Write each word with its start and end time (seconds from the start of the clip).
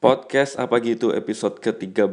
Podcast 0.00 0.56
apa 0.56 0.80
gitu 0.80 1.12
episode 1.12 1.60
ke-13 1.60 2.08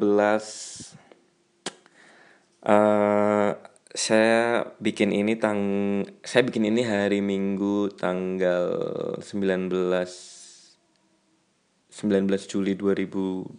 uh, 2.67 3.55
Saya 3.95 4.67
bikin 4.83 5.15
ini 5.15 5.39
tang 5.39 5.63
saya 6.19 6.43
bikin 6.43 6.67
ini 6.67 6.83
hari 6.83 7.23
Minggu 7.23 7.95
tanggal 7.95 8.75
19 9.23 9.71
19 9.71 12.03
Juli 12.51 12.75
2020 12.75 13.55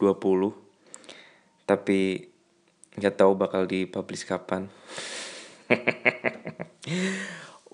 Tapi 1.64 2.00
nggak 3.00 3.16
tahu 3.16 3.32
bakal 3.32 3.64
dipublish 3.64 4.29
kapan. 4.29 4.68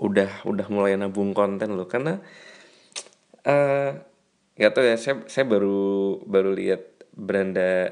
Udah 0.06 0.30
udah 0.46 0.66
mulai 0.70 0.94
nabung 0.94 1.34
konten 1.34 1.74
loh 1.74 1.90
karena 1.90 2.22
uh, 3.42 4.13
nggak 4.54 4.72
tahu 4.74 4.84
ya 4.86 4.96
saya 4.96 5.14
saya 5.26 5.44
baru 5.50 6.22
baru 6.22 6.54
lihat 6.54 7.10
beranda 7.14 7.90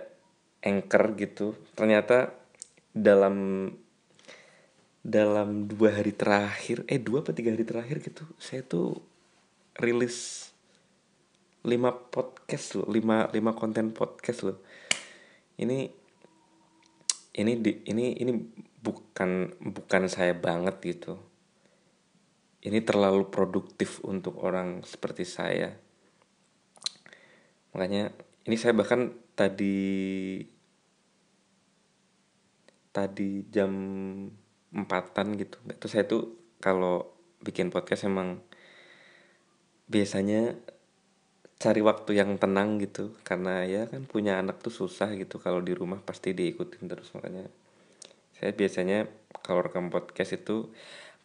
anchor 0.63 1.19
gitu. 1.19 1.59
Ternyata 1.75 2.31
dalam 2.95 3.69
dalam 5.03 5.67
dua 5.67 5.99
hari 5.99 6.15
terakhir 6.15 6.87
eh 6.87 7.03
dua 7.03 7.27
atau 7.27 7.35
tiga 7.35 7.51
hari 7.51 7.67
terakhir 7.67 7.99
gitu 8.07 8.23
saya 8.39 8.63
tuh 8.63 9.03
rilis 9.83 10.47
lima 11.67 11.91
podcast 11.91 12.79
loh 12.79 12.87
lima 12.87 13.27
lima 13.35 13.51
konten 13.59 13.91
podcast 13.91 14.47
loh. 14.47 14.63
Ini 15.59 15.91
ini 17.33 17.53
di 17.59 17.73
ini 17.91 18.15
ini 18.23 18.33
bukan 18.79 19.59
bukan 19.59 20.03
saya 20.07 20.39
banget 20.39 20.79
gitu. 20.87 21.19
Ini 22.63 22.79
terlalu 22.87 23.27
produktif 23.27 23.99
untuk 24.07 24.39
orang 24.39 24.87
seperti 24.87 25.27
saya 25.27 25.82
makanya 27.73 28.13
ini 28.45 28.57
saya 28.59 28.77
bahkan 28.77 29.15
tadi 29.33 30.39
tadi 32.93 33.49
jam 33.49 33.73
empatan 34.73 35.27
gitu. 35.41 35.57
Itu 35.69 35.87
saya 35.89 36.05
tuh 36.05 36.37
kalau 36.61 37.09
bikin 37.41 37.73
podcast 37.73 38.07
emang 38.07 38.45
biasanya 39.89 40.57
cari 41.57 41.81
waktu 41.81 42.21
yang 42.21 42.37
tenang 42.37 42.77
gitu. 42.83 43.17
Karena 43.25 43.65
ya 43.65 43.89
kan 43.89 44.05
punya 44.05 44.37
anak 44.39 44.61
tuh 44.61 44.73
susah 44.73 45.13
gitu. 45.17 45.41
Kalau 45.41 45.65
di 45.65 45.73
rumah 45.73 46.05
pasti 46.05 46.37
diikutin 46.37 46.85
terus. 46.91 47.09
Makanya 47.17 47.49
saya 48.37 48.53
biasanya 48.53 49.09
kalau 49.41 49.65
rekam 49.65 49.89
podcast 49.89 50.37
itu 50.37 50.69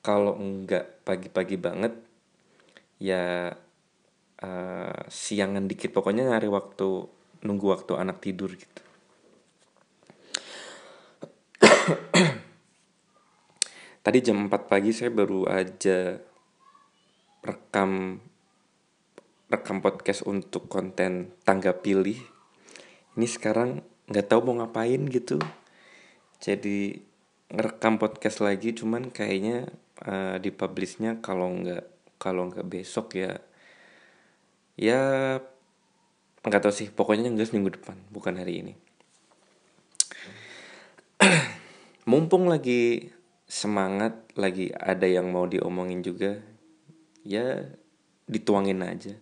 kalau 0.05 0.39
enggak 0.39 1.03
pagi-pagi 1.03 1.57
banget 1.59 1.93
ya 3.01 3.51
uh, 4.43 4.99
siangan 5.07 5.65
dikit. 5.65 5.93
Pokoknya 5.93 6.27
nyari 6.29 6.49
waktu 6.49 7.07
nunggu 7.45 7.67
waktu 7.69 7.93
anak 7.97 8.21
tidur 8.21 8.51
gitu. 8.53 8.81
Tadi 14.05 14.17
jam 14.23 14.47
4 14.47 14.71
pagi 14.71 14.91
saya 14.95 15.11
baru 15.11 15.45
aja 15.49 16.17
rekam 17.43 18.19
rekam 19.47 19.79
podcast 19.79 20.27
untuk 20.27 20.67
konten 20.67 21.31
tangga 21.47 21.71
pilih. 21.71 22.19
Ini 23.15 23.27
sekarang 23.27 23.79
nggak 24.11 24.27
tahu 24.27 24.51
mau 24.51 24.59
ngapain 24.63 25.07
gitu. 25.07 25.39
Jadi 26.37 27.07
ngerekam 27.47 27.95
podcast 27.95 28.43
lagi 28.43 28.75
cuman 28.75 29.07
kayaknya 29.07 29.71
uh, 30.03 30.35
dipublishnya 30.35 31.23
kalau 31.23 31.47
nggak 31.47 31.87
kalau 32.19 32.51
nggak 32.51 32.67
besok 32.67 33.15
ya 33.15 33.39
ya 34.77 35.01
nggak 36.45 36.61
tahu 36.63 36.73
sih. 36.73 36.87
Pokoknya 36.93 37.27
yang 37.27 37.35
jelas 37.35 37.51
minggu 37.51 37.75
depan 37.75 37.97
bukan 38.13 38.37
hari 38.37 38.63
ini. 38.63 38.73
Mumpung 42.09 42.47
lagi 42.47 43.11
semangat 43.49 44.27
lagi 44.37 44.71
ada 44.75 45.07
yang 45.09 45.33
mau 45.33 45.49
diomongin 45.49 46.05
juga 46.05 46.39
ya 47.25 47.65
dituangin 48.29 48.79
aja. 48.85 49.17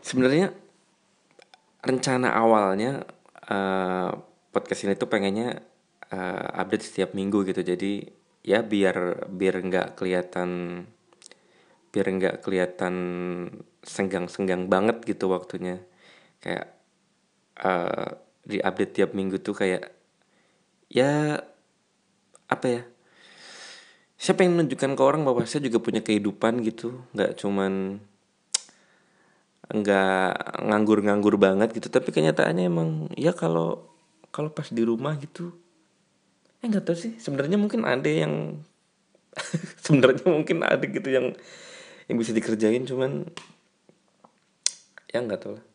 Sebenarnya 0.00 0.54
rencana 1.84 2.32
awalnya 2.32 3.04
uh, 3.50 4.14
podcast 4.54 4.88
ini 4.88 4.96
tuh 4.96 5.10
pengennya 5.10 5.60
uh, 6.12 6.48
update 6.64 6.86
setiap 6.86 7.12
minggu 7.12 7.44
gitu. 7.44 7.60
Jadi 7.60 8.08
ya 8.46 8.64
biar 8.64 9.28
biar 9.28 9.60
nggak 9.60 10.00
kelihatan 10.00 10.82
biar 11.88 12.06
nggak 12.08 12.36
kelihatan 12.44 12.94
senggang-senggang 13.82 14.68
banget 14.68 15.02
gitu 15.04 15.32
waktunya. 15.32 15.80
Kayak 16.42 16.76
uh, 17.60 18.18
di 18.44 18.60
update 18.60 18.92
tiap 18.96 19.10
minggu 19.12 19.40
tuh 19.40 19.56
kayak 19.56 19.92
ya 20.88 21.36
apa 22.48 22.66
ya 22.66 22.82
saya 24.18 24.34
pengen 24.34 24.58
menunjukkan 24.58 24.98
ke 24.98 25.02
orang 25.04 25.22
bahwa 25.22 25.46
saya 25.46 25.62
juga 25.70 25.78
punya 25.78 26.02
kehidupan 26.02 26.58
gitu. 26.66 27.06
Nggak 27.14 27.38
cuman 27.38 28.02
nggak 29.68 30.30
nganggur-nganggur 30.66 31.38
banget 31.38 31.70
gitu. 31.78 31.86
Tapi 31.86 32.10
kenyataannya 32.10 32.66
emang 32.66 32.90
ya 33.14 33.30
kalau 33.30 33.94
kalau 34.34 34.50
pas 34.50 34.68
di 34.68 34.82
rumah 34.82 35.14
gitu 35.22 35.54
eh 36.58 36.66
nggak 36.66 36.90
tahu 36.90 36.96
sih. 36.98 37.12
Sebenarnya 37.22 37.54
mungkin 37.54 37.86
ada 37.86 38.10
yang 38.10 38.58
sebenarnya 39.86 40.26
mungkin 40.26 40.66
ada 40.66 40.82
gitu 40.82 41.08
yang 41.08 41.38
yang 42.08 42.16
bisa 42.16 42.32
dikerjain 42.32 42.88
cuman 42.88 43.28
ya 45.12 45.20
nggak 45.20 45.40
tahu 45.40 45.52
lah. 45.56 45.66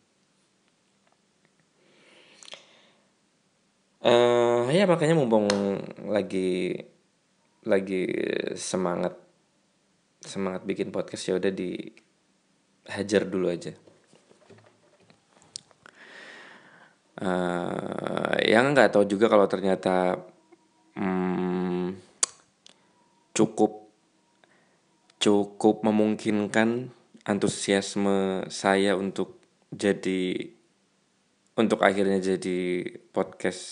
Uh, 4.03 4.67
ya 4.67 4.83
makanya 4.83 5.15
mumpung 5.15 5.47
lagi 6.11 6.75
lagi 7.63 8.03
semangat 8.59 9.15
semangat 10.19 10.67
bikin 10.67 10.91
podcast 10.91 11.31
ya 11.31 11.39
udah 11.39 11.53
dihajar 11.53 13.23
dulu 13.23 13.47
aja. 13.47 13.71
Uh, 17.23 18.35
yang 18.43 18.73
nggak 18.73 18.91
tahu 18.91 19.07
juga 19.07 19.31
kalau 19.31 19.47
ternyata 19.47 20.19
hmm, 20.97 21.95
cukup 23.31 23.82
cukup 25.23 25.87
memungkinkan 25.87 26.91
antusiasme 27.23 28.43
saya 28.51 28.99
untuk 28.99 29.39
jadi 29.71 30.51
untuk 31.55 31.79
akhirnya 31.79 32.19
jadi 32.19 32.83
podcast 33.15 33.63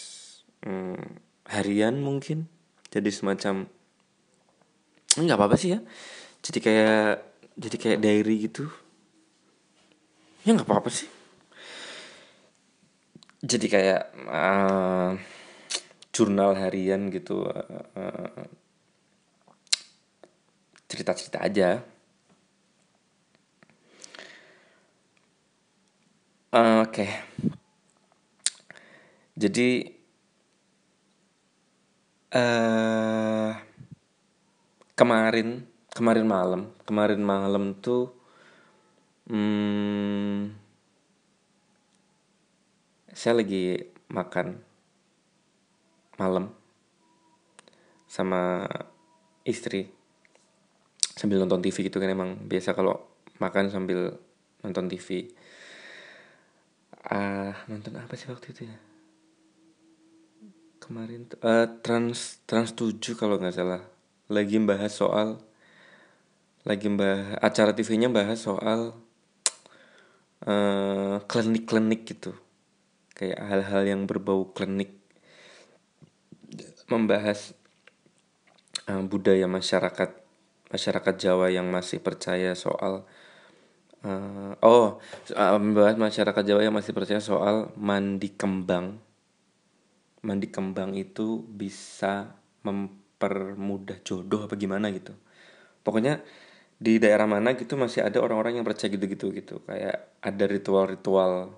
hmm, 0.64 1.20
harian 1.52 2.00
mungkin. 2.00 2.48
Jadi 2.88 3.12
semacam 3.12 3.68
nggak 5.20 5.36
apa 5.36 5.46
apa 5.52 5.56
sih 5.60 5.76
ya. 5.76 5.80
Jadi 6.40 6.60
kayak 6.64 7.20
jadi 7.60 7.76
kayak 7.76 8.00
diary 8.00 8.48
gitu. 8.48 8.72
Ya 10.48 10.56
nggak 10.56 10.72
apa 10.72 10.88
apa 10.88 10.90
sih. 10.90 11.12
Jadi 13.44 13.68
kayak 13.68 14.02
uh, 14.24 15.20
jurnal 16.16 16.56
harian 16.56 17.12
gitu 17.12 17.44
uh, 17.44 17.86
uh, 18.00 18.61
cerita-cerita 20.92 21.40
aja 21.40 21.80
uh, 26.52 26.84
oke 26.84 26.92
okay. 26.92 27.12
jadi 29.40 29.88
uh, 32.36 33.56
kemarin 35.00 35.64
kemarin 35.96 36.28
malam 36.28 36.62
kemarin 36.84 37.24
malam 37.24 37.72
tuh 37.80 38.12
hmm, 39.32 40.52
saya 43.16 43.40
lagi 43.40 43.80
makan 44.12 44.60
malam 46.20 46.52
sama 48.12 48.68
istri 49.48 50.01
sambil 51.22 51.38
nonton 51.38 51.62
TV 51.62 51.86
gitu 51.86 52.02
kan 52.02 52.10
emang 52.10 52.34
biasa 52.50 52.74
kalau 52.74 52.98
makan 53.38 53.70
sambil 53.70 54.18
nonton 54.66 54.90
TV 54.90 55.30
ah 57.06 57.54
uh, 57.54 57.54
nonton 57.70 57.94
apa 57.98 58.14
sih 58.18 58.30
waktu 58.30 58.54
itu 58.54 58.62
ya? 58.70 58.78
Kemarin 60.82 61.30
uh, 61.46 61.70
trans 61.86 62.42
trans 62.50 62.74
7 62.74 63.18
kalau 63.18 63.38
nggak 63.38 63.54
salah. 63.54 63.82
Lagi 64.30 64.58
bahas 64.62 64.94
soal 64.98 65.42
lagi 66.62 66.90
bahas 66.94 67.42
acara 67.42 67.74
TV-nya 67.74 68.10
bahas 68.14 68.46
soal 68.46 68.94
uh, 70.46 71.18
klinik-klinik 71.26 72.06
gitu. 72.06 72.38
Kayak 73.18 73.42
hal-hal 73.50 73.82
yang 73.86 74.02
berbau 74.06 74.54
klinik. 74.54 74.94
Membahas 76.86 77.58
uh, 78.86 79.02
budaya 79.06 79.50
masyarakat 79.50 80.21
masyarakat 80.72 81.16
Jawa 81.20 81.52
yang 81.52 81.68
masih 81.68 82.00
percaya 82.00 82.56
soal 82.56 83.04
uh, 84.08 84.54
oh 84.64 84.98
uh, 85.36 85.60
membahas 85.60 86.00
masyarakat 86.00 86.44
Jawa 86.48 86.62
yang 86.66 86.76
masih 86.76 86.96
percaya 86.96 87.20
soal 87.20 87.76
mandi 87.78 88.32
kembang. 88.34 88.98
Mandi 90.22 90.48
kembang 90.54 90.94
itu 90.96 91.42
bisa 91.44 92.38
mempermudah 92.62 94.00
jodoh 94.06 94.46
apa 94.46 94.56
gimana 94.56 94.94
gitu. 94.94 95.14
Pokoknya 95.82 96.22
di 96.82 96.98
daerah 96.98 97.30
mana 97.30 97.54
gitu 97.54 97.78
masih 97.78 98.02
ada 98.02 98.18
orang-orang 98.22 98.62
yang 98.62 98.66
percaya 98.66 98.90
gitu-gitu 98.90 99.34
gitu. 99.34 99.62
Kayak 99.66 100.18
ada 100.22 100.46
ritual-ritual 100.50 101.54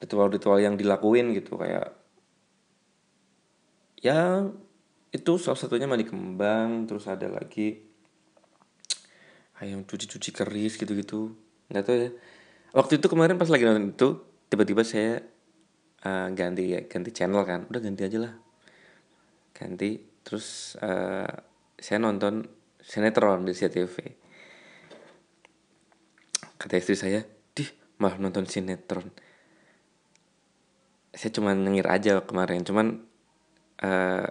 ritual-ritual 0.00 0.58
yang 0.60 0.74
dilakuin 0.76 1.32
gitu. 1.36 1.60
Kayak 1.60 1.96
ya 4.00 4.48
itu 5.16 5.32
salah 5.40 5.58
satunya 5.58 5.88
mandi 5.88 6.04
kembang 6.04 6.84
terus 6.84 7.08
ada 7.08 7.26
lagi 7.32 7.80
ayam 9.60 9.82
cuci-cuci 9.88 10.30
keris 10.36 10.76
gitu-gitu. 10.76 11.32
Nggak 11.72 11.84
tahu 11.84 11.96
ya. 11.96 12.10
Waktu 12.76 13.00
itu 13.00 13.06
kemarin 13.08 13.40
pas 13.40 13.48
lagi 13.48 13.64
nonton 13.64 13.96
itu 13.96 14.08
tiba-tiba 14.52 14.84
saya 14.84 15.24
uh, 16.04 16.28
ganti 16.36 16.76
ganti 16.86 17.10
channel 17.10 17.42
kan. 17.48 17.64
Udah 17.72 17.80
ganti 17.80 18.04
aja 18.04 18.18
lah. 18.20 18.34
Ganti 19.56 19.96
terus 20.20 20.76
uh, 20.84 21.32
saya 21.80 21.98
nonton 22.02 22.44
sinetron 22.82 23.46
di 23.46 23.54
CTV 23.54 23.94
kata 26.56 26.82
istri 26.82 26.96
saya 26.96 27.20
di 27.54 27.64
malah 28.00 28.18
nonton 28.18 28.48
sinetron. 28.48 29.06
Saya 31.16 31.30
cuma 31.32 31.56
nyengir 31.56 31.88
aja 31.88 32.20
kemarin. 32.24 32.60
Cuman 32.66 33.06
uh, 33.80 34.26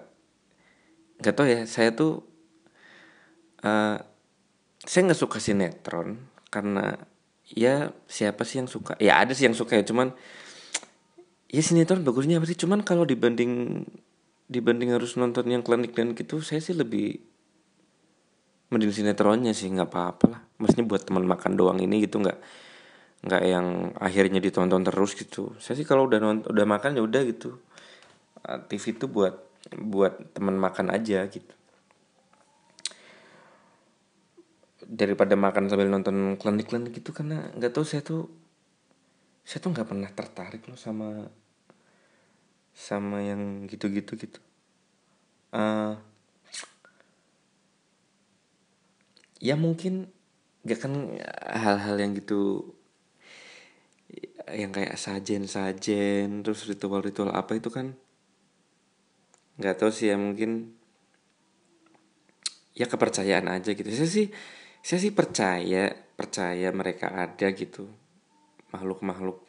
nggak 1.19 1.35
tahu 1.35 1.47
ya 1.47 1.61
saya 1.63 1.95
tuh 1.95 2.23
uh, 3.63 3.97
saya 4.85 5.01
nggak 5.09 5.21
suka 5.21 5.37
sinetron 5.41 6.19
karena 6.53 6.99
ya 7.49 7.93
siapa 8.09 8.45
sih 8.45 8.61
yang 8.61 8.69
suka? 8.69 8.97
Ya 9.01 9.21
ada 9.21 9.33
sih 9.33 9.45
yang 9.45 9.57
suka 9.57 9.77
ya 9.77 9.83
cuman 9.85 10.13
ya 11.49 11.61
sinetron 11.61 12.01
bagusnya 12.05 12.41
apa 12.41 12.47
sih? 12.49 12.57
Cuman 12.57 12.81
kalau 12.81 13.05
dibanding 13.05 13.85
dibanding 14.45 14.93
harus 14.93 15.17
nonton 15.17 15.49
yang 15.49 15.65
klinik 15.65 15.97
dan 15.97 16.13
gitu 16.13 16.41
saya 16.41 16.61
sih 16.61 16.77
lebih 16.77 17.17
mending 18.69 18.93
sinetronnya 18.93 19.53
sih 19.53 19.69
nggak 19.69 19.89
apa-apa 19.89 20.25
lah. 20.29 20.41
Maksudnya 20.61 20.85
buat 20.85 21.01
teman 21.05 21.25
makan 21.25 21.57
doang 21.57 21.77
ini 21.81 22.05
gitu 22.05 22.21
nggak 22.21 22.37
nggak 23.25 23.41
yang 23.41 23.93
akhirnya 23.97 24.37
ditonton 24.37 24.85
terus 24.85 25.17
gitu. 25.17 25.53
Saya 25.57 25.77
sih 25.81 25.85
kalau 25.85 26.05
udah 26.05 26.21
nonton 26.21 26.49
udah 26.53 26.65
makan 26.65 26.97
ya 26.97 27.01
udah 27.01 27.21
gitu. 27.25 27.57
Ah, 28.45 28.61
TV 28.61 28.93
itu 28.93 29.09
buat 29.09 29.44
buat 29.73 30.35
teman 30.37 30.59
makan 30.59 30.93
aja 30.93 31.25
gitu. 31.25 31.53
Daripada 34.85 35.33
makan 35.33 35.65
sambil 35.65 35.89
nonton 35.89 36.37
klinik-klinik 36.37 36.93
gitu 36.93 37.09
karena 37.09 37.49
nggak 37.57 37.73
tahu 37.73 37.85
saya 37.85 38.05
tuh 38.05 38.29
saya 39.41 39.61
tuh 39.61 39.73
nggak 39.73 39.89
pernah 39.89 40.09
tertarik 40.13 40.65
loh 40.69 40.77
sama 40.77 41.25
sama 42.75 43.23
yang 43.25 43.65
gitu-gitu 43.65 44.13
gitu. 44.19 44.39
Uh, 45.55 45.95
ya 49.39 49.55
mungkin 49.55 50.09
gak 50.65 50.81
kan 50.81 50.93
hal-hal 51.45 51.95
yang 52.01 52.17
gitu 52.17 52.73
yang 54.49 54.73
kayak 54.73 54.97
sajen-sajen 54.97 56.41
terus 56.41 56.65
ritual-ritual 56.65 57.29
apa 57.33 57.57
itu 57.57 57.69
kan 57.69 57.93
nggak 59.55 59.75
tahu 59.79 59.91
sih 59.91 60.11
ya 60.11 60.17
mungkin 60.19 60.75
ya 62.75 62.85
kepercayaan 62.91 63.47
aja 63.47 63.71
gitu. 63.71 63.87
Saya 63.87 64.09
sih 64.11 64.27
saya 64.83 64.99
sih 64.99 65.15
percaya 65.15 65.95
percaya 66.19 66.69
mereka 66.75 67.15
ada 67.15 67.47
gitu. 67.55 67.87
Makhluk-makhluk 68.75 69.39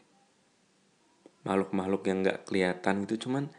makhluk-makhluk 1.43 2.03
yang 2.06 2.19
nggak 2.23 2.47
kelihatan 2.47 3.05
gitu. 3.05 3.26
Cuman 3.29 3.50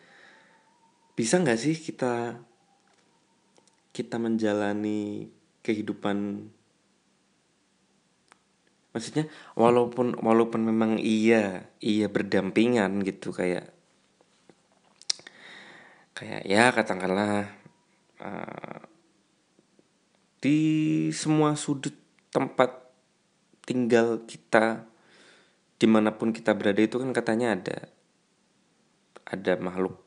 bisa 1.14 1.40
nggak 1.40 1.60
sih 1.60 1.76
kita 1.76 2.40
kita 3.92 4.16
menjalani 4.16 5.28
kehidupan? 5.62 6.48
Maksudnya 8.96 9.30
walaupun 9.54 10.18
walaupun 10.18 10.62
memang 10.64 10.98
iya 10.98 11.70
iya 11.84 12.10
berdampingan 12.10 13.04
gitu 13.06 13.30
kayak 13.30 13.76
kayak 16.18 16.50
ya 16.50 16.74
katakanlah 16.74 17.46
uh, 18.18 18.81
di 20.42 20.60
semua 21.14 21.54
sudut 21.54 21.94
tempat 22.34 22.90
tinggal 23.69 24.25
kita 24.25 24.90
di 25.78 25.86
mana 25.86 26.10
pun 26.18 26.34
kita 26.34 26.58
berada 26.58 26.81
itu 26.81 26.98
kan 26.98 27.14
katanya 27.14 27.54
ada 27.54 27.78
ada 29.30 29.54
makhluk 29.62 30.02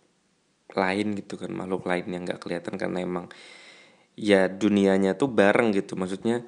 lain 0.75 1.15
gitu 1.15 1.39
kan 1.39 1.55
makhluk 1.55 1.87
lain 1.87 2.11
yang 2.11 2.23
nggak 2.27 2.43
kelihatan 2.43 2.75
karena 2.75 3.07
emang 3.07 3.27
ya 4.19 4.51
dunianya 4.51 5.15
tuh 5.15 5.31
bareng 5.31 5.71
gitu. 5.75 5.95
Maksudnya 5.95 6.43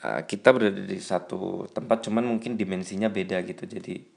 uh, 0.00 0.24
kita 0.24 0.56
berada 0.56 0.80
di 0.80 1.00
satu 1.00 1.68
tempat 1.68 2.08
cuman 2.08 2.24
mungkin 2.24 2.56
dimensinya 2.56 3.12
beda 3.12 3.44
gitu. 3.44 3.68
Jadi 3.68 4.15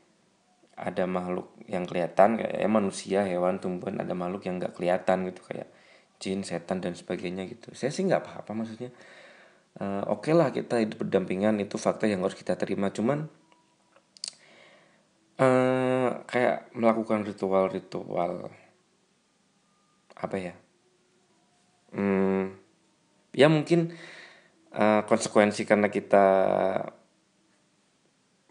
ada 0.79 1.03
makhluk 1.05 1.51
yang 1.67 1.83
kelihatan 1.83 2.39
kayak 2.39 2.55
ya 2.55 2.69
manusia 2.71 3.19
hewan 3.27 3.59
tumbuhan 3.59 3.99
ada 3.99 4.15
makhluk 4.15 4.47
yang 4.47 4.57
nggak 4.57 4.73
kelihatan 4.79 5.27
gitu 5.29 5.41
kayak 5.43 5.67
jin 6.19 6.43
setan 6.43 6.83
dan 6.83 6.95
sebagainya 6.95 7.47
gitu. 7.47 7.71
Saya 7.75 7.91
sih 7.91 8.03
nggak 8.07 8.23
apa-apa 8.23 8.51
maksudnya. 8.55 8.91
Uh, 9.79 10.03
oke 10.11 10.27
okay 10.27 10.33
lah 10.35 10.51
kita 10.51 10.81
hidup 10.81 11.07
berdampingan 11.07 11.61
itu 11.61 11.79
fakta 11.79 12.07
yang 12.07 12.23
harus 12.23 12.35
kita 12.35 12.59
terima. 12.59 12.91
Cuman 12.91 13.27
uh, 15.39 16.09
kayak 16.27 16.71
melakukan 16.75 17.23
ritual-ritual 17.23 18.51
apa 20.19 20.35
ya 20.35 20.53
hmm, 21.95 22.51
ya 23.31 23.47
mungkin 23.47 23.95
uh, 24.75 25.01
konsekuensi 25.07 25.63
karena 25.63 25.87
kita 25.87 26.25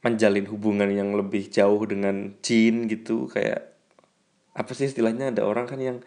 menjalin 0.09 0.49
hubungan 0.49 0.89
yang 0.89 1.13
lebih 1.13 1.53
jauh 1.53 1.85
dengan 1.85 2.33
jin 2.41 2.89
gitu 2.89 3.29
kayak 3.29 3.77
apa 4.57 4.71
sih 4.73 4.89
istilahnya? 4.89 5.31
Ada 5.31 5.45
orang 5.45 5.69
kan 5.69 5.79
yang 5.79 5.99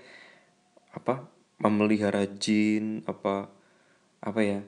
apa 0.92 1.30
memelihara 1.62 2.26
jin 2.28 3.06
apa 3.08 3.48
apa 4.20 4.40
ya 4.42 4.60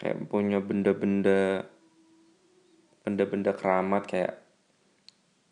kayak 0.00 0.26
punya 0.26 0.58
benda-benda 0.58 1.68
benda-benda 3.06 3.52
keramat 3.54 4.08
kayak 4.08 4.42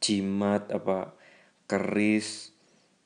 jimat 0.01 0.67
apa 0.73 1.13
keris 1.69 2.57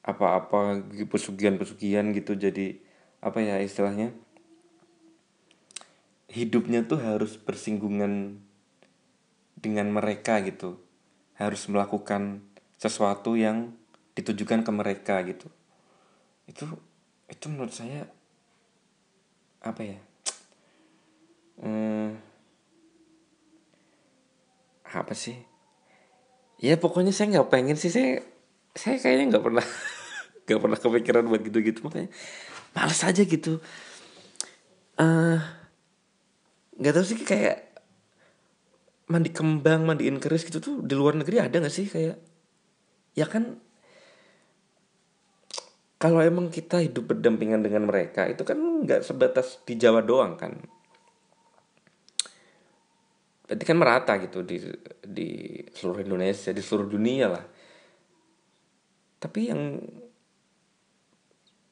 apa-apa 0.05 0.85
pesugihan-pesugihan 1.09 2.13
gitu. 2.13 2.37
Jadi 2.37 2.81
apa 3.25 3.41
ya 3.41 3.61
istilahnya? 3.61 4.13
Hidupnya 6.29 6.85
tuh 6.85 7.01
harus 7.01 7.41
bersinggungan 7.41 8.44
dengan 9.65 9.89
mereka 9.89 10.45
gitu. 10.45 10.77
Harus 11.41 11.65
melakukan 11.73 12.45
sesuatu 12.77 13.33
yang 13.33 13.73
ditujukan 14.13 14.61
ke 14.61 14.71
mereka 14.71 15.25
gitu. 15.25 15.49
Itu 16.45 16.69
itu 17.33 17.45
menurut 17.49 17.73
saya 17.73 18.05
apa 19.65 19.81
ya? 19.81 19.99
Hmm, 21.65 22.21
apa 24.85 25.17
sih? 25.17 25.41
Ya 26.61 26.77
pokoknya 26.77 27.17
saya 27.17 27.41
nggak 27.41 27.49
pengen 27.49 27.81
sih. 27.81 27.89
Saya 27.89 28.21
saya 28.77 29.01
kayaknya 29.01 29.35
nggak 29.37 29.45
pernah 29.49 29.67
nggak 30.45 30.61
pernah 30.61 30.79
kepikiran 30.79 31.25
buat 31.25 31.41
gitu-gitu. 31.41 31.81
Makanya 31.89 32.13
males 32.77 33.01
aja 33.01 33.23
gitu. 33.25 33.65
Eh, 34.95 35.39
nggak 36.79 36.93
uh, 36.93 36.97
tahu 37.01 37.07
sih 37.09 37.19
kayak 37.25 37.64
mandi 39.05 39.31
kembang 39.31 39.85
mandiin 39.85 40.17
keris 40.17 40.49
gitu 40.49 40.61
tuh 40.61 40.77
di 40.81 40.95
luar 40.97 41.19
negeri 41.19 41.41
ada 41.41 41.57
nggak 41.61 41.75
sih? 41.75 41.87
Kayak 41.89 42.17
ya 43.15 43.27
kan 43.29 43.61
kalau 46.01 46.21
emang 46.21 46.53
kita 46.53 46.85
hidup 46.85 47.17
berdampingan 47.17 47.65
dengan 47.65 47.89
mereka 47.89 48.29
itu 48.29 48.45
kan 48.45 48.57
nggak 48.57 49.05
sebatas 49.05 49.65
di 49.65 49.81
Jawa 49.81 50.05
doang 50.05 50.37
kan. 50.37 50.53
Berarti 53.45 53.65
kan 53.65 53.77
merata 53.77 54.13
gitu 54.21 54.41
di 54.45 54.61
di 55.05 55.61
seluruh 55.73 56.05
Indonesia 56.05 56.53
di 56.53 56.61
seluruh 56.65 56.89
dunia 56.89 57.27
lah. 57.29 57.45
Tapi 59.21 59.41
yang 59.49 59.63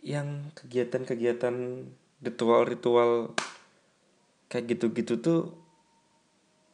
yang 0.03 0.51
kegiatan-kegiatan 0.57 1.55
ritual-ritual 2.25 3.37
kayak 4.51 4.77
gitu-gitu 4.77 5.23
tuh 5.23 5.62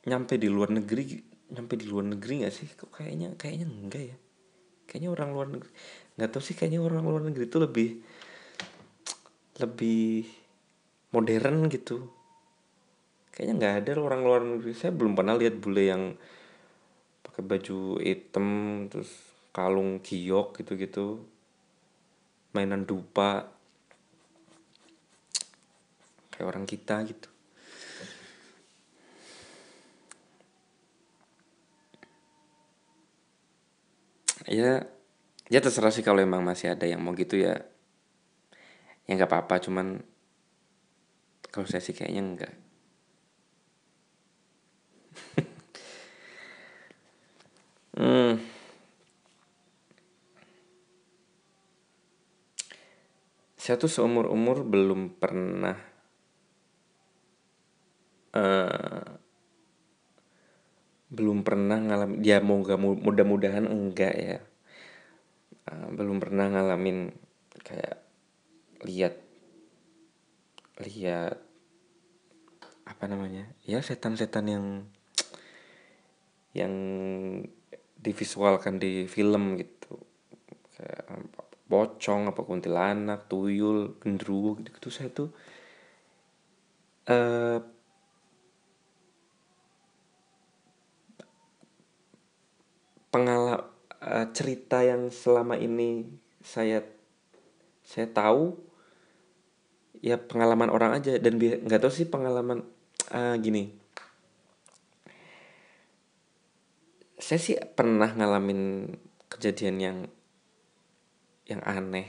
nyampe 0.08 0.40
di 0.40 0.48
luar 0.48 0.72
negeri 0.72 1.20
nyampe 1.48 1.80
di 1.80 1.86
luar 1.88 2.12
negeri 2.12 2.44
nggak 2.44 2.54
sih? 2.54 2.68
Kok 2.72 2.90
kayaknya 3.00 3.36
kayaknya 3.36 3.66
enggak 3.68 4.04
ya? 4.12 4.16
Kayaknya 4.88 5.10
orang 5.12 5.30
luar 5.36 5.48
negeri 5.52 5.70
nggak 6.18 6.30
tahu 6.34 6.42
sih 6.42 6.54
kayaknya 6.58 6.80
orang 6.82 7.04
luar 7.06 7.22
negeri 7.22 7.44
itu 7.46 7.58
lebih 7.60 7.88
lebih 9.62 10.26
modern 11.14 11.68
gitu. 11.70 12.08
Kayaknya 13.30 13.54
nggak 13.60 13.74
ada 13.84 13.90
orang 14.02 14.20
luar 14.24 14.42
negeri. 14.42 14.72
Saya 14.74 14.90
belum 14.90 15.14
pernah 15.14 15.38
lihat 15.38 15.60
bule 15.60 15.84
yang 15.86 16.02
pakai 17.22 17.42
baju 17.44 18.02
hitam 18.02 18.48
terus 18.90 19.10
kalung 19.54 20.02
giok 20.02 20.58
gitu-gitu 20.58 21.22
mainan 22.50 22.82
dupa 22.82 23.46
kayak 26.34 26.48
orang 26.50 26.66
kita 26.66 27.02
gitu 27.06 27.30
ya 34.48 34.88
ya 35.52 35.60
terserah 35.60 35.92
sih 35.92 36.04
kalau 36.04 36.24
emang 36.24 36.40
masih 36.40 36.72
ada 36.72 36.88
yang 36.88 37.04
mau 37.04 37.12
gitu 37.12 37.36
ya 37.36 37.68
ya 39.04 39.12
nggak 39.16 39.28
apa-apa 39.28 39.60
cuman 39.64 40.00
kalau 41.48 41.66
saya 41.68 41.80
sih 41.84 41.96
kayaknya 41.96 42.22
enggak 42.24 42.52
hmm. 48.00 48.40
saya 53.56 53.76
tuh 53.76 53.92
seumur 53.92 54.32
umur 54.32 54.64
belum 54.64 55.20
pernah 55.20 55.76
uh, 58.32 59.27
belum 61.08 61.40
pernah 61.40 61.80
ngalamin 61.80 62.20
ya 62.20 62.38
moga 62.44 62.76
mudah-mudahan 62.76 63.64
enggak 63.64 64.14
ya. 64.14 64.38
Uh, 65.68 65.88
belum 65.92 66.20
pernah 66.20 66.48
ngalamin 66.48 67.12
kayak 67.64 68.00
lihat 68.84 69.20
lihat 70.80 71.36
apa 72.88 73.04
namanya 73.04 73.44
ya 73.68 73.84
setan-setan 73.84 74.46
yang 74.48 74.66
yang 76.56 76.74
divisualkan 78.00 78.80
di 78.80 79.04
film 79.08 79.56
gitu. 79.60 79.96
Kayak 80.76 81.04
pocong 81.68 82.32
apa 82.32 82.40
kuntilanak 82.48 83.28
tuyul 83.28 84.00
gendruwo 84.00 84.56
gitu, 84.56 84.72
gitu 84.72 84.88
saya 84.88 85.12
tuh 85.12 85.28
uh, 87.12 87.60
pengalaman 93.18 93.66
uh, 93.98 94.26
cerita 94.30 94.86
yang 94.86 95.10
selama 95.10 95.58
ini 95.58 96.06
saya 96.38 96.86
saya 97.82 98.06
tahu 98.06 98.54
ya 99.98 100.20
pengalaman 100.22 100.70
orang 100.70 101.02
aja. 101.02 101.18
Dan 101.18 101.42
nggak 101.42 101.82
tahu 101.82 101.90
sih 101.90 102.06
pengalaman 102.06 102.62
uh, 103.10 103.34
gini. 103.42 103.74
Saya 107.18 107.42
sih 107.42 107.58
pernah 107.74 108.14
ngalamin 108.14 108.94
kejadian 109.26 109.76
yang 109.82 109.98
yang 111.48 111.64
aneh 111.64 112.08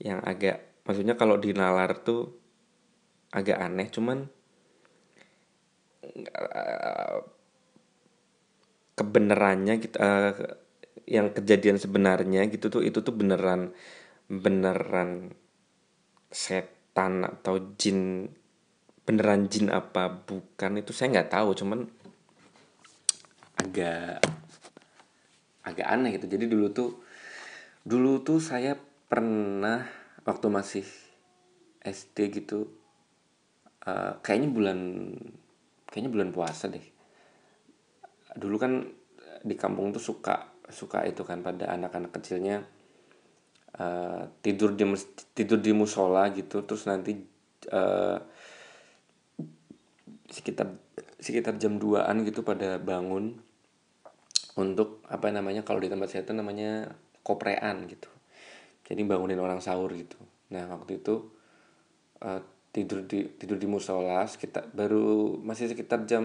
yang 0.00 0.24
agak 0.24 0.80
maksudnya 0.88 1.14
kalau 1.14 1.36
di 1.36 1.52
nalar 1.52 1.92
tuh 2.00 2.40
agak 3.30 3.60
aneh 3.60 3.86
cuman 3.92 4.26
uh, 6.34 7.20
kebenarannya 9.00 9.80
kita 9.80 9.96
uh, 9.96 10.32
yang 11.08 11.32
kejadian 11.32 11.80
sebenarnya 11.80 12.44
gitu 12.52 12.68
tuh 12.68 12.84
itu 12.84 13.00
tuh 13.00 13.16
beneran 13.16 13.72
beneran 14.28 15.32
setan 16.28 17.24
atau 17.24 17.74
jin 17.80 18.28
beneran 19.08 19.48
jin 19.48 19.72
apa 19.72 20.12
bukan 20.12 20.84
itu 20.84 20.92
saya 20.92 21.16
nggak 21.16 21.32
tahu 21.32 21.56
cuman 21.56 21.88
agak 23.56 24.20
agak 25.64 25.86
aneh 25.88 26.14
gitu. 26.20 26.28
Jadi 26.28 26.44
dulu 26.46 26.68
tuh 26.70 26.90
dulu 27.82 28.20
tuh 28.20 28.38
saya 28.38 28.76
pernah 29.08 29.88
waktu 30.28 30.46
masih 30.52 30.86
SD 31.80 32.44
gitu 32.44 32.68
uh, 33.88 34.20
kayaknya 34.20 34.48
bulan 34.52 34.78
kayaknya 35.88 36.10
bulan 36.12 36.30
puasa 36.30 36.68
deh 36.68 36.99
dulu 38.36 38.56
kan 38.60 38.72
di 39.40 39.54
kampung 39.56 39.90
tuh 39.94 40.02
suka 40.02 40.52
suka 40.70 41.02
itu 41.08 41.26
kan 41.26 41.42
pada 41.42 41.72
anak-anak 41.74 42.14
kecilnya 42.14 42.62
uh, 43.80 44.22
tidur 44.44 44.76
di 44.76 44.84
tidur 45.34 45.58
di 45.58 45.72
musola 45.74 46.30
gitu 46.30 46.62
terus 46.62 46.86
nanti 46.86 47.18
uh, 47.72 48.18
sekitar 50.30 50.70
sekitar 51.20 51.58
jam 51.58 51.76
2an 51.76 52.22
gitu 52.24 52.46
pada 52.46 52.78
bangun 52.78 53.36
untuk 54.56 55.02
apa 55.10 55.30
namanya 55.30 55.66
kalau 55.66 55.82
di 55.82 55.90
tempat 55.90 56.08
saya 56.10 56.22
itu 56.26 56.34
namanya 56.34 56.90
koprean 57.22 57.86
gitu. 57.86 58.08
Jadi 58.86 59.06
bangunin 59.06 59.38
orang 59.38 59.62
sahur 59.62 59.90
gitu. 59.94 60.18
Nah 60.50 60.66
waktu 60.70 60.98
itu 61.02 61.30
uh, 62.24 62.40
tidur 62.70 63.06
di 63.06 63.26
tidur 63.38 63.58
di 63.58 63.66
musola 63.66 64.22
sekitar 64.26 64.70
baru 64.70 65.38
masih 65.42 65.70
sekitar 65.70 66.06
jam 66.06 66.24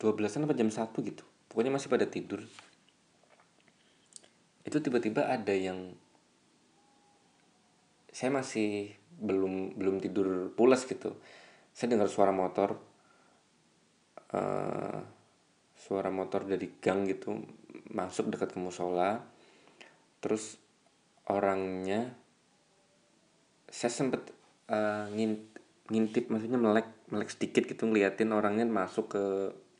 12-an 0.00 0.48
apa 0.48 0.56
jam 0.56 0.72
1 0.72 0.96
gitu. 1.04 1.24
Pokoknya 1.52 1.76
masih 1.76 1.92
pada 1.92 2.08
tidur. 2.08 2.40
Itu 4.64 4.80
tiba-tiba 4.80 5.28
ada 5.28 5.52
yang 5.52 5.92
saya 8.10 8.32
masih 8.32 8.96
belum 9.20 9.76
belum 9.76 10.00
tidur 10.00 10.56
pulas 10.56 10.88
gitu. 10.88 11.20
Saya 11.76 11.92
dengar 11.92 12.08
suara 12.08 12.32
motor 12.32 12.80
uh, 14.32 14.98
suara 15.76 16.08
motor 16.08 16.48
dari 16.48 16.80
gang 16.80 17.04
gitu 17.04 17.36
masuk 17.92 18.32
dekat 18.32 18.56
ke 18.56 18.58
musola. 18.58 19.20
Terus 20.24 20.56
orangnya 21.28 22.16
saya 23.70 23.92
sempet 23.92 24.32
uh, 24.72 25.06
ngintip 25.90 26.26
maksudnya 26.30 26.58
melek 26.58 26.90
melek 27.10 27.30
sedikit 27.30 27.66
gitu 27.66 27.86
ngeliatin 27.86 28.34
orangnya 28.34 28.66
masuk 28.66 29.14
ke 29.14 29.24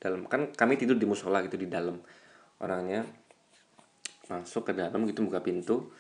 dalam 0.01 0.25
kan 0.25 0.49
kami 0.51 0.81
tidur 0.81 0.97
di 0.97 1.05
musola 1.05 1.45
gitu 1.45 1.61
di 1.61 1.69
dalam. 1.69 2.01
Orangnya 2.61 3.05
masuk 4.33 4.71
ke 4.71 4.73
dalam 4.73 5.05
gitu 5.05 5.21
buka 5.23 5.45
pintu. 5.45 5.93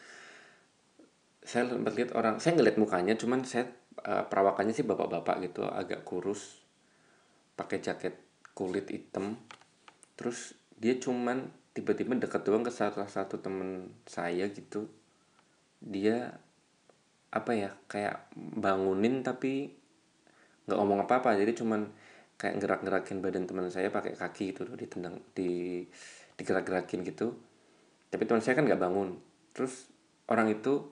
Saya 1.45 1.69
sempat 1.69 1.93
lihat 1.93 2.17
orang 2.17 2.41
saya 2.41 2.57
ngeliat 2.57 2.81
mukanya 2.81 3.15
cuman 3.15 3.45
saya 3.45 3.69
uh, 4.05 4.25
perawakannya 4.25 4.73
sih 4.73 4.85
bapak-bapak 4.89 5.37
gitu 5.45 5.69
agak 5.69 6.05
kurus 6.09 6.65
pakai 7.55 7.85
jaket 7.85 8.17
kulit 8.57 8.89
hitam. 8.89 9.37
Terus 10.17 10.57
dia 10.81 10.97
cuman 10.97 11.53
tiba-tiba 11.77 12.17
dekat 12.17 12.43
doang 12.49 12.65
ke 12.65 12.73
salah 12.73 13.09
satu 13.09 13.37
temen 13.37 13.93
saya 14.09 14.49
gitu. 14.49 14.89
Dia 15.81 16.41
apa 17.31 17.53
ya 17.55 17.71
kayak 17.87 18.33
bangunin 18.35 19.23
tapi 19.23 19.71
nggak 20.67 20.79
ngomong 20.79 21.07
apa-apa 21.07 21.39
jadi 21.39 21.55
cuman 21.55 21.87
kayak 22.41 22.57
gerak-gerakin 22.57 23.21
badan 23.21 23.45
teman 23.45 23.69
saya 23.69 23.93
pakai 23.93 24.17
kaki 24.17 24.57
gitu 24.57 24.65
loh 24.65 24.73
ditendang 24.73 25.21
di 25.37 25.85
digerak-gerakin 26.41 27.05
gitu. 27.05 27.37
Tapi 28.09 28.25
teman 28.25 28.41
saya 28.41 28.57
kan 28.57 28.65
nggak 28.65 28.81
bangun. 28.81 29.21
Terus 29.53 29.93
orang 30.33 30.49
itu 30.49 30.89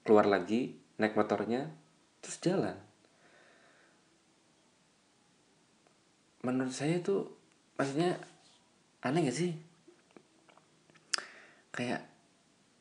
keluar 0.00 0.24
lagi 0.24 0.80
naik 0.96 1.12
motornya 1.12 1.68
terus 2.24 2.40
jalan. 2.40 2.80
Menurut 6.40 6.72
saya 6.72 6.96
itu 6.96 7.28
maksudnya 7.76 8.16
aneh 9.04 9.28
gak 9.28 9.36
sih? 9.36 9.52
Kayak 11.76 12.08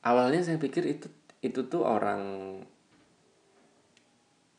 awalnya 0.07 0.39
saya 0.39 0.55
pikir 0.55 0.87
itu 0.87 1.11
itu 1.43 1.67
tuh 1.67 1.83
orang 1.83 2.23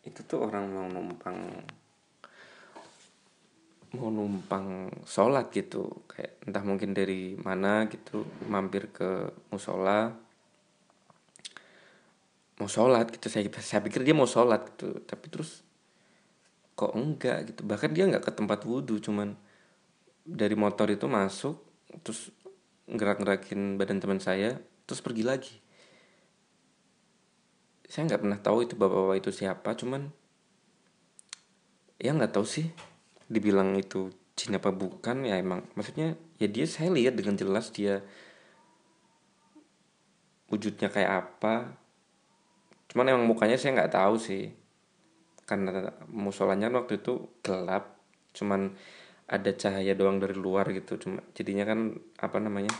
itu 0.04 0.20
tuh 0.24 0.44
orang 0.44 0.64
mau 0.68 0.86
numpang 0.88 1.64
mau 3.96 4.10
numpang 4.12 4.90
sholat 5.02 5.50
gitu. 5.50 6.06
Kayak 6.06 6.38
entah 6.46 6.62
mungkin 6.62 6.94
dari 6.94 7.34
mana 7.34 7.90
gitu 7.90 8.22
mampir 8.46 8.94
ke 8.94 9.34
musola. 9.50 10.14
Mau 12.62 12.68
sholat 12.70 13.10
gitu. 13.10 13.26
Saya 13.26 13.46
saya 13.58 13.80
pikir 13.82 14.06
dia 14.06 14.14
mau 14.14 14.30
sholat 14.30 14.74
gitu. 14.74 15.02
Tapi 15.02 15.26
terus 15.32 15.66
kok 16.78 16.94
enggak 16.94 17.50
gitu. 17.50 17.66
Bahkan 17.66 17.90
dia 17.90 18.06
nggak 18.06 18.30
ke 18.30 18.32
tempat 18.32 18.62
wudhu 18.62 19.02
cuman 19.02 19.34
dari 20.22 20.54
motor 20.54 20.86
itu 20.92 21.10
masuk 21.10 21.58
terus 22.06 22.30
gerak-gerakin 22.86 23.74
badan 23.74 23.98
teman 23.98 24.22
saya 24.22 24.62
terus 24.86 25.02
pergi 25.02 25.26
lagi. 25.26 25.54
Saya 27.90 28.06
nggak 28.06 28.22
pernah 28.22 28.38
tahu 28.38 28.62
itu 28.62 28.78
bapak-bapak 28.78 29.18
itu 29.18 29.30
siapa 29.34 29.74
cuman 29.74 30.14
ya 31.98 32.14
nggak 32.14 32.32
tahu 32.32 32.46
sih 32.46 32.70
dibilang 33.30 33.78
itu 33.78 34.10
jin 34.34 34.58
apa 34.58 34.74
bukan 34.74 35.22
ya 35.22 35.38
emang 35.38 35.62
maksudnya 35.78 36.18
ya 36.42 36.48
dia 36.50 36.66
saya 36.66 36.90
lihat 36.90 37.14
dengan 37.14 37.38
jelas 37.38 37.70
dia 37.70 38.02
wujudnya 40.50 40.90
kayak 40.90 41.12
apa. 41.24 41.78
Cuman 42.90 43.06
emang 43.06 43.24
mukanya 43.30 43.54
saya 43.54 43.78
nggak 43.78 43.94
tahu 43.94 44.18
sih 44.18 44.50
karena 45.46 45.94
musolanya 46.10 46.70
waktu 46.70 47.02
itu 47.02 47.26
gelap 47.42 47.98
cuman 48.30 48.70
ada 49.26 49.50
cahaya 49.50 49.98
doang 49.98 50.22
dari 50.22 50.38
luar 50.38 50.70
gitu 50.70 50.94
cuma 50.94 51.26
jadinya 51.34 51.66
kan 51.66 51.98
apa 52.22 52.38
namanya 52.38 52.70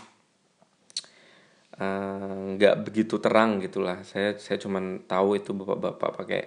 eh, 1.74 2.42
nggak 2.54 2.74
uh, 2.78 2.80
begitu 2.86 3.18
terang 3.22 3.62
gitulah. 3.62 4.02
Saya 4.06 4.34
saya 4.38 4.58
cuman 4.58 5.06
tahu 5.06 5.38
itu 5.38 5.50
bapak-bapak 5.54 6.10
pakai 6.18 6.42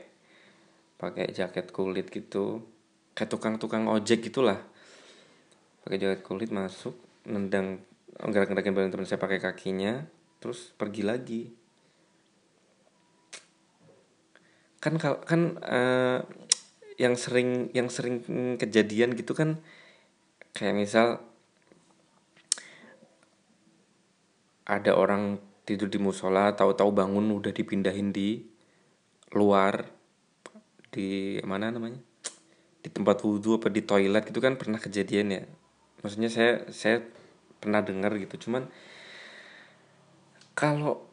pakai 0.99 1.25
jaket 1.35 1.71
kulit 1.75 2.07
gitu 2.11 2.63
kayak 3.13 3.29
tukang-tukang 3.29 3.85
ojek 3.89 4.25
gitulah. 4.29 4.61
Pakai 5.85 5.97
jaket 6.01 6.21
kulit 6.25 6.49
masuk 6.49 6.97
nendang 7.25 7.81
gerak-gerakin 8.13 8.73
badan 8.75 8.91
teman 8.93 9.07
saya 9.07 9.21
pakai 9.21 9.39
kakinya 9.41 10.05
terus 10.41 10.73
pergi 10.75 11.03
lagi. 11.05 11.41
Kan 14.83 14.99
kan 14.99 15.41
uh, 15.63 16.19
yang 16.97 17.15
sering 17.17 17.73
yang 17.73 17.89
sering 17.89 18.21
kejadian 18.59 19.17
gitu 19.17 19.33
kan 19.33 19.57
kayak 20.53 20.77
misal 20.77 21.23
ada 24.63 24.95
orang 24.95 25.41
tidur 25.65 25.89
di 25.89 25.99
musola 25.99 26.53
tahu-tahu 26.53 26.91
bangun 26.93 27.33
udah 27.33 27.51
dipindahin 27.51 28.13
di 28.13 28.45
luar 29.33 29.89
di 30.93 31.41
mana 31.41 31.73
namanya 31.73 32.12
di 32.83 32.89
tempat 32.91 33.23
wudhu 33.23 33.63
apa 33.63 33.71
di 33.71 33.81
toilet 33.87 34.27
gitu 34.27 34.43
kan 34.43 34.59
pernah 34.59 34.77
kejadian 34.77 35.27
ya. 35.31 35.43
Maksudnya 36.03 36.27
saya 36.27 36.67
saya 36.67 36.99
pernah 37.63 37.79
dengar 37.79 38.11
gitu 38.19 38.51
cuman 38.51 38.67
kalau 40.51 41.07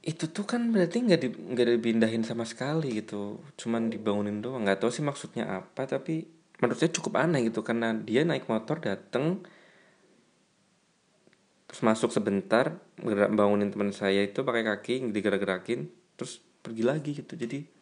itu 0.00 0.32
tuh 0.32 0.48
kan 0.48 0.72
berarti 0.72 1.04
nggak 1.04 1.20
di 1.20 1.28
nggak 1.28 1.66
dipindahin 1.76 2.24
sama 2.24 2.48
sekali 2.48 3.04
gitu 3.04 3.44
cuman 3.60 3.92
dibangunin 3.92 4.40
doang. 4.40 4.64
Nggak 4.64 4.80
tahu 4.80 4.90
sih 4.90 5.04
maksudnya 5.04 5.60
apa 5.60 5.84
tapi 5.84 6.24
menurut 6.56 6.80
saya 6.80 6.88
cukup 6.92 7.20
aneh 7.20 7.52
gitu 7.52 7.60
karena 7.60 7.92
dia 7.92 8.24
naik 8.24 8.48
motor 8.48 8.80
dateng 8.80 9.44
terus 11.68 11.86
masuk 11.86 12.10
sebentar 12.10 12.80
bangunin 13.36 13.70
teman 13.70 13.92
saya 13.94 14.26
itu 14.26 14.42
pakai 14.42 14.66
kaki 14.66 15.12
digerak-gerakin 15.12 15.86
terus 16.16 16.40
pergi 16.64 16.82
lagi 16.84 17.10
gitu. 17.16 17.36
Jadi 17.36 17.79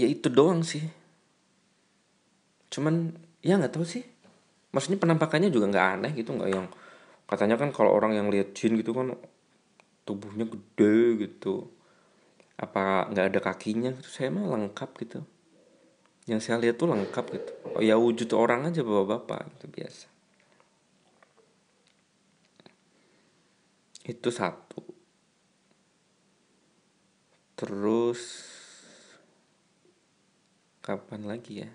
ya 0.00 0.08
itu 0.08 0.32
doang 0.32 0.64
sih. 0.64 0.82
Cuman 2.72 3.12
ya 3.44 3.60
nggak 3.60 3.76
tahu 3.76 3.84
sih. 3.84 4.04
Maksudnya 4.70 5.02
penampakannya 5.02 5.50
juga 5.50 5.66
nggak 5.68 5.86
aneh 5.98 6.12
gitu 6.14 6.30
nggak 6.32 6.50
yang 6.50 6.66
katanya 7.26 7.54
kan 7.58 7.70
kalau 7.70 7.94
orang 7.94 8.14
yang 8.14 8.26
lihat 8.30 8.54
jin 8.54 8.74
gitu 8.78 8.94
kan 8.96 9.12
tubuhnya 10.08 10.46
gede 10.48 11.28
gitu. 11.28 11.68
Apa 12.56 13.10
nggak 13.12 13.26
ada 13.34 13.40
kakinya 13.42 13.90
gitu? 13.98 14.08
Saya 14.08 14.32
mah 14.32 14.46
lengkap 14.48 14.90
gitu. 15.04 15.20
Yang 16.30 16.40
saya 16.46 16.56
lihat 16.62 16.78
tuh 16.78 16.88
lengkap 16.88 17.24
gitu. 17.34 17.52
Oh 17.76 17.82
ya 17.82 17.98
wujud 17.98 18.30
orang 18.32 18.70
aja 18.70 18.86
bapak-bapak 18.86 19.50
itu 19.58 19.66
biasa. 19.66 20.06
Itu 24.06 24.30
satu. 24.30 24.80
Terus 27.58 28.20
kapan 30.90 31.22
lagi 31.22 31.62
ya? 31.62 31.70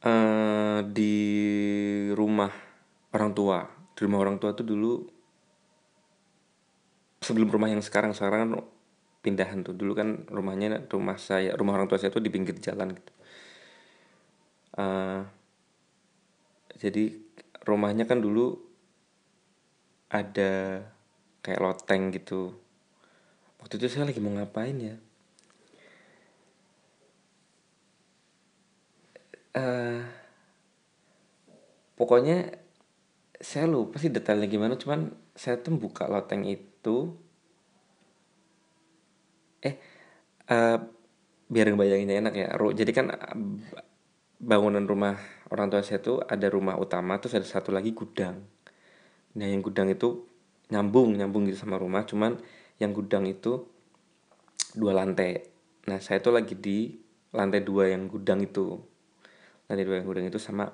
Uh, 0.00 0.80
di 0.88 1.16
rumah 2.16 2.48
orang 3.12 3.36
tua. 3.36 3.68
Di 3.92 4.08
rumah 4.08 4.24
orang 4.24 4.40
tua 4.40 4.56
tuh 4.56 4.64
dulu 4.64 5.04
sebelum 7.20 7.52
rumah 7.52 7.68
yang 7.68 7.84
sekarang 7.84 8.16
sekarang 8.16 8.40
kan 8.40 8.50
pindahan 9.20 9.60
tuh. 9.60 9.76
Dulu 9.76 9.92
kan 9.92 10.24
rumahnya 10.32 10.88
rumah 10.88 11.20
saya 11.20 11.52
rumah 11.60 11.76
orang 11.76 11.92
tua 11.92 12.00
saya 12.00 12.08
tuh 12.08 12.24
di 12.24 12.32
pinggir 12.32 12.56
jalan 12.56 12.96
gitu. 12.96 13.12
Uh, 14.80 15.28
jadi 16.80 17.20
rumahnya 17.68 18.08
kan 18.08 18.22
dulu 18.22 18.56
ada 20.08 20.80
kayak 21.42 21.62
loteng 21.62 22.10
gitu. 22.14 22.54
Waktu 23.58 23.78
itu 23.78 23.86
saya 23.90 24.08
lagi 24.08 24.20
mau 24.22 24.34
ngapain 24.34 24.76
ya? 24.78 24.96
Uh, 29.58 30.06
pokoknya 31.98 32.54
saya 33.38 33.66
lupa 33.66 33.98
sih 33.98 34.12
detailnya 34.12 34.46
gimana 34.46 34.78
cuman 34.78 35.10
saya 35.34 35.58
tuh 35.58 35.74
buka 35.74 36.06
loteng 36.06 36.46
itu. 36.46 37.14
Eh 39.62 39.74
uh, 40.50 40.78
biar 41.48 41.66
ngebayanginnya 41.72 42.20
enak 42.20 42.34
ya 42.36 42.48
jadi 42.76 42.90
kan 42.92 43.08
bangunan 44.38 44.84
rumah 44.84 45.16
orang 45.48 45.72
tua 45.72 45.80
saya 45.80 45.98
tuh 45.98 46.20
ada 46.20 46.46
rumah 46.52 46.76
utama 46.76 47.16
terus 47.18 47.34
ada 47.34 47.48
satu 47.48 47.72
lagi 47.72 47.96
gudang. 47.96 48.38
Nah 49.34 49.46
yang 49.48 49.64
gudang 49.64 49.90
itu 49.90 50.28
nyambung 50.68 51.16
nyambung 51.16 51.48
gitu 51.48 51.64
sama 51.64 51.80
rumah. 51.80 52.04
Cuman 52.04 52.36
yang 52.78 52.92
gudang 52.92 53.24
itu 53.26 53.64
dua 54.76 54.92
lantai. 54.96 55.44
Nah 55.88 55.98
saya 55.98 56.20
tuh 56.20 56.36
lagi 56.36 56.54
di 56.54 56.94
lantai 57.32 57.64
dua 57.64 57.90
yang 57.92 58.06
gudang 58.08 58.44
itu. 58.44 58.78
Lantai 59.68 59.84
dua 59.84 60.00
yang 60.00 60.06
gudang 60.08 60.28
itu 60.28 60.40
sama 60.40 60.70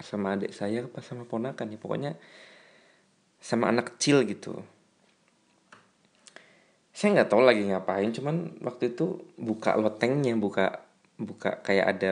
sama 0.00 0.32
adik 0.34 0.56
saya 0.56 0.86
apa 0.86 1.02
sama 1.02 1.26
ponakan 1.26 1.74
ya. 1.74 1.78
Pokoknya 1.78 2.12
sama 3.40 3.68
anak 3.68 3.96
kecil 3.96 4.22
gitu. 4.24 4.62
Saya 6.90 7.16
nggak 7.16 7.30
tahu 7.32 7.42
lagi 7.42 7.64
ngapain 7.64 8.12
cuman 8.12 8.60
waktu 8.60 8.92
itu 8.92 9.24
buka 9.40 9.72
lotengnya 9.78 10.36
buka 10.36 10.84
buka 11.16 11.60
kayak 11.64 11.86
ada 11.96 12.10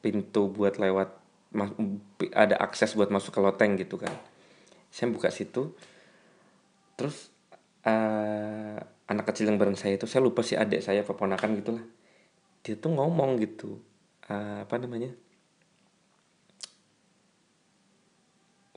pintu 0.00 0.48
buat 0.48 0.80
lewat 0.80 1.12
ada 2.36 2.56
akses 2.60 2.92
buat 2.96 3.08
masuk 3.08 3.36
ke 3.36 3.40
loteng 3.40 3.76
gitu 3.80 3.96
kan 4.00 4.12
saya 4.90 5.12
buka 5.12 5.28
situ. 5.28 5.76
Terus 6.96 7.28
uh, 7.84 8.78
anak 9.06 9.24
kecil 9.30 9.52
yang 9.52 9.58
bareng 9.60 9.78
saya 9.78 9.94
itu 10.00 10.08
saya 10.10 10.24
lupa 10.24 10.42
sih 10.42 10.58
adik 10.58 10.82
saya 10.82 11.06
keponakan 11.06 11.62
gitulah 11.62 11.84
dia 12.66 12.74
tuh 12.74 12.90
ngomong 12.90 13.38
gitu 13.38 13.78
uh, 14.26 14.66
apa 14.66 14.74
namanya? 14.82 15.14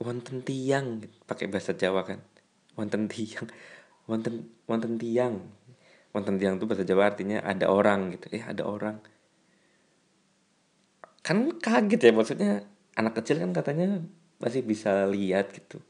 Wonten 0.00 0.40
tiang 0.46 1.04
pakai 1.26 1.50
bahasa 1.50 1.76
Jawa 1.76 2.06
kan. 2.06 2.22
Wonten 2.78 3.10
tiang 3.10 3.50
wonten 4.06 4.48
wonten 4.70 4.94
tiang. 4.96 5.42
Wonten 6.14 6.38
tiang 6.38 6.56
itu 6.56 6.64
bahasa 6.70 6.86
Jawa 6.86 7.10
artinya 7.10 7.42
ada 7.42 7.66
orang 7.68 8.14
gitu. 8.14 8.30
Eh 8.30 8.44
ada 8.46 8.62
orang. 8.64 9.02
Kan 11.20 11.58
kaget 11.58 12.00
ya 12.00 12.12
maksudnya 12.14 12.50
anak 12.96 13.18
kecil 13.18 13.42
kan 13.42 13.50
katanya 13.52 14.00
masih 14.40 14.64
bisa 14.64 15.04
lihat 15.04 15.52
gitu 15.52 15.84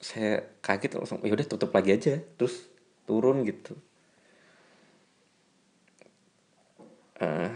saya 0.00 0.44
kaget 0.60 1.00
langsung 1.00 1.18
ya 1.24 1.32
udah 1.32 1.46
tutup 1.48 1.70
lagi 1.72 1.96
aja. 1.96 2.20
Terus 2.38 2.68
turun 3.08 3.46
gitu. 3.46 3.74
Uh, 7.16 7.48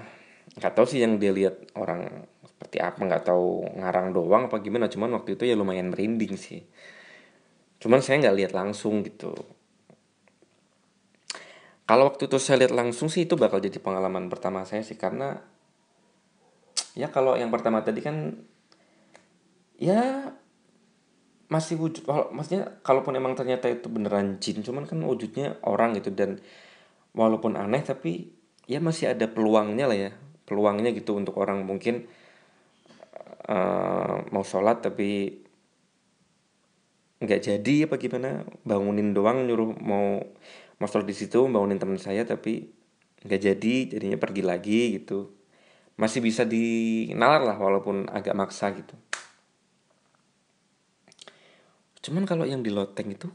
nggak 0.57 0.73
tahu 0.73 0.87
sih 0.89 1.05
yang 1.05 1.21
dia 1.21 1.37
lihat 1.37 1.77
orang 1.77 2.25
seperti 2.49 2.81
apa 2.81 2.97
nggak 2.97 3.25
tahu 3.29 3.77
ngarang 3.77 4.17
doang 4.17 4.49
apa 4.49 4.57
gimana 4.65 4.89
cuman 4.89 5.21
waktu 5.21 5.37
itu 5.37 5.45
ya 5.45 5.55
lumayan 5.57 5.93
merinding 5.93 6.37
sih. 6.41 6.65
Cuman 7.81 8.01
saya 8.05 8.21
nggak 8.25 8.37
lihat 8.37 8.53
langsung 8.53 9.05
gitu. 9.05 9.33
Kalau 11.89 12.07
waktu 12.07 12.31
itu 12.31 12.39
saya 12.39 12.63
lihat 12.63 12.71
langsung 12.71 13.11
sih 13.11 13.27
itu 13.27 13.35
bakal 13.35 13.59
jadi 13.59 13.83
pengalaman 13.83 14.31
pertama 14.31 14.63
saya 14.63 14.87
sih 14.87 14.95
karena 14.95 15.43
ya 16.95 17.11
kalau 17.11 17.35
yang 17.35 17.51
pertama 17.51 17.83
tadi 17.83 17.99
kan 17.99 18.47
ya 19.75 20.31
masih 21.51 21.75
wujud 21.83 22.07
maksudnya 22.31 22.79
kalaupun 22.87 23.19
emang 23.19 23.35
ternyata 23.35 23.67
itu 23.67 23.91
beneran 23.91 24.39
jin 24.39 24.63
cuman 24.63 24.87
kan 24.87 25.03
wujudnya 25.03 25.59
orang 25.67 25.99
gitu 25.99 26.15
dan 26.15 26.39
walaupun 27.11 27.59
aneh 27.59 27.83
tapi 27.83 28.31
ya 28.71 28.79
masih 28.79 29.11
ada 29.11 29.27
peluangnya 29.27 29.91
lah 29.91 29.99
ya 29.99 30.11
peluangnya 30.47 30.95
gitu 30.95 31.19
untuk 31.19 31.35
orang 31.43 31.67
mungkin 31.67 32.07
uh, 33.51 34.23
mau 34.31 34.47
sholat 34.47 34.79
tapi 34.79 35.43
nggak 37.19 37.41
jadi 37.43 37.75
apa 37.91 37.99
gimana 37.99 38.47
bangunin 38.63 39.11
doang 39.11 39.43
nyuruh 39.43 39.75
mau 39.83 40.23
masuk 40.79 41.03
di 41.03 41.19
situ 41.19 41.51
bangunin 41.51 41.83
teman 41.83 41.99
saya 41.99 42.23
tapi 42.23 42.71
nggak 43.27 43.41
jadi 43.43 43.75
jadinya 43.99 44.17
pergi 44.17 44.43
lagi 44.47 44.81
gitu. 44.97 45.35
Masih 46.01 46.25
bisa 46.25 46.49
dinalar 46.49 47.45
lah 47.45 47.61
walaupun 47.61 48.09
agak 48.09 48.33
maksa 48.33 48.73
gitu 48.73 48.97
cuman 52.01 52.25
kalau 52.25 52.49
yang 52.49 52.65
di 52.65 52.73
loteng 52.73 53.13
itu 53.13 53.29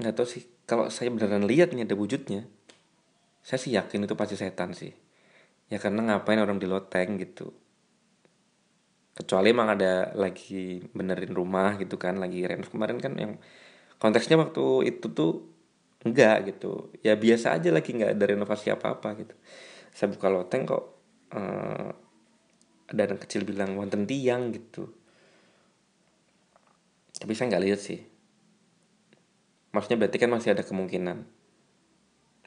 nggak 0.00 0.14
tahu 0.16 0.26
sih. 0.26 0.44
Kalau 0.64 0.86
saya 0.86 1.10
beneran 1.10 1.50
lihat 1.50 1.74
nih 1.74 1.82
ada 1.82 1.98
wujudnya 1.98 2.46
saya 3.40 3.58
sih 3.58 3.72
yakin 3.74 4.04
itu 4.04 4.14
pasti 4.16 4.36
setan 4.36 4.76
sih. 4.76 4.92
Ya 5.70 5.78
karena 5.80 6.04
ngapain 6.06 6.38
orang 6.38 6.60
di 6.60 6.68
loteng 6.68 7.16
gitu? 7.18 7.50
Kecuali 9.16 9.52
emang 9.52 9.74
ada 9.76 10.14
lagi 10.16 10.80
benerin 10.94 11.34
rumah 11.34 11.76
gitu 11.80 11.98
kan 11.98 12.16
lagi 12.22 12.46
renov 12.46 12.70
kemarin 12.72 12.98
kan 13.02 13.12
yang 13.18 13.32
konteksnya 14.00 14.38
waktu 14.38 14.88
itu 14.88 15.06
tuh 15.10 15.50
enggak 16.06 16.54
gitu. 16.54 16.92
Ya 17.02 17.16
biasa 17.16 17.58
aja 17.58 17.74
lagi 17.74 17.96
nggak 17.96 18.16
ada 18.16 18.24
renovasi 18.30 18.72
apa 18.72 18.96
apa 18.96 19.08
gitu. 19.18 19.34
Saya 19.90 20.08
buka 20.14 20.28
loteng 20.30 20.62
kok 20.68 20.84
uh, 21.34 21.90
ada 22.90 23.00
anak 23.06 23.26
kecil 23.26 23.46
bilang 23.46 23.78
wonten 23.78 24.06
tiang 24.06 24.50
gitu 24.50 24.99
tapi 27.20 27.36
saya 27.36 27.52
nggak 27.52 27.64
lihat 27.68 27.80
sih. 27.84 28.00
Maksudnya 29.76 30.00
berarti 30.00 30.16
kan 30.16 30.32
masih 30.32 30.56
ada 30.56 30.64
kemungkinan 30.64 31.20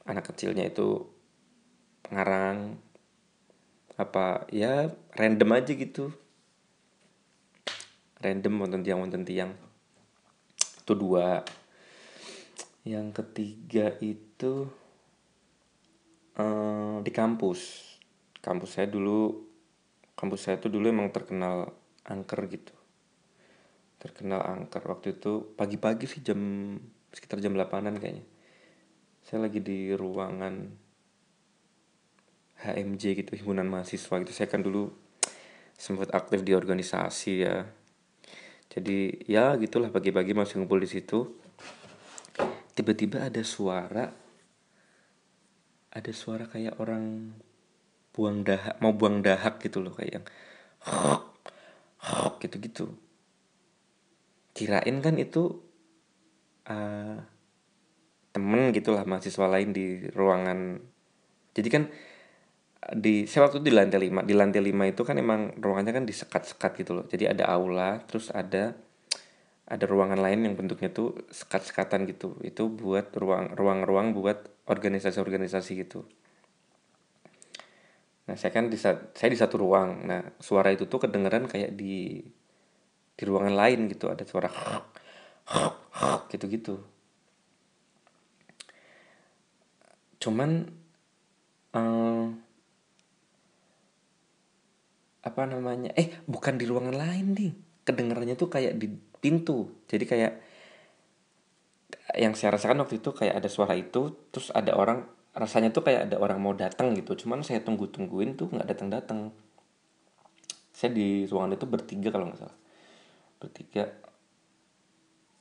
anak 0.04 0.24
kecilnya 0.34 0.68
itu 0.68 1.08
pengarang 2.04 2.76
apa 3.94 4.50
ya 4.50 4.90
random 5.14 5.50
aja 5.54 5.72
gitu. 5.78 6.10
Random 8.18 8.66
wonten 8.66 8.82
tiang 8.82 8.98
wonten 8.98 9.22
tiang. 9.22 9.54
Itu 10.82 10.98
dua. 10.98 11.46
Yang 12.82 13.22
ketiga 13.22 13.94
itu 14.02 14.66
uh, 16.36 16.98
di 17.00 17.10
kampus. 17.14 17.94
Kampus 18.42 18.76
saya 18.76 18.90
dulu 18.90 19.48
kampus 20.18 20.50
saya 20.50 20.58
tuh 20.58 20.68
dulu 20.68 20.90
emang 20.90 21.08
terkenal 21.14 21.72
angker 22.04 22.44
gitu 22.50 22.73
terkenal 24.04 24.44
angker. 24.44 24.84
Waktu 24.84 25.16
itu 25.16 25.56
pagi-pagi 25.56 26.04
sih 26.04 26.20
jam 26.20 26.36
sekitar 27.08 27.40
jam 27.40 27.56
8an 27.56 27.96
kayaknya. 27.96 28.24
Saya 29.24 29.48
lagi 29.48 29.64
di 29.64 29.96
ruangan 29.96 30.68
HMJ 32.60 33.24
gitu 33.24 33.32
himpunan 33.40 33.64
mahasiswa 33.64 34.20
gitu. 34.20 34.32
Saya 34.36 34.52
kan 34.52 34.60
dulu 34.60 34.92
sempat 35.80 36.12
aktif 36.12 36.44
di 36.44 36.52
organisasi 36.52 37.32
ya. 37.40 37.64
Jadi 38.68 39.24
ya 39.24 39.56
gitulah 39.56 39.88
pagi-pagi 39.88 40.36
masih 40.36 40.60
ngumpul 40.60 40.84
di 40.84 40.88
situ. 40.92 41.40
Tiba-tiba 42.76 43.24
ada 43.24 43.40
suara 43.40 44.12
ada 45.94 46.10
suara 46.10 46.50
kayak 46.50 46.82
orang 46.82 47.38
buang 48.10 48.42
dahak 48.42 48.82
mau 48.82 48.90
buang 48.90 49.22
dahak 49.22 49.62
gitu 49.62 49.78
loh 49.78 49.94
kayak 49.94 50.18
yang 50.18 50.26
gitu 52.42 52.56
gitu 52.58 52.84
kirain 54.54 55.02
kan 55.02 55.18
itu 55.18 55.60
uh, 56.70 57.18
temen 58.30 58.62
gitulah 58.74 59.02
mahasiswa 59.06 59.46
lain 59.50 59.70
di 59.74 60.06
ruangan. 60.10 60.78
Jadi 61.54 61.68
kan 61.70 61.84
di 62.94 63.24
saya 63.24 63.48
waktu 63.48 63.64
di 63.64 63.72
lantai 63.72 63.96
lima 63.96 64.20
di 64.20 64.34
lantai 64.36 64.60
lima 64.60 64.84
itu 64.84 65.06
kan 65.06 65.16
emang 65.16 65.56
ruangannya 65.56 65.92
kan 65.94 66.04
disekat-sekat 66.06 66.72
gitu 66.82 66.92
loh. 66.94 67.04
Jadi 67.10 67.30
ada 67.30 67.50
aula 67.50 68.02
terus 68.06 68.30
ada 68.34 68.74
ada 69.64 69.84
ruangan 69.88 70.20
lain 70.20 70.44
yang 70.44 70.54
bentuknya 70.54 70.90
tuh 70.90 71.18
sekat-sekatan 71.30 72.06
gitu. 72.10 72.38
Itu 72.42 72.70
buat 72.70 73.14
ruang 73.14 73.54
ruang-ruang 73.54 74.14
buat 74.14 74.66
organisasi-organisasi 74.70 75.70
gitu. 75.86 76.06
Nah 78.24 78.36
saya 78.36 78.52
kan 78.52 78.68
di 78.68 78.76
saya 78.76 79.30
di 79.30 79.38
satu 79.38 79.62
ruang. 79.62 80.04
Nah 80.04 80.20
suara 80.42 80.74
itu 80.74 80.90
tuh 80.90 81.06
kedengeran 81.08 81.48
kayak 81.48 81.72
di 81.78 82.20
di 83.14 83.22
ruangan 83.22 83.54
lain 83.54 83.86
gitu 83.90 84.10
ada 84.10 84.26
suara 84.26 84.50
gitu-gitu. 86.30 86.82
Cuman 90.18 90.66
uh, 91.76 92.26
apa 95.24 95.42
namanya 95.48 95.94
eh 95.96 96.20
bukan 96.26 96.58
di 96.58 96.64
ruangan 96.66 96.96
lain 96.96 97.26
nih. 97.38 97.52
Kedengarannya 97.84 98.34
tuh 98.34 98.50
kayak 98.50 98.74
di 98.80 98.88
pintu. 99.20 99.84
Jadi 99.86 100.04
kayak 100.08 100.32
yang 102.18 102.34
saya 102.34 102.58
rasakan 102.58 102.82
waktu 102.82 102.98
itu 102.98 103.10
kayak 103.14 103.38
ada 103.42 103.48
suara 103.48 103.78
itu 103.78 104.28
terus 104.34 104.50
ada 104.50 104.74
orang 104.74 105.06
rasanya 105.34 105.74
tuh 105.74 105.82
kayak 105.86 106.10
ada 106.10 106.16
orang 106.18 106.42
mau 106.42 106.56
datang 106.56 106.96
gitu. 106.98 107.14
Cuman 107.14 107.46
saya 107.46 107.62
tunggu 107.62 107.86
tungguin 107.92 108.34
tuh 108.34 108.50
nggak 108.50 108.66
datang 108.74 108.88
datang 108.90 109.20
saya 110.74 110.90
di 110.90 111.22
ruangan 111.30 111.54
itu 111.54 111.66
bertiga 111.70 112.10
kalau 112.10 112.26
nggak 112.28 112.40
salah 112.42 112.63
bertiga 113.44 113.92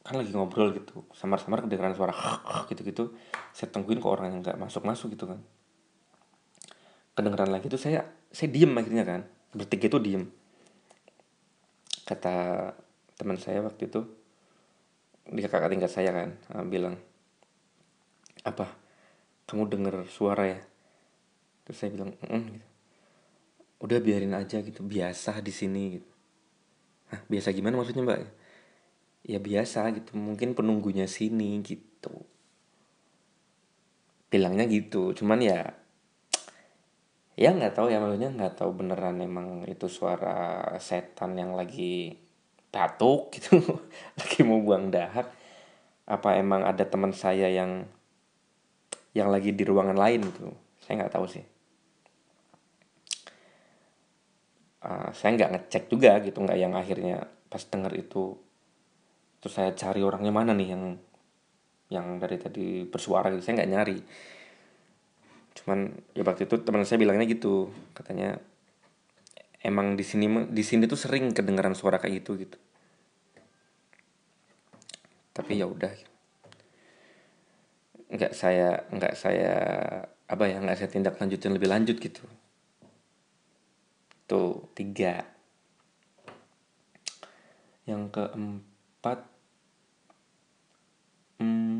kan 0.03 0.19
lagi 0.19 0.35
ngobrol 0.35 0.75
gitu 0.75 1.07
samar-samar 1.15 1.63
kedengeran 1.63 1.95
suara 1.95 2.11
gitu-gitu 2.69 3.15
saya 3.55 3.71
tungguin 3.71 4.03
ke 4.03 4.07
orang 4.11 4.35
yang 4.35 4.43
nggak 4.43 4.59
masuk-masuk 4.59 5.15
gitu 5.15 5.31
kan. 5.31 5.39
Kedengeran 7.15 7.55
lagi 7.55 7.71
tuh 7.71 7.79
saya 7.79 8.03
saya 8.27 8.51
diem 8.51 8.75
akhirnya 8.75 9.07
kan 9.07 9.21
bertiga 9.55 9.87
itu 9.87 9.99
diem. 10.03 10.23
Kata 12.03 12.35
teman 13.15 13.39
saya 13.39 13.63
waktu 13.63 13.87
itu 13.87 14.01
dia 15.31 15.47
kakak 15.47 15.71
tingkat 15.71 15.87
saya 15.87 16.11
kan 16.11 16.29
uh, 16.51 16.67
bilang 16.67 16.99
apa 18.43 18.67
kamu 19.47 19.71
denger 19.71 19.95
suara 20.11 20.51
ya? 20.51 20.59
Terus 21.63 21.77
saya 21.79 21.95
bilang 21.95 22.11
mm, 22.19 22.43
gitu. 22.51 22.67
udah 23.87 23.97
biarin 24.03 24.35
aja 24.35 24.59
gitu 24.59 24.83
biasa 24.83 25.39
di 25.39 25.53
sini 25.55 25.83
gitu 25.95 26.12
Hah, 27.13 27.21
biasa 27.29 27.53
gimana 27.53 27.77
maksudnya 27.77 28.01
mbak? 28.01 28.25
Ya 29.21 29.37
biasa 29.37 29.93
gitu, 29.93 30.17
mungkin 30.17 30.57
penunggunya 30.57 31.05
sini 31.05 31.61
gitu. 31.61 32.25
Bilangnya 34.33 34.65
gitu, 34.65 35.13
cuman 35.13 35.37
ya 35.45 35.77
ya 37.37 37.53
nggak 37.53 37.77
tahu 37.77 37.93
ya 37.93 38.01
maksudnya 38.01 38.33
nggak 38.33 38.57
tahu 38.57 38.77
beneran 38.77 39.17
emang 39.21 39.65
itu 39.69 39.85
suara 39.89 40.65
setan 40.81 41.37
yang 41.37 41.53
lagi 41.53 42.17
batuk 42.73 43.29
gitu. 43.37 43.61
Lagi 44.17 44.41
mau 44.41 44.57
buang 44.57 44.89
dahak 44.89 45.29
apa 46.09 46.29
emang 46.41 46.65
ada 46.65 46.81
teman 46.81 47.13
saya 47.13 47.45
yang 47.45 47.85
yang 49.13 49.29
lagi 49.29 49.53
di 49.53 49.61
ruangan 49.61 50.01
lain 50.01 50.25
gitu? 50.33 50.49
Saya 50.81 51.05
nggak 51.05 51.13
tahu 51.13 51.29
sih 51.29 51.52
uh, 54.83 55.09
saya 55.15 55.39
nggak 55.39 55.51
ngecek 55.55 55.83
juga 55.87 56.19
gitu 56.21 56.43
nggak 56.43 56.59
yang 56.59 56.73
akhirnya 56.75 57.25
pas 57.47 57.63
denger 57.63 57.93
itu. 57.95 58.35
Terus 59.39 59.53
saya 59.55 59.71
cari 59.75 60.03
orangnya 60.03 60.31
mana 60.31 60.51
nih 60.51 60.69
yang 60.75 60.83
yang 61.91 62.07
dari 62.19 62.37
tadi 62.39 62.83
bersuara 62.87 63.31
gitu. 63.31 63.43
Saya 63.43 63.63
nggak 63.63 63.71
nyari. 63.71 63.97
Cuman 65.57 65.79
ya 66.15 66.23
waktu 66.27 66.45
itu 66.45 66.55
teman 66.61 66.83
saya 66.83 66.99
bilangnya 66.99 67.25
gitu. 67.27 67.71
Katanya 67.95 68.39
emang 69.63 69.95
di 69.95 70.03
sini 70.03 70.27
di 70.51 70.63
sini 70.63 70.87
tuh 70.87 70.99
sering 70.99 71.31
kedengaran 71.31 71.75
suara 71.75 71.99
kayak 71.99 72.23
gitu 72.23 72.39
gitu. 72.39 72.57
Tapi 75.33 75.59
ya 75.59 75.65
udah. 75.65 75.91
Nggak 78.13 78.31
saya 78.37 78.85
nggak 78.93 79.13
saya 79.17 79.53
apa 80.23 80.43
ya 80.49 80.57
nggak 80.57 80.77
saya 80.79 80.89
tindak 80.89 81.19
lanjutin 81.19 81.53
lebih 81.53 81.69
lanjut 81.69 81.99
gitu 81.99 82.23
Tuh, 84.25 84.71
tiga. 84.73 85.27
Yang 87.83 88.03
keempat, 88.15 89.19
hmm, 91.43 91.79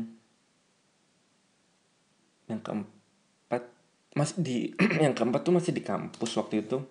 yang 2.52 2.60
keempat 2.60 3.62
masih 4.14 4.36
di 4.44 4.58
yang 5.04 5.16
keempat 5.16 5.40
tuh 5.42 5.54
masih 5.56 5.72
di 5.72 5.80
kampus 5.80 6.36
waktu 6.36 6.62
itu. 6.62 6.84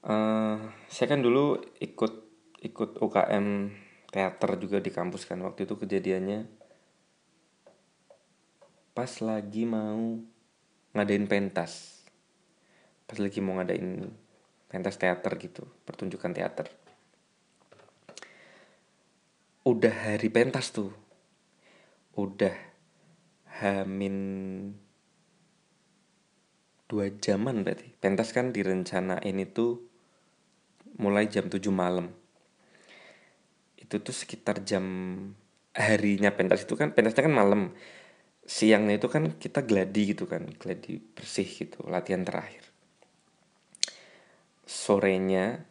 Uh, 0.00 0.56
saya 0.88 1.12
kan 1.12 1.20
dulu 1.20 1.60
ikut 1.80 2.12
ikut 2.60 3.00
UKM 3.00 3.68
teater 4.10 4.50
juga 4.58 4.82
di 4.82 4.90
kampus 4.90 5.24
kan 5.24 5.38
waktu 5.44 5.64
itu 5.64 5.78
kejadiannya 5.78 6.48
pas 8.90 9.12
lagi 9.22 9.62
mau 9.64 10.18
ngadain 10.92 11.30
pentas 11.30 11.99
pas 13.10 13.18
lagi 13.18 13.42
mau 13.42 13.58
ngadain 13.58 14.06
pentas 14.70 14.94
teater 14.94 15.34
gitu 15.42 15.66
pertunjukan 15.82 16.30
teater. 16.30 16.70
Udah 19.66 19.90
hari 19.90 20.30
pentas 20.30 20.70
tuh. 20.70 20.94
Udah 22.14 22.54
hamin 23.58 24.14
dua 26.86 27.10
jaman 27.18 27.66
berarti. 27.66 27.90
Pentas 27.98 28.30
kan 28.30 28.54
direncanain 28.54 29.34
itu 29.42 29.82
mulai 31.02 31.26
jam 31.26 31.50
7 31.50 31.66
malam. 31.74 32.14
Itu 33.74 33.98
tuh 33.98 34.14
sekitar 34.14 34.62
jam 34.62 34.86
harinya 35.74 36.30
pentas 36.30 36.62
itu 36.62 36.78
kan 36.78 36.94
pentasnya 36.94 37.26
kan 37.26 37.34
malam. 37.34 37.74
Siangnya 38.46 39.02
itu 39.02 39.10
kan 39.10 39.34
kita 39.34 39.66
gladi 39.66 40.14
gitu 40.14 40.30
kan 40.30 40.46
gladi 40.62 40.98
bersih 40.98 41.46
gitu 41.46 41.86
latihan 41.90 42.22
terakhir 42.22 42.69
sorenya 44.70 45.66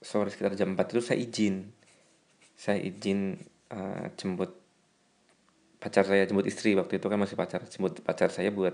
sore 0.00 0.32
sekitar 0.32 0.56
jam 0.56 0.72
4 0.72 0.80
itu 0.88 1.02
saya 1.04 1.18
izin. 1.20 1.68
Saya 2.56 2.80
izin 2.80 3.36
uh, 3.68 4.08
jemput 4.16 4.56
pacar 5.76 6.08
saya 6.08 6.24
jemput 6.24 6.48
istri. 6.48 6.72
Waktu 6.72 6.96
itu 6.96 7.06
kan 7.12 7.20
masih 7.20 7.36
pacar 7.36 7.60
jemput 7.68 8.00
pacar 8.00 8.32
saya 8.32 8.48
buat 8.48 8.72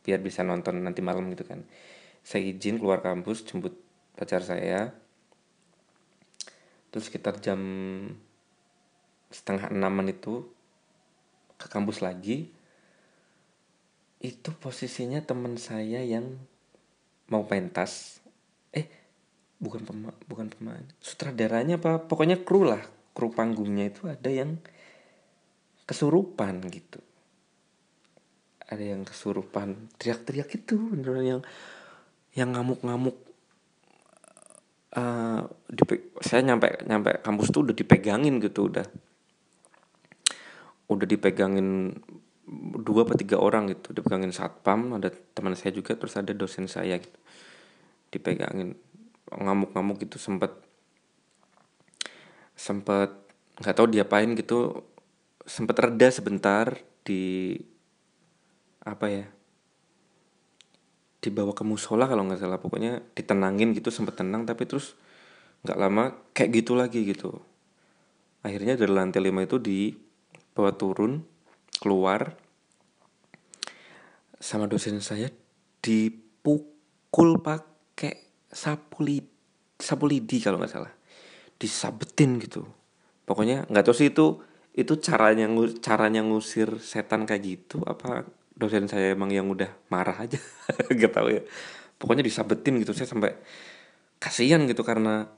biar 0.00 0.24
bisa 0.24 0.40
nonton 0.40 0.80
nanti 0.80 1.04
malam 1.04 1.28
gitu 1.36 1.44
kan. 1.44 1.68
Saya 2.24 2.48
izin 2.48 2.80
keluar 2.80 3.04
kampus 3.04 3.44
jemput 3.44 3.76
pacar 4.16 4.40
saya. 4.40 4.96
Terus 6.88 7.12
sekitar 7.12 7.36
jam 7.44 7.60
setengah 9.28 9.68
enaman 9.68 10.08
itu 10.08 10.48
ke 11.60 11.68
kampus 11.68 12.00
lagi. 12.00 12.48
Itu 14.16 14.56
posisinya 14.56 15.20
teman 15.20 15.60
saya 15.60 16.00
yang 16.00 16.40
mau 17.28 17.44
pentas 17.44 18.24
eh 18.76 18.86
bukan 19.56 19.88
pema 19.88 20.12
bukan 20.28 20.52
pemain. 20.52 20.84
Sutradaranya 21.00 21.80
apa? 21.80 22.04
Pokoknya 22.04 22.44
kru 22.44 22.68
lah. 22.68 22.84
Kru 23.16 23.32
panggungnya 23.32 23.88
itu 23.88 24.04
ada 24.04 24.28
yang 24.28 24.60
kesurupan 25.88 26.60
gitu. 26.68 27.00
Ada 28.68 28.84
yang 28.96 29.02
kesurupan. 29.08 29.88
Teriak-teriak 29.96 30.52
itu 30.52 30.76
beneran 30.76 31.24
yang 31.24 31.42
yang 32.36 32.52
ngamuk-ngamuk. 32.52 33.16
Uh, 34.96 35.44
saya 36.24 36.40
nyampe 36.40 36.72
nyampe 36.88 37.20
kampus 37.20 37.52
tuh 37.52 37.68
udah 37.68 37.74
dipegangin 37.76 38.36
gitu 38.44 38.68
udah. 38.68 38.84
Udah 40.92 41.06
dipegangin 41.08 41.96
dua 42.84 43.08
atau 43.08 43.16
tiga 43.16 43.40
orang 43.40 43.72
gitu. 43.72 43.96
Dipegangin 43.96 44.36
satpam 44.36 45.00
ada 45.00 45.08
teman 45.32 45.56
saya 45.56 45.72
juga 45.72 45.96
terus 45.96 46.12
ada 46.20 46.36
dosen 46.36 46.68
saya 46.68 47.00
gitu 47.00 47.16
dipegangin. 48.16 48.72
Ngamuk-ngamuk 49.28 50.00
gitu 50.08 50.16
sempet. 50.16 50.56
Sempet 52.56 53.12
nggak 53.60 53.76
tahu 53.76 53.92
diapain 53.92 54.32
gitu. 54.32 54.88
Sempet 55.44 55.76
reda 55.76 56.08
sebentar 56.08 56.74
di 57.04 57.54
apa 58.82 59.06
ya 59.10 59.26
dibawa 61.20 61.50
ke 61.52 61.62
musola 61.66 62.08
kalau 62.08 62.24
nggak 62.24 62.40
salah. 62.40 62.56
Pokoknya 62.56 63.04
ditenangin 63.12 63.76
gitu 63.76 63.92
sempet 63.92 64.16
tenang 64.16 64.48
tapi 64.48 64.64
terus 64.64 64.96
nggak 65.66 65.78
lama 65.78 66.14
kayak 66.32 66.64
gitu 66.64 66.72
lagi 66.78 67.04
gitu. 67.04 67.42
Akhirnya 68.46 68.78
dari 68.78 68.94
lantai 68.94 69.20
lima 69.20 69.42
itu 69.42 69.58
dibawa 69.58 70.70
turun 70.78 71.26
keluar. 71.82 72.38
Sama 74.38 74.70
dosen 74.70 75.02
saya 75.02 75.26
dipukul 75.82 77.42
pakai 77.96 78.44
sapu 78.52 79.00
lidi, 79.00 79.24
sapu 79.80 80.04
lidi 80.04 80.36
kalau 80.44 80.60
nggak 80.60 80.68
salah. 80.68 80.92
Disabetin 81.56 82.36
gitu. 82.36 82.68
Pokoknya 83.24 83.64
nggak 83.72 83.84
tahu 83.88 83.96
sih 83.96 84.12
itu 84.12 84.44
itu 84.76 85.00
caranya 85.00 85.48
caranya 85.80 86.20
ngusir 86.20 86.76
setan 86.84 87.24
kayak 87.24 87.40
gitu 87.40 87.80
apa 87.88 88.28
dosen 88.52 88.84
saya 88.84 89.16
emang 89.16 89.32
yang 89.32 89.48
udah 89.48 89.72
marah 89.88 90.28
aja 90.28 90.36
nggak 90.92 91.08
tahu 91.08 91.40
ya. 91.40 91.42
Pokoknya 91.96 92.20
disabetin 92.20 92.84
gitu. 92.84 92.92
Saya 92.92 93.08
sampai 93.08 93.32
kasihan 94.20 94.60
gitu 94.68 94.84
karena 94.84 95.32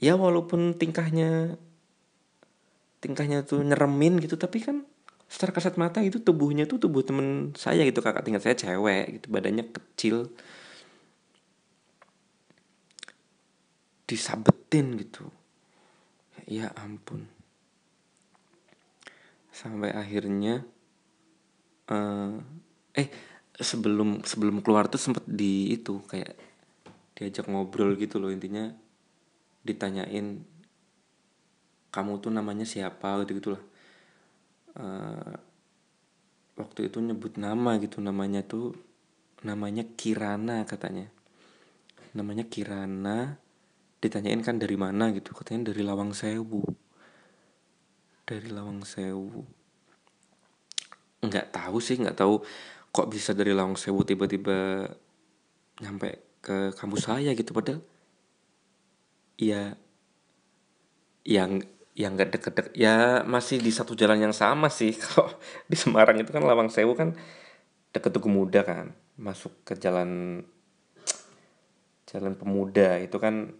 ya 0.00 0.16
walaupun 0.16 0.72
tingkahnya 0.72 1.60
tingkahnya 3.04 3.44
tuh 3.44 3.60
nyeremin 3.60 4.24
gitu 4.24 4.40
tapi 4.40 4.64
kan 4.64 4.88
secara 5.28 5.52
kasat 5.52 5.76
mata 5.76 6.00
itu 6.00 6.24
tubuhnya 6.24 6.64
tuh 6.64 6.80
tubuh 6.80 7.04
temen 7.04 7.52
saya 7.52 7.84
gitu 7.84 8.00
kakak 8.00 8.24
tingkat 8.24 8.42
saya 8.42 8.56
cewek 8.56 9.20
gitu 9.20 9.26
badannya 9.28 9.68
kecil 9.68 10.32
disabetin 14.08 14.96
gitu. 14.96 15.28
Ya 16.48 16.72
ampun. 16.80 17.28
Sampai 19.52 19.92
akhirnya 19.92 20.64
uh, 21.92 22.40
eh 22.96 23.12
sebelum 23.52 24.24
sebelum 24.24 24.64
keluar 24.64 24.88
tuh 24.88 24.96
sempet 24.96 25.28
di 25.28 25.76
itu 25.76 26.00
kayak 26.08 26.32
diajak 27.12 27.44
ngobrol 27.52 27.92
gitu 28.00 28.16
loh 28.16 28.32
intinya. 28.32 28.72
Ditanyain 29.60 30.40
kamu 31.92 32.12
tuh 32.24 32.32
namanya 32.32 32.64
siapa? 32.64 33.20
Gitu 33.28 33.44
gitulah. 33.44 33.62
Uh, 34.72 35.36
waktu 36.56 36.88
itu 36.88 37.02
nyebut 37.04 37.36
nama 37.36 37.76
gitu 37.76 38.00
namanya 38.00 38.40
tuh 38.40 38.72
namanya 39.44 39.84
Kirana 39.84 40.64
katanya. 40.64 41.12
Namanya 42.16 42.48
Kirana 42.48 43.36
ditanyain 43.98 44.42
kan 44.46 44.62
dari 44.62 44.78
mana 44.78 45.10
gitu 45.10 45.34
katanya 45.34 45.74
dari 45.74 45.82
Lawang 45.82 46.14
Sewu. 46.14 46.62
Dari 48.22 48.48
Lawang 48.50 48.86
Sewu. 48.86 49.42
Nggak 51.24 51.50
tahu 51.50 51.78
sih 51.82 51.98
nggak 51.98 52.18
tahu 52.18 52.42
kok 52.94 53.08
bisa 53.10 53.34
dari 53.34 53.50
Lawang 53.50 53.74
Sewu 53.74 54.06
tiba-tiba 54.06 54.86
nyampe 55.82 56.38
ke 56.38 56.70
kampus 56.74 57.10
saya 57.10 57.34
gitu 57.34 57.50
padahal 57.50 57.82
ya 59.38 59.74
yang 61.26 61.62
yang 61.98 62.14
nggak 62.14 62.38
deket-deket 62.38 62.78
ya 62.78 63.26
masih 63.26 63.58
di 63.58 63.74
satu 63.74 63.98
jalan 63.98 64.30
yang 64.30 64.34
sama 64.34 64.70
sih. 64.70 64.94
Kalau 65.02 65.34
di 65.66 65.74
Semarang 65.74 66.22
itu 66.22 66.30
kan 66.30 66.46
Lawang 66.46 66.70
Sewu 66.70 66.94
kan 66.94 67.18
deket 67.90 68.14
Tugu 68.14 68.30
Muda 68.30 68.62
kan 68.62 68.94
masuk 69.18 69.66
ke 69.66 69.74
jalan 69.74 70.42
jalan 72.06 72.38
pemuda 72.38 73.02
itu 73.02 73.18
kan 73.18 73.52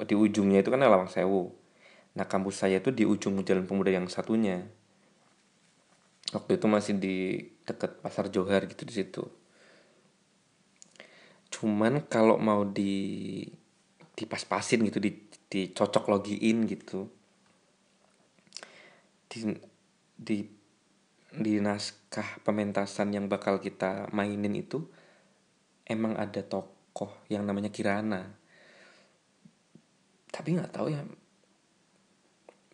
di 0.00 0.14
ujungnya 0.16 0.64
itu 0.64 0.72
kan 0.72 0.80
Lawang 0.80 1.12
Sewu. 1.12 1.52
Nah 2.16 2.24
kampus 2.24 2.64
saya 2.64 2.80
itu 2.80 2.92
di 2.92 3.04
ujung 3.04 3.40
jalan 3.44 3.68
pemuda 3.68 3.92
yang 3.92 4.08
satunya. 4.08 4.64
Waktu 6.32 6.56
itu 6.56 6.66
masih 6.68 6.94
di 6.96 7.16
deket 7.68 8.00
pasar 8.00 8.32
Johar 8.32 8.64
gitu 8.64 8.88
di 8.88 8.94
situ. 8.96 9.22
Cuman 11.52 12.08
kalau 12.08 12.40
mau 12.40 12.64
di 12.64 13.44
dipas-pasin 14.16 14.84
gitu 14.88 15.00
di 15.00 15.12
dicocok 15.52 16.08
logiin 16.08 16.64
gitu 16.64 17.12
di 19.28 19.52
di 20.16 20.48
di 21.32 21.54
naskah 21.60 22.40
pementasan 22.44 23.12
yang 23.12 23.28
bakal 23.28 23.60
kita 23.60 24.08
mainin 24.12 24.52
itu 24.52 24.84
emang 25.84 26.16
ada 26.16 26.40
tokoh 26.44 27.12
yang 27.28 27.44
namanya 27.44 27.68
Kirana 27.72 28.41
tapi 30.32 30.56
nggak 30.56 30.72
tahu 30.72 30.88
ya. 30.90 31.04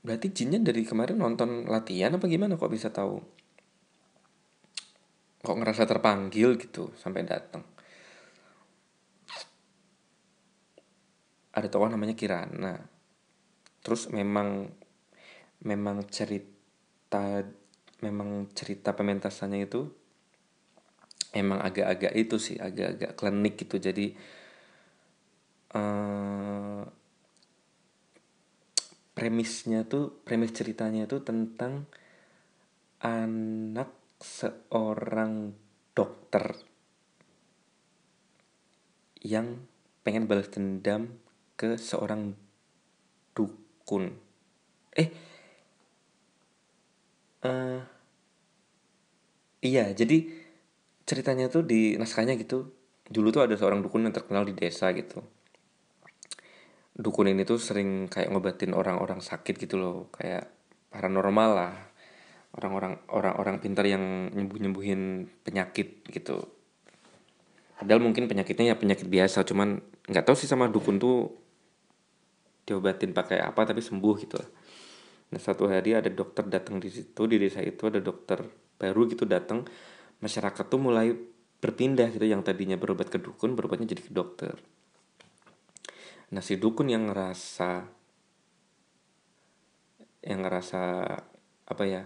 Berarti 0.01 0.31
jinnya 0.31 0.63
dari 0.63 0.87
kemarin 0.87 1.19
nonton 1.19 1.67
latihan 1.67 2.15
apa 2.15 2.25
gimana? 2.31 2.55
Kok 2.55 2.71
bisa 2.71 2.89
tahu? 2.89 3.19
Kok 5.43 5.57
ngerasa 5.59 5.85
terpanggil 5.85 6.55
gitu 6.57 6.95
sampai 6.97 7.27
datang 7.27 7.67
ada 11.59 11.67
tokoh 11.67 11.91
namanya 11.91 12.15
Kirana. 12.15 12.79
Terus 13.83 14.07
memang 14.15 14.71
memang 15.67 16.07
cerita 16.07 17.43
memang 17.99 18.47
cerita 18.55 18.95
pementasannya 18.95 19.67
itu 19.67 19.83
emang 21.35 21.59
agak-agak 21.59 22.15
itu 22.15 22.37
sih 22.39 22.57
agak-agak 22.63 23.19
klinik 23.19 23.59
gitu. 23.59 23.83
Jadi 23.83 24.15
uh, 25.75 26.83
premisnya 29.19 29.83
tuh 29.83 30.23
premis 30.23 30.55
ceritanya 30.55 31.11
tuh 31.11 31.27
tentang 31.27 31.91
anak 33.03 33.91
seorang 34.23 35.51
dokter 35.91 36.55
yang 39.19 39.59
pengen 40.07 40.31
balas 40.31 40.47
dendam 40.55 41.19
ke 41.59 41.75
seorang 41.75 42.39
dukun. 43.35 44.15
Eh 44.95 45.11
uh, 47.43 47.83
iya 49.67 49.91
jadi 49.99 50.31
ceritanya 51.03 51.51
tuh 51.51 51.67
di 51.67 51.99
naskahnya 51.99 52.39
gitu. 52.39 52.71
Dulu 53.11 53.35
tuh 53.35 53.51
ada 53.51 53.59
seorang 53.59 53.83
dukun 53.83 54.07
yang 54.07 54.15
terkenal 54.15 54.47
di 54.47 54.55
desa 54.55 54.95
gitu 54.95 55.38
dukun 56.99 57.31
ini 57.31 57.47
tuh 57.47 57.63
sering 57.63 58.11
kayak 58.11 58.35
ngobatin 58.35 58.75
orang-orang 58.75 59.23
sakit 59.23 59.55
gitu 59.55 59.79
loh. 59.79 60.11
Kayak 60.11 60.51
paranormal 60.91 61.51
lah. 61.55 61.75
Orang-orang 62.59 62.99
orang-orang 63.09 63.57
pintar 63.63 63.87
yang 63.87 64.35
nyembuh 64.35 64.59
nyembuhin 64.59 65.31
penyakit 65.47 66.03
gitu. 66.11 66.43
Padahal 67.79 68.03
mungkin 68.03 68.27
penyakitnya 68.27 68.75
ya 68.75 68.77
penyakit 68.77 69.07
biasa 69.07 69.47
cuman 69.47 69.79
nggak 70.11 70.27
tahu 70.27 70.35
sih 70.35 70.51
sama 70.51 70.67
dukun 70.67 70.99
tuh 70.99 71.31
diobatin 72.67 73.15
pakai 73.15 73.39
apa 73.39 73.63
tapi 73.63 73.79
sembuh 73.79 74.15
gitu. 74.19 74.35
Lah 74.43 74.51
Nah 75.29 75.41
satu 75.41 75.69
hari 75.69 75.93
ada 75.93 76.09
dokter 76.09 76.49
datang 76.49 76.81
di 76.81 76.89
situ 76.89 77.29
di 77.29 77.37
desa 77.37 77.61
itu 77.61 77.85
ada 77.89 78.01
dokter 78.01 78.41
baru 78.81 79.05
gitu 79.13 79.29
datang. 79.29 79.65
Masyarakat 80.25 80.65
tuh 80.67 80.81
mulai 80.81 81.13
berpindah 81.59 82.09
gitu 82.11 82.25
yang 82.25 82.41
tadinya 82.41 82.81
berobat 82.81 83.13
ke 83.13 83.21
dukun 83.21 83.53
berobatnya 83.53 83.93
jadi 83.93 84.03
ke 84.09 84.13
dokter. 84.13 84.57
Nah 86.35 86.43
si 86.45 86.61
dukun 86.61 86.93
yang 86.93 87.09
ngerasa 87.09 87.89
yang 90.29 90.45
ngerasa 90.45 90.81
apa 91.69 91.85
ya 91.89 92.03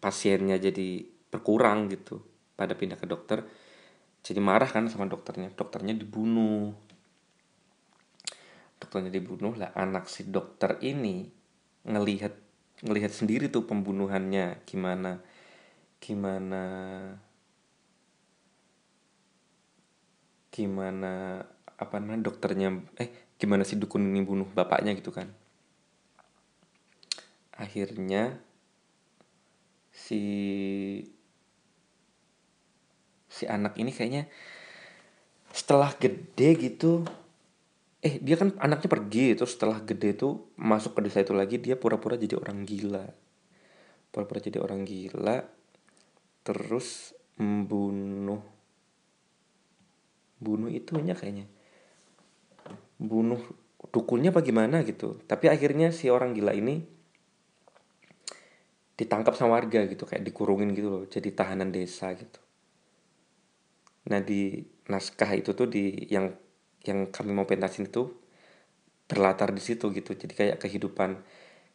pasiennya 0.00 0.56
jadi 0.56 1.04
berkurang 1.28 1.92
gitu 1.92 2.24
pada 2.56 2.72
pindah 2.72 2.96
ke 2.96 3.04
dokter 3.04 3.44
jadi 4.22 4.44
marah 4.44 4.68
kan 4.68 4.84
sama 4.90 5.06
dokternya. 5.06 5.54
Dokternya 5.54 5.94
dibunuh. 5.94 6.74
Dokternya 8.78 9.08
dibunuh 9.08 9.56
lah 9.56 9.74
anak 9.74 10.06
si 10.06 10.28
dokter 10.28 10.78
ini 10.84 11.26
ngelihat 11.88 12.34
ngelihat 12.84 13.10
sendiri 13.10 13.50
tuh 13.50 13.66
pembunuhannya 13.66 14.62
gimana 14.62 15.18
gimana 15.98 16.62
gimana 20.54 21.42
apa 21.78 22.02
namanya 22.02 22.26
dokternya 22.26 22.74
eh 22.98 23.08
gimana 23.38 23.62
si 23.62 23.78
dukun 23.78 24.02
ini 24.02 24.26
bunuh 24.26 24.50
bapaknya 24.50 24.98
gitu 24.98 25.14
kan. 25.14 25.30
Akhirnya 27.54 28.42
si 29.94 30.22
si 33.30 33.44
anak 33.46 33.78
ini 33.78 33.94
kayaknya 33.94 34.26
setelah 35.54 35.94
gede 35.94 36.58
gitu 36.58 37.06
eh 38.02 38.18
dia 38.22 38.38
kan 38.38 38.54
anaknya 38.58 38.90
pergi 38.90 39.34
terus 39.38 39.54
setelah 39.54 39.82
gede 39.82 40.14
tuh 40.18 40.50
masuk 40.58 40.98
ke 40.98 41.06
desa 41.06 41.22
itu 41.22 41.34
lagi 41.34 41.62
dia 41.62 41.78
pura-pura 41.78 42.18
jadi 42.18 42.34
orang 42.34 42.66
gila. 42.66 43.06
Pura-pura 44.10 44.42
jadi 44.42 44.58
orang 44.58 44.82
gila 44.82 45.46
terus 46.42 47.14
membunuh 47.38 48.42
bunuh 50.38 50.70
itunya 50.70 51.18
kayaknya 51.18 51.57
bunuh 52.98 53.40
dukunnya 53.94 54.34
apa 54.34 54.42
gimana 54.42 54.82
gitu. 54.82 55.22
Tapi 55.24 55.46
akhirnya 55.46 55.94
si 55.94 56.10
orang 56.10 56.34
gila 56.34 56.52
ini 56.52 56.82
ditangkap 58.98 59.38
sama 59.38 59.62
warga 59.62 59.86
gitu 59.86 60.10
kayak 60.10 60.26
dikurungin 60.26 60.74
gitu 60.74 60.90
loh 60.90 61.04
jadi 61.06 61.30
tahanan 61.30 61.70
desa 61.70 62.10
gitu. 62.18 62.42
Nah 64.10 64.18
di 64.18 64.66
naskah 64.90 65.30
itu 65.38 65.54
tuh 65.54 65.70
di 65.70 66.10
yang 66.10 66.34
yang 66.82 67.06
kami 67.14 67.30
mau 67.30 67.46
pentasin 67.46 67.86
itu 67.86 68.10
berlatar 69.06 69.54
di 69.54 69.62
situ 69.62 69.94
gitu. 69.94 70.18
Jadi 70.18 70.34
kayak 70.34 70.56
kehidupan 70.58 71.22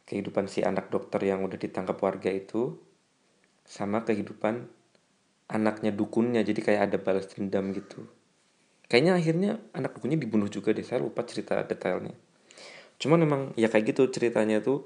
kehidupan 0.04 0.52
si 0.52 0.68
anak 0.68 0.92
dokter 0.92 1.24
yang 1.24 1.48
udah 1.48 1.56
ditangkap 1.56 1.96
warga 2.04 2.28
itu 2.28 2.76
sama 3.64 4.04
kehidupan 4.04 4.68
anaknya 5.48 5.96
dukunnya. 5.96 6.44
Jadi 6.44 6.60
kayak 6.60 6.92
ada 6.92 6.98
balas 7.00 7.32
dendam 7.32 7.72
gitu 7.72 8.04
kayaknya 8.94 9.18
akhirnya 9.18 9.52
anak 9.74 9.98
dukunnya 9.98 10.22
dibunuh 10.22 10.46
juga 10.54 10.70
deh 10.70 10.86
saya 10.86 11.02
lupa 11.02 11.26
cerita 11.26 11.66
detailnya. 11.66 12.14
Cuman 13.02 13.26
memang 13.26 13.42
ya 13.58 13.66
kayak 13.66 13.90
gitu 13.90 14.06
ceritanya 14.14 14.62
tuh 14.62 14.86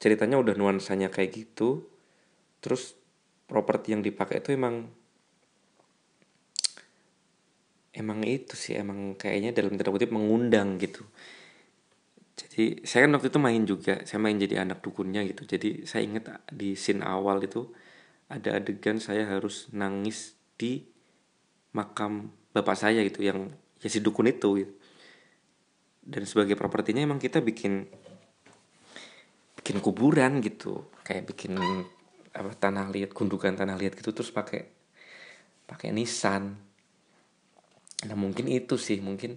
ceritanya 0.00 0.40
udah 0.40 0.56
nuansanya 0.56 1.12
kayak 1.12 1.44
gitu 1.44 1.84
terus 2.64 2.96
properti 3.44 3.92
yang 3.92 4.00
dipakai 4.00 4.40
itu 4.40 4.56
emang 4.56 4.88
emang 7.92 8.24
itu 8.24 8.56
sih 8.56 8.72
emang 8.80 9.20
kayaknya 9.20 9.52
dalam 9.52 9.76
tanda 9.76 9.92
kutip 9.92 10.16
mengundang 10.16 10.80
gitu. 10.80 11.04
Jadi 12.40 12.88
saya 12.88 13.04
kan 13.04 13.20
waktu 13.20 13.28
itu 13.28 13.40
main 13.40 13.62
juga 13.68 14.00
saya 14.08 14.16
main 14.16 14.40
jadi 14.40 14.64
anak 14.64 14.80
dukunnya 14.80 15.28
gitu. 15.28 15.44
Jadi 15.44 15.84
saya 15.84 16.08
ingat 16.08 16.40
di 16.48 16.72
scene 16.72 17.04
awal 17.04 17.44
itu 17.44 17.68
ada 18.32 18.56
adegan 18.56 18.96
saya 18.96 19.28
harus 19.28 19.68
nangis 19.76 20.40
di 20.56 20.88
makam 21.76 22.32
bapak 22.56 22.76
saya 22.76 23.04
gitu 23.04 23.20
yang 23.20 23.52
ya 23.84 23.88
si 23.92 24.00
dukun 24.00 24.32
itu 24.32 24.64
gitu. 24.64 24.72
dan 26.06 26.22
sebagai 26.24 26.56
propertinya 26.56 27.04
emang 27.04 27.20
kita 27.20 27.44
bikin 27.44 27.84
bikin 29.60 29.82
kuburan 29.82 30.38
gitu. 30.40 30.86
Kayak 31.02 31.34
bikin 31.34 31.58
apa 32.30 32.52
tanah 32.54 32.88
liat 32.94 33.10
gundukan 33.10 33.58
tanah 33.58 33.74
liat 33.74 33.98
gitu 33.98 34.14
terus 34.14 34.30
pakai 34.30 34.64
pakai 35.66 35.90
nisan. 35.90 36.54
Nah 38.06 38.16
mungkin 38.16 38.46
itu 38.46 38.78
sih 38.78 39.02
mungkin 39.02 39.34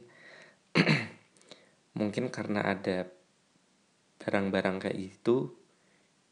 mungkin 2.00 2.30
karena 2.30 2.62
ada 2.70 3.10
barang-barang 4.22 4.78
kayak 4.86 5.00
itu 5.00 5.50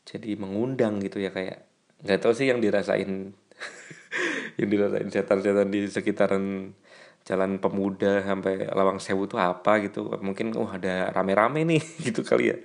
jadi 0.05 0.37
mengundang 0.37 1.01
gitu 1.01 1.17
ya 1.17 1.33
kayak 1.33 1.65
nggak 2.05 2.19
tahu 2.21 2.37
sih 2.37 2.45
yang 2.45 2.61
dirasain 2.61 3.33
yang 4.57 4.69
dirasain 4.73 5.09
setan-setan 5.13 5.69
di 5.69 5.85
sekitaran 5.85 6.73
jalan 7.27 7.59
pemuda 7.61 8.25
sampai 8.25 8.71
lawang 8.73 8.97
sewu 8.97 9.29
itu 9.29 9.37
apa 9.37 9.83
gitu. 9.85 10.09
Mungkin 10.19 10.57
oh 10.57 10.65
ada 10.65 11.13
rame-rame 11.13 11.63
nih 11.63 11.81
gitu 12.09 12.25
kali 12.25 12.51
ya. 12.51 12.57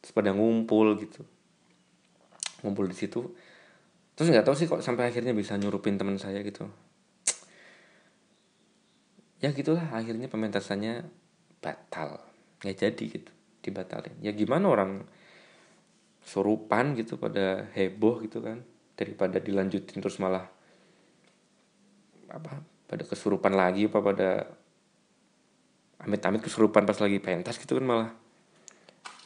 Terus 0.00 0.12
pada 0.16 0.32
ngumpul 0.32 0.96
gitu. 0.98 1.22
Ngumpul 2.64 2.88
di 2.88 2.96
situ. 2.96 3.28
Terus 4.16 4.34
nggak 4.34 4.46
tahu 4.48 4.56
sih 4.56 4.66
kok 4.66 4.82
sampai 4.82 5.12
akhirnya 5.12 5.36
bisa 5.36 5.54
nyurupin 5.54 6.00
teman 6.00 6.16
saya 6.16 6.40
gitu. 6.42 6.66
Ya 9.38 9.54
gitulah 9.54 9.94
akhirnya 9.94 10.26
pementasannya 10.26 11.06
batal. 11.62 12.18
Nggak 12.64 12.76
jadi 12.82 13.04
gitu 13.20 13.32
dibatalin. 13.62 14.16
Ya 14.24 14.32
gimana 14.32 14.70
orang 14.70 15.04
surupan 16.22 16.92
gitu 16.98 17.16
pada 17.16 17.66
heboh 17.72 18.20
gitu 18.20 18.44
kan 18.44 18.60
daripada 18.98 19.40
dilanjutin 19.40 20.02
terus 20.02 20.20
malah 20.20 20.50
apa 22.28 22.60
pada 22.88 23.04
kesurupan 23.04 23.52
lagi 23.52 23.88
apa 23.88 24.00
pada 24.00 24.30
amit-amit 26.00 26.40
kesurupan 26.40 26.86
pas 26.86 26.96
lagi 26.96 27.18
pentas 27.18 27.58
gitu 27.58 27.76
kan 27.76 27.84
malah 27.84 28.10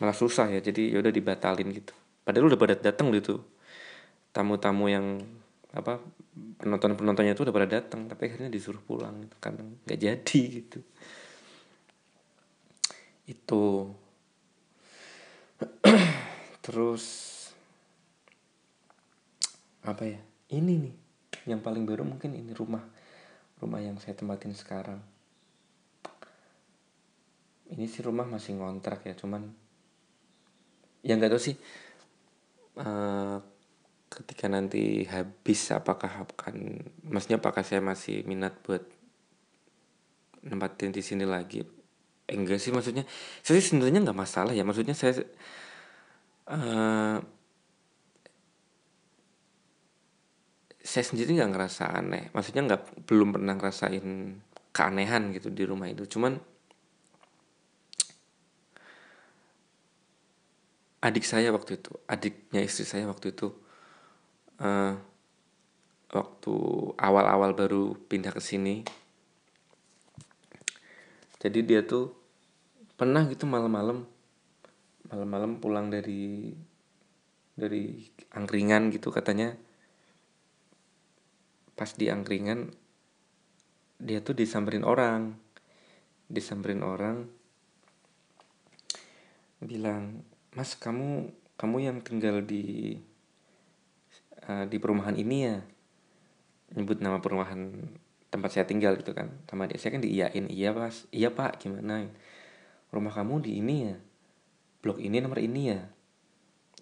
malah 0.02 0.16
susah 0.16 0.50
ya. 0.50 0.58
Jadi 0.58 0.90
ya 0.94 0.98
udah 0.98 1.12
dibatalin 1.12 1.68
gitu. 1.70 1.94
Padahal 2.26 2.50
udah 2.50 2.58
pada 2.58 2.74
datang 2.74 3.12
gitu. 3.14 3.42
Tamu-tamu 4.32 4.88
yang 4.88 5.20
apa 5.72 6.00
penonton 6.60 6.92
penontonnya 6.96 7.32
itu 7.32 7.48
udah 7.48 7.54
pada 7.54 7.68
datang 7.80 8.04
tapi 8.04 8.28
akhirnya 8.28 8.52
disuruh 8.52 8.80
pulang 8.80 9.24
gitu 9.24 9.36
karena 9.38 9.62
nggak 9.86 10.00
jadi 10.00 10.40
gitu. 10.62 10.78
Itu. 13.28 13.64
Terus 16.64 17.04
apa 19.82 20.06
ya 20.06 20.22
ini 20.54 20.78
nih 20.78 21.01
yang 21.46 21.60
paling 21.62 21.82
baru 21.82 22.06
mungkin 22.06 22.34
ini 22.38 22.54
rumah 22.54 22.82
rumah 23.62 23.78
yang 23.78 23.98
saya 24.02 24.18
tempatin 24.18 24.54
sekarang. 24.54 24.98
Ini 27.72 27.86
sih 27.88 28.04
rumah 28.04 28.28
masih 28.28 28.58
ngontrak 28.58 29.06
ya 29.08 29.14
cuman 29.16 29.48
yang 31.02 31.18
nggak 31.18 31.34
tahu 31.34 31.42
sih 31.42 31.56
uh, 32.78 33.38
ketika 34.12 34.46
nanti 34.46 35.02
habis 35.08 35.72
apakah 35.72 36.28
akan 36.28 36.84
maksudnya 37.08 37.40
apakah 37.40 37.64
saya 37.64 37.80
masih 37.80 38.22
minat 38.28 38.54
buat 38.62 38.84
nempatin 40.44 40.92
di 40.92 41.02
sini 41.02 41.24
lagi? 41.24 41.64
Eh, 42.28 42.36
enggak 42.38 42.60
sih 42.62 42.70
maksudnya 42.70 43.08
saya 43.40 43.58
sebenarnya 43.58 44.04
nggak 44.04 44.20
masalah 44.20 44.52
ya 44.54 44.62
maksudnya 44.62 44.94
saya 44.94 45.26
uh, 46.52 47.18
saya 50.92 51.08
sendiri 51.08 51.40
nggak 51.40 51.52
ngerasa 51.56 51.88
aneh. 51.88 52.28
Maksudnya 52.36 52.68
nggak 52.68 53.08
belum 53.08 53.32
pernah 53.32 53.56
ngerasain 53.56 54.06
keanehan 54.76 55.32
gitu 55.32 55.48
di 55.48 55.64
rumah 55.64 55.88
itu. 55.88 56.04
Cuman 56.04 56.36
adik 61.00 61.24
saya 61.24 61.48
waktu 61.48 61.80
itu 61.80 61.96
adiknya 62.04 62.60
istri 62.60 62.84
saya 62.84 63.08
waktu 63.08 63.32
itu 63.32 63.56
uh, 64.60 64.94
waktu 66.12 66.54
awal-awal 67.00 67.56
baru 67.56 67.96
pindah 67.96 68.36
ke 68.36 68.44
sini. 68.44 68.84
Jadi 71.40 71.58
dia 71.64 71.80
tuh 71.88 72.12
pernah 73.00 73.24
gitu 73.32 73.48
malam-malam 73.48 74.04
malam-malam 75.08 75.56
pulang 75.56 75.88
dari 75.88 76.52
dari 77.56 78.12
angkringan 78.36 78.92
gitu 78.92 79.08
katanya 79.08 79.56
pas 81.72 81.90
di 81.96 82.12
angkringan 82.12 82.72
dia 84.02 84.18
tuh 84.18 84.34
disamperin 84.34 84.82
orang. 84.82 85.38
Disamperin 86.32 86.82
orang 86.82 87.28
bilang 89.62 90.26
mas 90.58 90.74
kamu 90.74 91.30
kamu 91.54 91.76
yang 91.86 91.98
tinggal 92.02 92.42
di 92.42 92.98
uh, 94.50 94.66
di 94.66 94.76
perumahan 94.82 95.14
ini 95.14 95.36
ya? 95.46 95.56
Nyebut 96.74 96.98
nama 96.98 97.22
perumahan 97.22 97.78
tempat 98.32 98.50
saya 98.50 98.64
tinggal 98.66 98.98
gitu 98.98 99.14
kan. 99.14 99.30
Sama 99.46 99.70
dia 99.70 99.78
saya 99.78 99.94
kan 99.94 100.02
diiyain. 100.02 100.50
Iya 100.50 100.74
pas 100.74 101.06
iya 101.14 101.30
pak. 101.30 101.62
Gimana? 101.62 102.08
Rumah 102.90 103.12
kamu 103.12 103.34
di 103.44 103.60
ini 103.62 103.76
ya? 103.86 103.96
Blok 104.82 104.98
ini 104.98 105.22
nomor 105.22 105.38
ini 105.38 105.62
ya? 105.70 105.80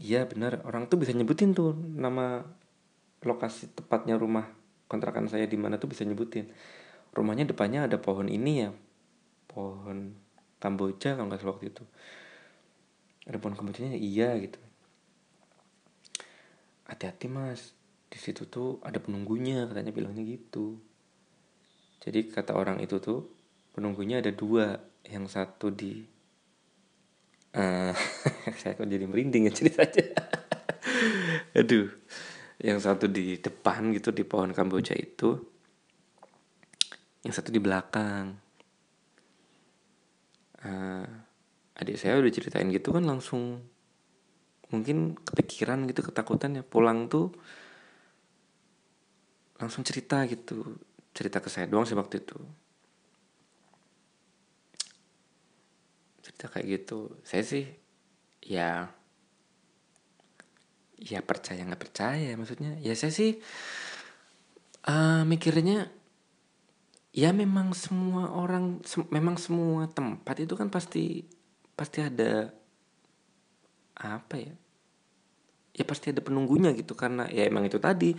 Iya 0.00 0.24
benar. 0.24 0.64
Orang 0.64 0.88
tuh 0.88 0.96
bisa 0.96 1.12
nyebutin 1.12 1.52
tuh 1.52 1.76
nama 1.76 2.40
lokasi 3.20 3.68
tepatnya 3.76 4.16
rumah 4.16 4.59
kontrakan 4.91 5.30
saya 5.30 5.47
di 5.47 5.55
mana 5.55 5.78
tuh 5.78 5.95
bisa 5.95 6.03
nyebutin. 6.03 6.51
Rumahnya 7.14 7.47
depannya 7.47 7.86
ada 7.86 8.03
pohon 8.03 8.26
ini 8.26 8.66
ya. 8.66 8.70
Pohon 9.47 10.18
kamboja 10.59 11.14
kalau 11.14 11.30
nggak 11.30 11.38
salah 11.38 11.55
waktu 11.55 11.70
itu. 11.70 11.86
Ada 13.30 13.38
pohon 13.38 13.55
kambojanya? 13.55 13.95
Iya 13.95 14.34
gitu. 14.43 14.59
Hati-hati 16.91 17.30
mas. 17.30 17.70
Di 18.11 18.18
situ 18.18 18.51
tuh 18.51 18.82
ada 18.82 18.99
penunggunya 18.99 19.70
katanya 19.70 19.95
bilangnya 19.95 20.26
gitu. 20.26 20.82
Jadi 22.03 22.26
kata 22.26 22.59
orang 22.59 22.82
itu 22.82 22.99
tuh 22.99 23.30
penunggunya 23.70 24.18
ada 24.18 24.34
dua. 24.34 24.91
Yang 25.07 25.32
satu 25.32 25.70
di 25.70 26.03
uh, 27.55 27.95
saya 28.61 28.74
kok 28.74 28.91
jadi 28.91 29.07
merinding 29.07 29.47
ya 29.47 29.53
ceritanya. 29.55 30.07
Aduh 31.62 31.88
yang 32.61 32.76
satu 32.76 33.08
di 33.08 33.40
depan 33.40 33.88
gitu 33.96 34.12
di 34.12 34.20
pohon 34.20 34.52
kamboja 34.52 34.92
itu. 34.92 35.40
Yang 37.24 37.34
satu 37.40 37.48
di 37.48 37.61
belakang. 37.61 38.36
Uh, 40.61 41.08
adik 41.80 41.96
saya 41.96 42.20
udah 42.20 42.28
ceritain 42.28 42.68
gitu 42.68 42.92
kan 42.92 43.08
langsung 43.08 43.64
mungkin 44.68 45.16
kepikiran 45.16 45.88
gitu 45.88 46.04
ketakutan 46.04 46.61
ya. 46.61 46.62
Pulang 46.64 47.08
tuh 47.08 47.32
langsung 49.56 49.80
cerita 49.80 50.20
gitu. 50.28 50.76
Cerita 51.16 51.40
ke 51.40 51.48
saya 51.48 51.64
doang 51.64 51.88
sih 51.88 51.96
waktu 51.96 52.20
itu. 52.20 52.36
Cerita 56.20 56.52
kayak 56.52 56.66
gitu. 56.68 57.16
Saya 57.24 57.40
sih 57.40 57.64
ya 58.44 58.99
ya 61.01 61.24
percaya 61.24 61.64
nggak 61.64 61.80
percaya 61.80 62.36
maksudnya. 62.36 62.76
Ya 62.84 62.92
saya 62.92 63.11
sih 63.11 63.40
uh, 64.84 65.24
mikirnya 65.24 65.88
ya 67.11 67.32
memang 67.32 67.72
semua 67.72 68.30
orang 68.30 68.84
se 68.84 69.03
memang 69.09 69.40
semua 69.40 69.88
tempat 69.90 70.36
itu 70.44 70.55
kan 70.55 70.68
pasti 70.68 71.24
pasti 71.74 72.05
ada 72.05 72.53
apa 73.96 74.36
ya 74.36 74.55
ya 75.74 75.84
pasti 75.88 76.12
ada 76.12 76.20
penunggunya 76.20 76.76
gitu. 76.76 76.92
Karena 76.92 77.24
ya 77.32 77.48
emang 77.48 77.64
itu 77.64 77.80
tadi 77.80 78.12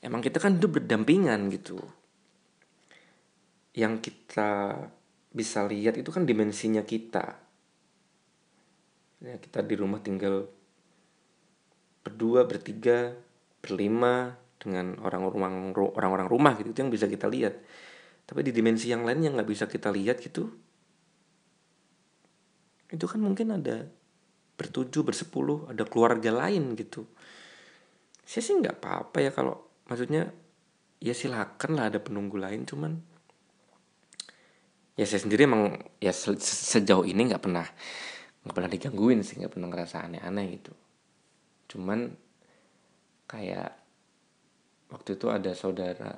emang 0.00 0.24
kita 0.24 0.40
kan 0.40 0.56
hidup 0.56 0.80
berdampingan 0.80 1.52
gitu. 1.52 1.76
Yang 3.76 4.08
kita 4.10 4.80
bisa 5.28 5.66
lihat 5.68 6.00
itu 6.00 6.08
kan 6.08 6.24
dimensinya 6.24 6.80
kita. 6.80 7.36
Ya 9.20 9.36
kita 9.36 9.60
di 9.60 9.74
rumah 9.76 10.00
tinggal 10.00 10.63
berdua 12.04 12.44
bertiga 12.44 13.16
berlima 13.64 14.36
dengan 14.60 15.00
orang-orang 15.00 15.72
orang-orang 15.72 16.28
rumah 16.28 16.52
gitu 16.60 16.76
itu 16.76 16.80
yang 16.84 16.92
bisa 16.92 17.08
kita 17.08 17.26
lihat. 17.26 17.56
Tapi 18.24 18.40
di 18.44 18.52
dimensi 18.52 18.92
yang 18.92 19.04
lain 19.04 19.20
yang 19.24 19.32
nggak 19.36 19.48
bisa 19.48 19.64
kita 19.68 19.88
lihat 19.88 20.20
gitu 20.20 20.48
itu 22.94 23.10
kan 23.10 23.18
mungkin 23.18 23.58
ada 23.58 23.90
bertujuh 24.54 25.02
bersepuluh 25.02 25.66
ada 25.72 25.82
keluarga 25.88 26.30
lain 26.30 26.78
gitu. 26.78 27.08
Saya 28.22 28.42
sih 28.44 28.54
nggak 28.54 28.78
apa-apa 28.78 29.18
ya 29.24 29.30
kalau 29.34 29.82
maksudnya 29.90 30.30
ya 31.04 31.12
silakan 31.12 31.76
lah 31.76 31.92
ada 31.92 32.00
penunggu 32.00 32.40
lain 32.40 32.64
cuman 32.64 32.96
ya 34.96 35.04
saya 35.04 35.20
sendiri 35.26 35.44
emang 35.44 35.76
ya 35.98 36.14
se 36.14 36.32
sejauh 36.40 37.04
ini 37.04 37.28
nggak 37.28 37.42
pernah 37.42 37.66
nggak 38.46 38.54
pernah 38.54 38.70
digangguin 38.70 39.20
sih 39.20 39.42
nggak 39.42 39.52
pernah 39.52 39.68
ngerasa 39.68 40.06
aneh-aneh 40.06 40.46
gitu 40.56 40.72
cuman 41.70 42.12
kayak 43.26 43.72
waktu 44.92 45.16
itu 45.16 45.26
ada 45.32 45.52
saudara 45.56 46.12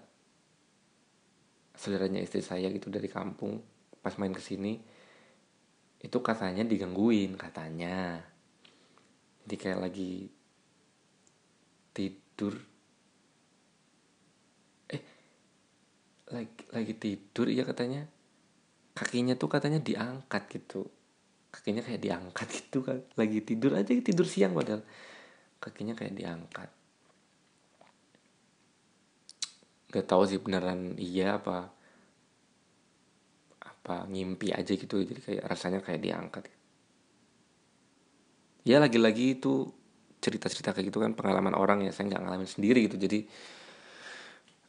saudaranya 1.76 2.24
istri 2.24 2.40
saya 2.40 2.72
gitu 2.72 2.88
dari 2.88 3.06
kampung 3.06 3.60
pas 4.00 4.16
main 4.16 4.32
ke 4.32 4.42
sini 4.42 4.96
itu 6.06 6.18
katanya 6.20 6.62
digangguin 6.62 7.34
katanya. 7.34 8.20
Jadi 9.46 9.54
kayak 9.56 9.80
lagi 9.80 10.28
tidur. 11.90 12.54
Eh 14.92 15.02
lagi 16.30 16.62
lagi 16.70 16.94
tidur 16.94 17.46
ya 17.48 17.64
katanya. 17.64 18.04
Kakinya 18.96 19.34
tuh 19.34 19.48
katanya 19.48 19.80
diangkat 19.80 20.42
gitu. 20.52 20.86
Kakinya 21.50 21.80
kayak 21.80 22.02
diangkat 22.02 22.48
gitu 22.62 22.84
kan. 22.84 23.00
Lagi 23.16 23.40
tidur 23.40 23.74
aja 23.74 23.90
tidur 23.90 24.28
siang 24.28 24.52
padahal 24.52 24.84
kakinya 25.66 25.98
kayak 25.98 26.14
diangkat. 26.14 26.70
Gak 29.90 30.06
tahu 30.06 30.22
sih 30.30 30.38
beneran 30.38 30.94
iya 30.94 31.42
apa 31.42 31.74
apa 33.58 34.06
ngimpi 34.06 34.54
aja 34.54 34.70
gitu. 34.70 35.02
Jadi 35.02 35.18
kayak 35.18 35.42
rasanya 35.50 35.82
kayak 35.82 36.02
diangkat. 36.06 36.44
Ya 38.66 38.78
lagi-lagi 38.78 39.38
itu 39.38 39.70
cerita-cerita 40.22 40.74
kayak 40.74 40.94
gitu 40.94 41.02
kan 41.02 41.18
pengalaman 41.18 41.54
orang 41.58 41.82
ya. 41.82 41.90
Saya 41.90 42.14
nggak 42.14 42.22
ngalamin 42.22 42.50
sendiri 42.50 42.86
gitu. 42.86 42.98
Jadi 42.98 43.26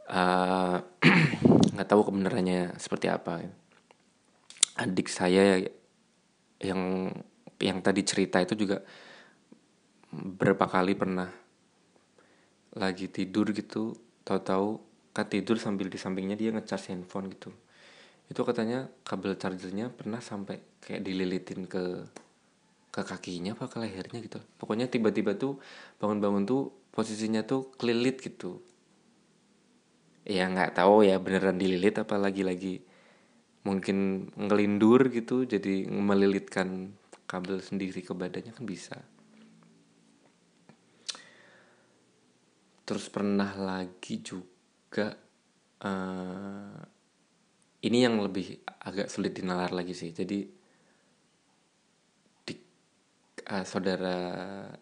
eh, 0.10 0.78
nggak 1.74 1.88
uh, 1.88 1.92
tahu 1.94 2.02
kebenarannya 2.10 2.78
seperti 2.82 3.10
apa. 3.10 3.46
Adik 4.78 5.10
saya 5.10 5.62
yang 6.62 7.14
yang 7.58 7.82
tadi 7.82 8.02
cerita 8.06 8.38
itu 8.42 8.54
juga 8.54 8.86
berapa 10.14 10.66
kali 10.68 10.96
pernah 10.96 11.28
lagi 12.78 13.10
tidur 13.12 13.52
gitu 13.52 13.98
tahu-tahu 14.24 14.80
kan 15.12 15.26
tidur 15.26 15.58
sambil 15.58 15.90
di 15.90 15.98
sampingnya 15.98 16.38
dia 16.38 16.54
ngecas 16.54 16.94
handphone 16.94 17.34
gitu. 17.34 17.50
Itu 18.30 18.46
katanya 18.46 18.86
kabel 19.02 19.34
chargernya 19.34 19.90
pernah 19.90 20.22
sampai 20.22 20.62
kayak 20.84 21.02
dililitin 21.02 21.66
ke 21.66 22.06
ke 22.94 23.02
kakinya 23.02 23.58
apa 23.58 23.66
ke 23.66 23.78
lehernya 23.82 24.20
gitu. 24.22 24.38
Pokoknya 24.62 24.86
tiba-tiba 24.86 25.34
tuh 25.34 25.58
bangun-bangun 25.98 26.46
tuh 26.46 26.70
posisinya 26.94 27.42
tuh 27.50 27.74
kelilit 27.82 28.22
gitu. 28.22 28.62
Ya 30.28 30.46
nggak 30.46 30.78
tahu 30.78 31.08
ya 31.08 31.18
beneran 31.18 31.58
dililit 31.58 31.98
apa 31.98 32.20
lagi-lagi. 32.22 32.86
Mungkin 33.66 34.30
ngelindur 34.38 35.10
gitu 35.10 35.50
jadi 35.50 35.90
melilitkan 35.90 36.94
kabel 37.26 37.60
sendiri 37.60 38.06
ke 38.06 38.14
badannya 38.14 38.54
kan 38.54 38.64
bisa 38.64 39.02
terus 42.88 43.12
pernah 43.12 43.52
lagi 43.60 44.24
juga 44.24 45.12
uh, 45.84 46.80
ini 47.84 47.98
yang 48.00 48.16
lebih 48.24 48.64
agak 48.64 49.12
sulit 49.12 49.36
dinalar 49.36 49.76
lagi 49.76 49.92
sih. 49.92 50.16
Jadi 50.16 50.40
di 52.48 52.56
uh, 53.52 53.66
saudara 53.68 54.18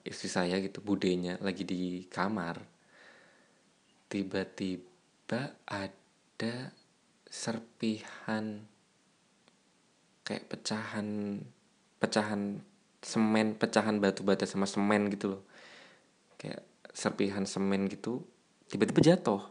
istri 0.06 0.30
saya 0.30 0.62
gitu 0.62 0.86
budenya 0.86 1.42
lagi 1.42 1.66
di 1.66 2.06
kamar 2.06 2.62
tiba-tiba 4.06 5.66
ada 5.66 6.56
serpihan 7.26 8.62
kayak 10.22 10.46
pecahan 10.46 11.42
pecahan 11.98 12.62
semen 13.02 13.58
pecahan 13.58 13.98
batu 13.98 14.22
bata 14.22 14.46
sama 14.46 14.70
semen 14.70 15.10
gitu 15.10 15.38
loh 15.38 15.44
serpihan 16.96 17.44
semen 17.44 17.92
gitu 17.92 18.24
tiba-tiba 18.72 19.04
jatuh. 19.04 19.44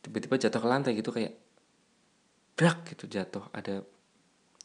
Tiba-tiba 0.00 0.40
jatuh 0.40 0.60
ke 0.64 0.68
lantai 0.68 0.96
gitu 0.96 1.12
kayak 1.12 1.36
brak 2.56 2.96
gitu 2.96 3.04
jatuh. 3.04 3.52
Ada 3.52 3.84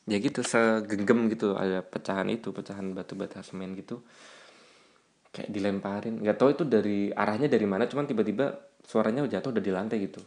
ya 0.07 0.17
gitu 0.23 0.39
segenggam 0.45 1.27
gitu 1.27 1.59
ada 1.59 1.83
pecahan 1.83 2.29
itu 2.31 2.55
pecahan 2.55 2.95
batu 2.95 3.19
bata 3.19 3.43
semen 3.43 3.75
gitu. 3.75 3.99
Kayak 5.35 5.51
dilemparin. 5.51 6.23
Nggak 6.23 6.37
tahu 6.39 6.49
itu 6.55 6.63
dari 6.63 7.11
arahnya 7.11 7.51
dari 7.51 7.67
mana 7.67 7.83
cuman 7.91 8.07
tiba-tiba 8.07 8.55
suaranya 8.87 9.27
jatuh 9.27 9.51
udah 9.51 9.63
di 9.63 9.71
lantai 9.75 9.97
gitu. 10.07 10.23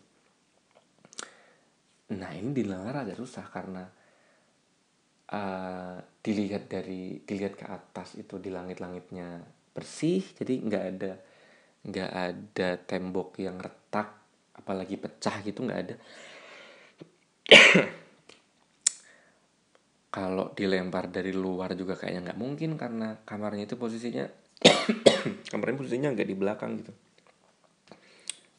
Nah 2.13 2.33
ini 2.37 2.53
didengar 2.53 2.93
agak 2.93 3.17
susah 3.17 3.49
karena 3.49 3.85
uh, 5.33 5.97
dilihat 6.21 6.69
dari 6.69 7.21
dilihat 7.25 7.55
ke 7.57 7.67
atas 7.69 8.17
itu 8.21 8.41
di 8.41 8.53
langit-langitnya 8.53 9.58
bersih 9.79 10.27
jadi 10.35 10.55
nggak 10.59 10.85
ada 10.99 11.13
nggak 11.87 12.11
ada 12.11 12.69
tembok 12.83 13.39
yang 13.39 13.63
retak 13.63 14.19
apalagi 14.59 14.99
pecah 14.99 15.39
gitu 15.47 15.63
nggak 15.63 15.81
ada. 15.87 15.95
Kalau 20.19 20.51
dilempar 20.53 21.07
dari 21.09 21.31
luar 21.31 21.79
juga 21.79 21.95
kayaknya 21.95 22.33
nggak 22.33 22.41
mungkin 22.41 22.75
karena 22.75 23.23
kamarnya 23.23 23.71
itu 23.71 23.79
posisinya 23.79 24.27
kamarnya 25.55 25.77
posisinya 25.79 26.11
nggak 26.13 26.29
di 26.29 26.37
belakang 26.37 26.71
gitu. 26.83 26.93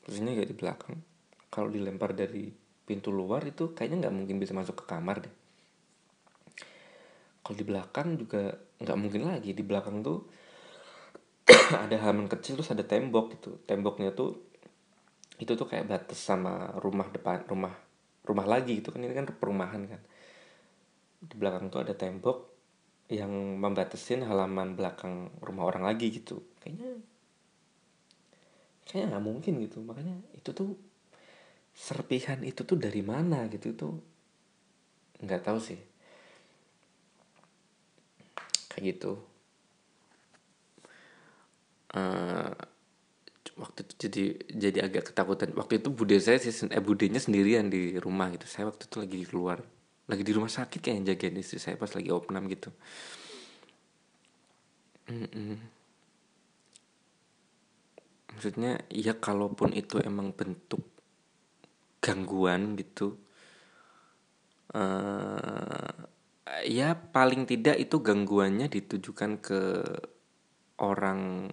Posisinya 0.08 0.32
nggak 0.40 0.50
di 0.50 0.58
belakang. 0.58 0.96
Kalau 1.52 1.70
dilempar 1.70 2.16
dari 2.16 2.48
pintu 2.88 3.12
luar 3.12 3.44
itu 3.46 3.76
kayaknya 3.76 4.08
nggak 4.08 4.16
mungkin 4.16 4.40
bisa 4.40 4.56
masuk 4.56 4.82
ke 4.82 4.86
kamar 4.88 5.22
deh. 5.28 5.36
Kalau 7.44 7.56
di 7.58 7.66
belakang 7.68 8.16
juga 8.16 8.56
nggak 8.80 8.98
mungkin 8.98 9.22
lagi. 9.28 9.52
Di 9.52 9.62
belakang 9.66 10.02
tuh 10.02 10.39
ada 11.86 11.96
halaman 12.02 12.30
kecil 12.30 12.60
terus 12.60 12.72
ada 12.74 12.86
tembok 12.86 13.38
gitu. 13.38 13.58
Temboknya 13.66 14.14
tuh 14.14 14.38
itu 15.40 15.56
tuh 15.56 15.68
kayak 15.68 15.88
batas 15.88 16.20
sama 16.20 16.76
rumah 16.84 17.08
depan 17.10 17.48
rumah 17.48 17.74
rumah 18.26 18.46
lagi 18.46 18.82
gitu 18.82 18.94
kan. 18.94 19.02
Ini 19.02 19.16
kan 19.16 19.28
perumahan 19.34 19.82
kan. 19.90 20.02
Di 21.20 21.36
belakang 21.36 21.74
tuh 21.74 21.84
ada 21.84 21.94
tembok 21.98 22.50
yang 23.10 23.32
membatasin 23.58 24.22
halaman 24.22 24.78
belakang 24.78 25.34
rumah 25.42 25.66
orang 25.66 25.90
lagi 25.90 26.14
gitu. 26.14 26.44
Kayaknya 26.62 27.02
kayaknya 28.86 29.06
nggak 29.16 29.26
mungkin 29.26 29.54
gitu. 29.66 29.78
Makanya 29.82 30.16
itu 30.38 30.50
tuh 30.54 30.78
serpihan 31.74 32.42
itu 32.46 32.62
tuh 32.66 32.78
dari 32.78 33.02
mana 33.02 33.50
gitu. 33.50 33.74
Tuh 33.74 33.94
nggak 35.24 35.42
tahu 35.42 35.58
sih. 35.58 35.80
Kayak 38.70 38.84
gitu 38.96 39.29
uh, 41.96 42.52
waktu 43.60 43.80
itu 43.84 43.94
jadi 44.08 44.24
jadi 44.50 44.80
agak 44.90 45.14
ketakutan. 45.14 45.54
Waktu 45.56 45.84
itu 45.84 45.90
bude 45.94 46.18
saya 46.22 46.38
sih 46.42 46.54
eh 46.70 46.84
budenya 46.84 47.22
sendirian 47.22 47.70
di 47.72 47.98
rumah 47.98 48.30
gitu. 48.34 48.46
Saya 48.50 48.70
waktu 48.70 48.88
itu 48.90 48.96
lagi 49.00 49.18
di 49.24 49.28
luar 49.30 49.60
lagi 50.10 50.26
di 50.26 50.34
rumah 50.34 50.50
sakit 50.50 50.82
kayak 50.82 51.06
jagain 51.06 51.38
istri 51.38 51.62
saya 51.62 51.78
pas 51.78 51.94
lagi 51.94 52.10
opnam 52.10 52.50
gitu. 52.50 52.74
Mm 55.10 55.26
-mm. 55.26 55.58
maksudnya 58.30 58.78
ya 58.94 59.18
kalaupun 59.18 59.74
itu 59.74 59.98
emang 60.06 60.32
bentuk 60.38 60.86
gangguan 62.00 62.78
gitu 62.78 63.18
uh, 64.78 65.92
ya 66.64 66.94
paling 66.94 67.50
tidak 67.50 67.82
itu 67.82 68.00
gangguannya 68.00 68.70
ditujukan 68.70 69.32
ke 69.42 69.62
orang 70.80 71.52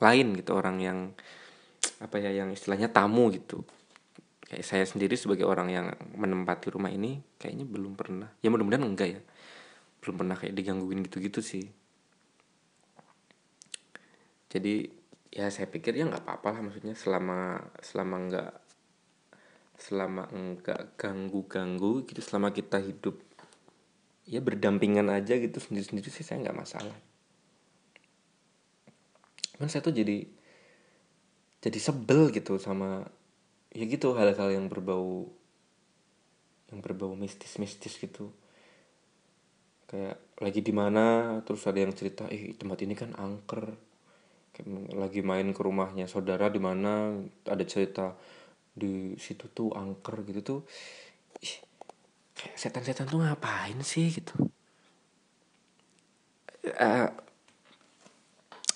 lain 0.00 0.36
gitu 0.36 0.52
orang 0.52 0.76
yang 0.82 0.98
apa 2.00 2.20
ya 2.20 2.32
yang 2.32 2.52
istilahnya 2.52 2.92
tamu 2.92 3.32
gitu. 3.32 3.64
Kayak 4.46 4.64
saya 4.64 4.84
sendiri 4.86 5.18
sebagai 5.18 5.48
orang 5.48 5.68
yang 5.72 5.86
menempati 6.14 6.70
rumah 6.70 6.92
ini 6.92 7.18
kayaknya 7.40 7.66
belum 7.66 7.98
pernah. 7.98 8.30
Ya 8.44 8.52
mudah-mudahan 8.52 8.84
enggak 8.84 9.08
ya. 9.18 9.20
Belum 10.04 10.16
pernah 10.22 10.36
kayak 10.38 10.54
digangguin 10.54 11.02
gitu-gitu 11.08 11.42
sih. 11.42 11.66
Jadi 14.46 14.86
ya 15.34 15.50
saya 15.50 15.66
pikir 15.68 15.92
ya 15.98 16.06
nggak 16.08 16.24
apa-apa 16.24 16.48
lah 16.56 16.60
maksudnya 16.64 16.94
selama 16.96 17.60
selama 17.84 18.16
enggak 18.24 18.52
selama 19.76 20.24
enggak 20.32 20.96
ganggu-ganggu 20.96 22.08
gitu 22.08 22.24
selama 22.24 22.56
kita 22.56 22.80
hidup 22.80 23.20
ya 24.24 24.40
berdampingan 24.40 25.12
aja 25.12 25.36
gitu 25.36 25.60
sendiri-sendiri 25.60 26.08
sih 26.08 26.24
saya 26.24 26.40
nggak 26.40 26.56
masalah 26.56 26.96
kan 29.56 29.68
saya 29.72 29.80
tuh 29.80 29.96
jadi 29.96 30.28
jadi 31.64 31.78
sebel 31.80 32.30
gitu 32.30 32.60
sama 32.60 33.02
ya 33.72 33.84
gitu 33.84 34.14
hal-hal 34.16 34.52
yang 34.52 34.68
berbau 34.70 35.28
yang 36.72 36.82
berbau 36.82 37.14
mistis-mistis 37.14 37.94
gitu. 37.98 38.34
Kayak 39.86 40.18
lagi 40.42 40.60
di 40.66 40.74
mana 40.74 41.38
terus 41.46 41.62
ada 41.70 41.78
yang 41.78 41.94
cerita 41.94 42.26
eh 42.26 42.54
tempat 42.58 42.78
ini 42.82 42.94
kan 42.98 43.14
angker. 43.14 43.70
Kayak 44.50 44.68
lagi 44.98 45.20
main 45.22 45.54
ke 45.54 45.60
rumahnya 45.62 46.10
saudara 46.10 46.50
di 46.50 46.58
mana 46.58 47.14
ada 47.46 47.64
cerita 47.66 48.18
di 48.74 49.14
situ 49.16 49.46
tuh 49.52 49.70
angker 49.72 50.26
gitu 50.26 50.40
tuh. 50.42 50.60
Ih, 51.38 51.54
setan-setan 52.58 53.06
tuh 53.06 53.22
ngapain 53.22 53.78
sih 53.86 54.10
gitu? 54.10 54.34
Uh, 56.66 57.08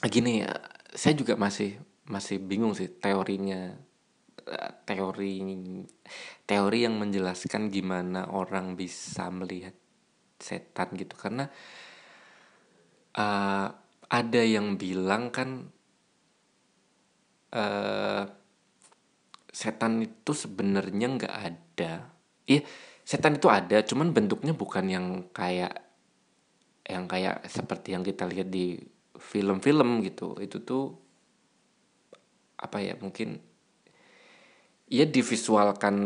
gini 0.07 0.47
ya 0.47 0.70
saya 1.01 1.16
juga 1.16 1.32
masih 1.40 1.80
masih 2.05 2.36
bingung 2.36 2.76
sih 2.76 2.92
teorinya 2.92 3.72
eh, 4.44 4.72
teori 4.84 5.40
teori 6.44 6.78
yang 6.84 7.01
menjelaskan 7.01 7.72
gimana 7.72 8.28
orang 8.28 8.76
bisa 8.76 9.32
melihat 9.32 9.72
setan 10.36 10.92
gitu. 11.01 11.16
Karena 11.16 11.48
uh, 13.16 13.68
ada 14.12 14.42
yang 14.44 14.76
bilang 14.76 15.32
kan 15.32 15.72
uh, 17.57 18.24
setan 19.48 20.05
itu 20.05 20.32
sebenarnya 20.36 21.07
nggak 21.16 21.36
ada. 21.48 22.12
Iya 22.44 22.61
setan 23.09 23.40
itu 23.40 23.48
ada 23.48 23.80
cuman 23.88 24.12
bentuknya 24.12 24.53
bukan 24.53 24.84
yang 24.84 25.07
kayak 25.32 25.80
yang 26.84 27.09
kayak 27.09 27.40
seperti 27.48 27.96
yang 27.96 28.05
kita 28.05 28.28
lihat 28.28 28.53
di 28.53 28.99
film-film 29.21 30.03
gitu 30.03 30.35
itu 30.41 30.59
tuh 30.64 30.97
apa 32.61 32.81
ya 32.81 32.97
mungkin 32.97 33.41
ya 34.91 35.07
divisualkan 35.07 35.97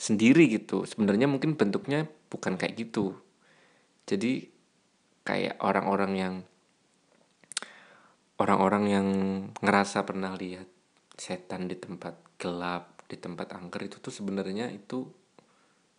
sendiri 0.00 0.48
gitu. 0.48 0.88
Sebenarnya 0.88 1.30
mungkin 1.30 1.54
bentuknya 1.54 2.08
bukan 2.32 2.56
kayak 2.56 2.76
gitu. 2.76 3.14
Jadi 4.08 4.48
kayak 5.22 5.60
orang-orang 5.62 6.12
yang 6.16 6.34
orang-orang 8.40 8.84
yang 8.88 9.08
ngerasa 9.60 10.08
pernah 10.08 10.32
lihat 10.34 10.66
setan 11.14 11.68
di 11.68 11.76
tempat 11.76 12.16
gelap 12.40 13.04
di 13.04 13.20
tempat 13.20 13.52
angker 13.52 13.84
itu 13.84 14.00
tuh 14.00 14.08
sebenarnya 14.08 14.72
itu 14.72 15.04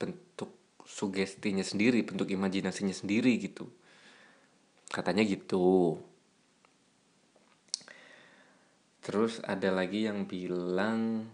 bentuk 0.02 0.82
sugestinya 0.82 1.62
sendiri 1.62 2.02
bentuk 2.02 2.26
imajinasinya 2.34 2.96
sendiri 2.96 3.38
gitu 3.38 3.70
katanya 4.92 5.24
gitu. 5.24 5.98
Terus 9.02 9.42
ada 9.42 9.74
lagi 9.74 10.06
yang 10.06 10.30
bilang 10.30 11.26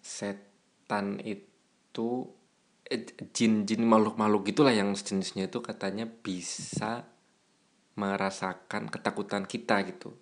setan 0.00 1.20
itu 1.20 2.32
eh, 2.88 3.04
jin-jin 3.34 3.84
makhluk-makhluk 3.84 4.48
gitulah 4.48 4.72
yang 4.72 4.96
sejenisnya 4.96 5.52
itu 5.52 5.60
katanya 5.60 6.08
bisa 6.08 7.04
merasakan 8.00 8.88
ketakutan 8.88 9.44
kita 9.44 9.84
gitu. 9.84 10.16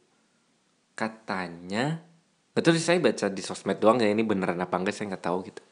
Katanya 0.99 2.03
betul 2.51 2.75
sih 2.75 2.83
saya 2.83 2.99
baca 2.99 3.31
di 3.31 3.43
sosmed 3.47 3.79
doang 3.79 4.03
ya 4.03 4.11
ini 4.11 4.27
beneran 4.27 4.59
apa 4.59 4.75
enggak 4.75 4.97
saya 4.97 5.15
nggak 5.15 5.25
tahu 5.25 5.39
gitu. 5.47 5.63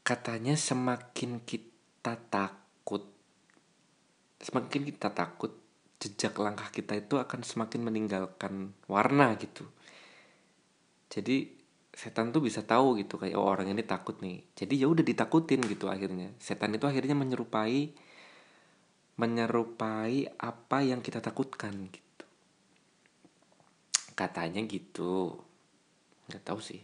Katanya 0.00 0.56
semakin 0.56 1.44
kita 1.44 2.16
takut 2.28 3.13
semakin 4.44 4.84
kita 4.84 5.08
takut 5.16 5.56
jejak 5.96 6.36
langkah 6.36 6.68
kita 6.68 6.92
itu 7.00 7.16
akan 7.16 7.40
semakin 7.40 7.80
meninggalkan 7.80 8.76
warna 8.84 9.32
gitu. 9.40 9.64
Jadi 11.08 11.48
setan 11.94 12.34
tuh 12.34 12.44
bisa 12.44 12.60
tahu 12.66 13.00
gitu 13.00 13.16
kayak 13.16 13.38
oh 13.40 13.48
orang 13.48 13.72
ini 13.72 13.80
takut 13.86 14.20
nih. 14.20 14.44
Jadi 14.52 14.84
ya 14.84 14.86
udah 14.92 15.00
ditakutin 15.00 15.64
gitu 15.64 15.88
akhirnya. 15.88 16.36
Setan 16.36 16.76
itu 16.76 16.84
akhirnya 16.84 17.16
menyerupai 17.16 17.96
menyerupai 19.14 20.36
apa 20.36 20.78
yang 20.84 21.00
kita 21.00 21.24
takutkan 21.24 21.88
gitu. 21.88 22.26
Katanya 24.12 24.60
gitu. 24.68 25.40
Nggak 26.28 26.44
tahu 26.44 26.60
sih. 26.60 26.82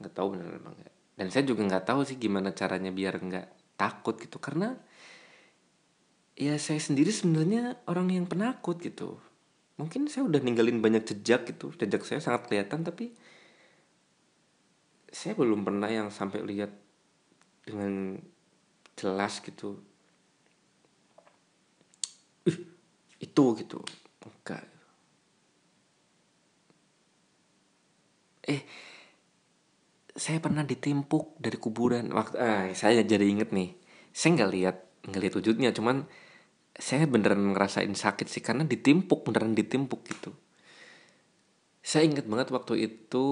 Nggak 0.00 0.14
tahu 0.16 0.26
bener 0.32 0.56
emang 0.56 0.78
dan 1.18 1.34
saya 1.34 1.42
juga 1.42 1.66
nggak 1.66 1.82
tahu 1.82 2.06
sih 2.06 2.14
gimana 2.14 2.54
caranya 2.54 2.94
biar 2.94 3.18
nggak 3.18 3.74
takut 3.74 4.14
gitu. 4.22 4.38
Karena 4.38 4.70
ya 6.38 6.54
saya 6.62 6.78
sendiri 6.78 7.10
sebenarnya 7.10 7.82
orang 7.90 8.14
yang 8.14 8.30
penakut 8.30 8.78
gitu. 8.78 9.18
Mungkin 9.74 10.06
saya 10.06 10.22
udah 10.30 10.38
ninggalin 10.38 10.78
banyak 10.78 11.02
jejak 11.02 11.50
gitu. 11.50 11.74
Jejak 11.74 12.06
saya 12.06 12.22
sangat 12.22 12.46
kelihatan 12.46 12.86
tapi 12.86 13.10
saya 15.10 15.34
belum 15.34 15.66
pernah 15.66 15.90
yang 15.90 16.14
sampai 16.14 16.46
lihat 16.46 16.70
dengan 17.66 18.22
jelas 18.94 19.42
gitu. 19.42 19.82
Ih, 22.46 22.58
itu 23.18 23.44
gitu. 23.58 23.82
Enggak. 24.22 24.62
Eh 28.46 28.62
saya 30.14 30.38
pernah 30.38 30.62
ditimpuk 30.62 31.34
dari 31.42 31.58
kuburan. 31.58 32.14
Waktu 32.14 32.34
ah 32.38 32.70
saya 32.78 33.02
jadi 33.02 33.26
inget 33.26 33.50
nih. 33.50 33.74
Saya 34.14 34.38
nggak 34.38 34.52
lihat 34.54 34.76
nggak 35.06 35.22
lihat 35.22 35.34
wujudnya. 35.34 35.70
Cuman 35.74 36.06
saya 36.78 37.10
beneran 37.10 37.42
ngerasain 37.52 37.90
sakit 37.90 38.30
sih 38.30 38.38
karena 38.38 38.62
ditimpuk 38.62 39.26
beneran 39.26 39.58
ditimpuk 39.58 40.06
gitu. 40.06 40.30
Saya 41.82 42.06
inget 42.06 42.30
banget 42.30 42.54
waktu 42.54 42.86
itu 42.86 43.26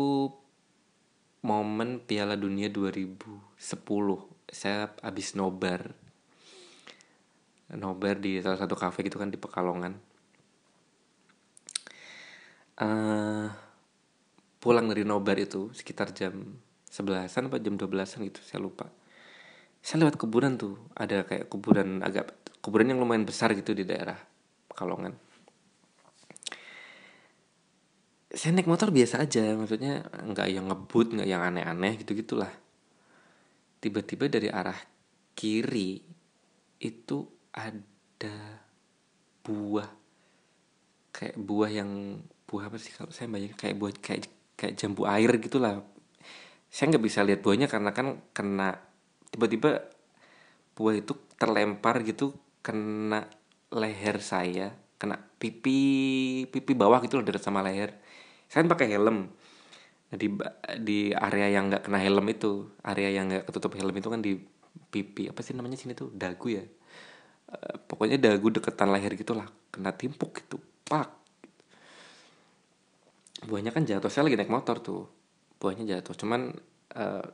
momen 1.47 2.03
Piala 2.03 2.34
Dunia 2.34 2.66
2010 2.66 3.62
saya 4.51 4.90
habis 4.99 5.38
nobar. 5.38 5.94
Nobar 7.70 8.18
di 8.18 8.42
salah 8.42 8.59
satu 8.59 8.74
kafe 8.74 9.07
gitu 9.07 9.22
kan 9.22 9.30
di 9.30 9.38
Pekalongan. 9.38 9.94
Uh, 12.76 13.49
pulang 14.59 14.90
dari 14.90 15.07
nobar 15.07 15.38
itu 15.40 15.72
sekitar 15.72 16.12
jam 16.12 16.61
11an 16.92 17.49
apa 17.49 17.57
jam 17.62 17.78
12an 17.78 18.20
gitu 18.26 18.42
saya 18.42 18.59
lupa. 18.59 18.90
Saya 19.86 20.03
lewat 20.03 20.18
kuburan 20.18 20.59
tuh 20.59 20.82
ada 20.99 21.22
kayak 21.22 21.47
kuburan 21.47 22.03
agak 22.03 22.45
kuburan 22.66 22.90
yang 22.90 22.98
lumayan 22.98 23.22
besar 23.22 23.54
gitu 23.54 23.70
di 23.70 23.86
daerah 23.86 24.18
Kalongan 24.74 25.14
saya 28.34 28.52
naik 28.52 28.66
motor 28.66 28.90
biasa 28.90 29.22
aja 29.22 29.54
maksudnya 29.54 30.02
nggak 30.02 30.48
yang 30.50 30.66
ngebut 30.66 31.14
nggak 31.14 31.28
yang 31.30 31.46
aneh-aneh 31.46 32.02
gitu 32.02 32.18
gitulah 32.18 32.50
tiba-tiba 33.78 34.26
dari 34.26 34.50
arah 34.50 34.76
kiri 35.38 36.02
itu 36.82 37.18
ada 37.54 38.66
buah 39.46 39.88
kayak 41.14 41.36
buah 41.40 41.70
yang 41.70 42.20
buah 42.44 42.68
apa 42.68 42.76
sih 42.76 42.92
kalau 42.92 43.08
saya 43.08 43.30
bayangin 43.32 43.56
kayak 43.56 43.76
buah 43.80 43.92
kayak 44.04 44.28
kayak 44.56 44.74
jambu 44.76 45.04
air 45.04 45.30
gitulah. 45.40 45.84
Saya 46.68 46.92
nggak 46.92 47.04
bisa 47.04 47.24
lihat 47.24 47.40
buahnya 47.40 47.68
karena 47.68 47.90
kan 47.92 48.20
kena 48.36 48.76
tiba-tiba 49.32 49.86
buah 50.76 50.94
itu 51.00 51.16
terlempar 51.40 52.04
gitu 52.04 52.36
kena 52.66 53.30
leher 53.70 54.18
saya 54.18 54.74
kena 54.98 55.22
pipi 55.38 55.78
pipi 56.50 56.72
bawah 56.74 56.98
gitu 57.04 57.22
loh 57.22 57.24
dari 57.26 57.38
sama 57.38 57.62
leher. 57.62 57.94
Saya 58.50 58.66
kan 58.66 58.70
pakai 58.74 58.90
helm. 58.90 59.30
Nah, 60.06 60.16
di 60.18 60.28
di 60.82 60.98
area 61.14 61.46
yang 61.54 61.70
nggak 61.70 61.86
kena 61.86 61.98
helm 62.02 62.26
itu 62.26 62.66
area 62.82 63.14
yang 63.14 63.30
nggak 63.30 63.46
ketutup 63.46 63.78
helm 63.78 63.94
itu 63.94 64.08
kan 64.10 64.18
di 64.18 64.32
pipi 64.90 65.30
apa 65.30 65.46
sih 65.46 65.54
namanya 65.54 65.78
sini 65.78 65.94
tuh 65.94 66.10
dagu 66.10 66.50
ya. 66.50 66.64
Uh, 67.46 67.78
pokoknya 67.86 68.18
dagu 68.18 68.50
deketan 68.50 68.90
leher 68.90 69.14
gitulah 69.14 69.46
kena 69.70 69.94
timpuk 69.94 70.42
gitu 70.42 70.58
pak. 70.82 71.06
Buahnya 73.46 73.70
kan 73.70 73.86
jatuh 73.86 74.10
saya 74.10 74.26
lagi 74.26 74.34
naik 74.40 74.50
motor 74.50 74.82
tuh 74.82 75.06
buahnya 75.62 75.86
jatuh. 75.86 76.18
Cuman 76.18 76.50
uh, 76.98 77.26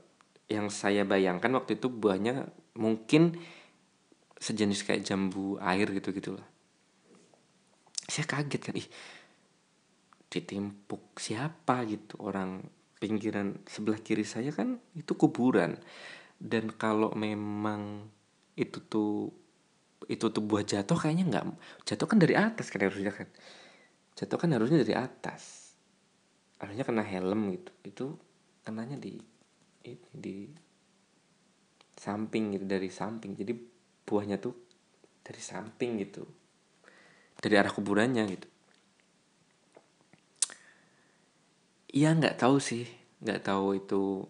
yang 0.51 0.68
saya 0.68 1.09
bayangkan 1.09 1.49
waktu 1.57 1.80
itu 1.80 1.89
buahnya 1.89 2.51
mungkin 2.76 3.41
sejenis 4.43 4.82
kayak 4.82 5.07
jambu 5.07 5.55
air 5.62 5.86
gitu 5.95 6.11
gitulah. 6.11 6.47
Saya 8.11 8.26
kaget 8.26 8.62
kan 8.62 8.74
ih 8.74 8.88
ditimpuk 10.26 11.14
siapa 11.22 11.86
gitu 11.86 12.18
orang 12.24 12.64
pinggiran 12.99 13.62
sebelah 13.68 14.03
kiri 14.03 14.26
saya 14.26 14.51
kan 14.51 14.82
itu 14.99 15.14
kuburan. 15.14 15.78
Dan 16.43 16.74
kalau 16.74 17.14
memang 17.14 18.11
itu 18.59 18.82
tuh 18.90 19.30
itu 20.11 20.26
tuh 20.34 20.43
buah 20.43 20.66
jatuh 20.66 20.99
kayaknya 20.99 21.30
nggak 21.30 21.45
jatuh 21.86 22.07
kan 22.11 22.18
dari 22.18 22.34
atas 22.34 22.66
kan 22.74 22.82
harusnya 22.82 23.14
kan. 23.14 23.30
Jatuh 24.18 24.38
kan 24.43 24.51
harusnya 24.51 24.82
dari 24.82 24.99
atas. 24.99 25.70
Harusnya 26.59 26.82
kena 26.82 27.07
helm 27.07 27.55
gitu. 27.55 27.70
Itu 27.86 28.07
kenanya 28.66 28.99
di 28.99 29.22
di 30.11 30.51
samping 31.95 32.59
gitu 32.59 32.66
dari 32.66 32.90
samping. 32.90 33.38
Jadi 33.38 33.72
buahnya 34.13 34.37
tuh 34.37 34.53
dari 35.25 35.41
samping 35.41 35.97
gitu. 36.05 36.29
Dari 37.41 37.57
arah 37.57 37.73
kuburannya 37.73 38.29
gitu. 38.29 38.49
Iya 41.97 42.13
nggak 42.13 42.37
tahu 42.37 42.61
sih. 42.61 42.85
Nggak 43.25 43.41
tahu 43.49 43.81
itu 43.81 44.29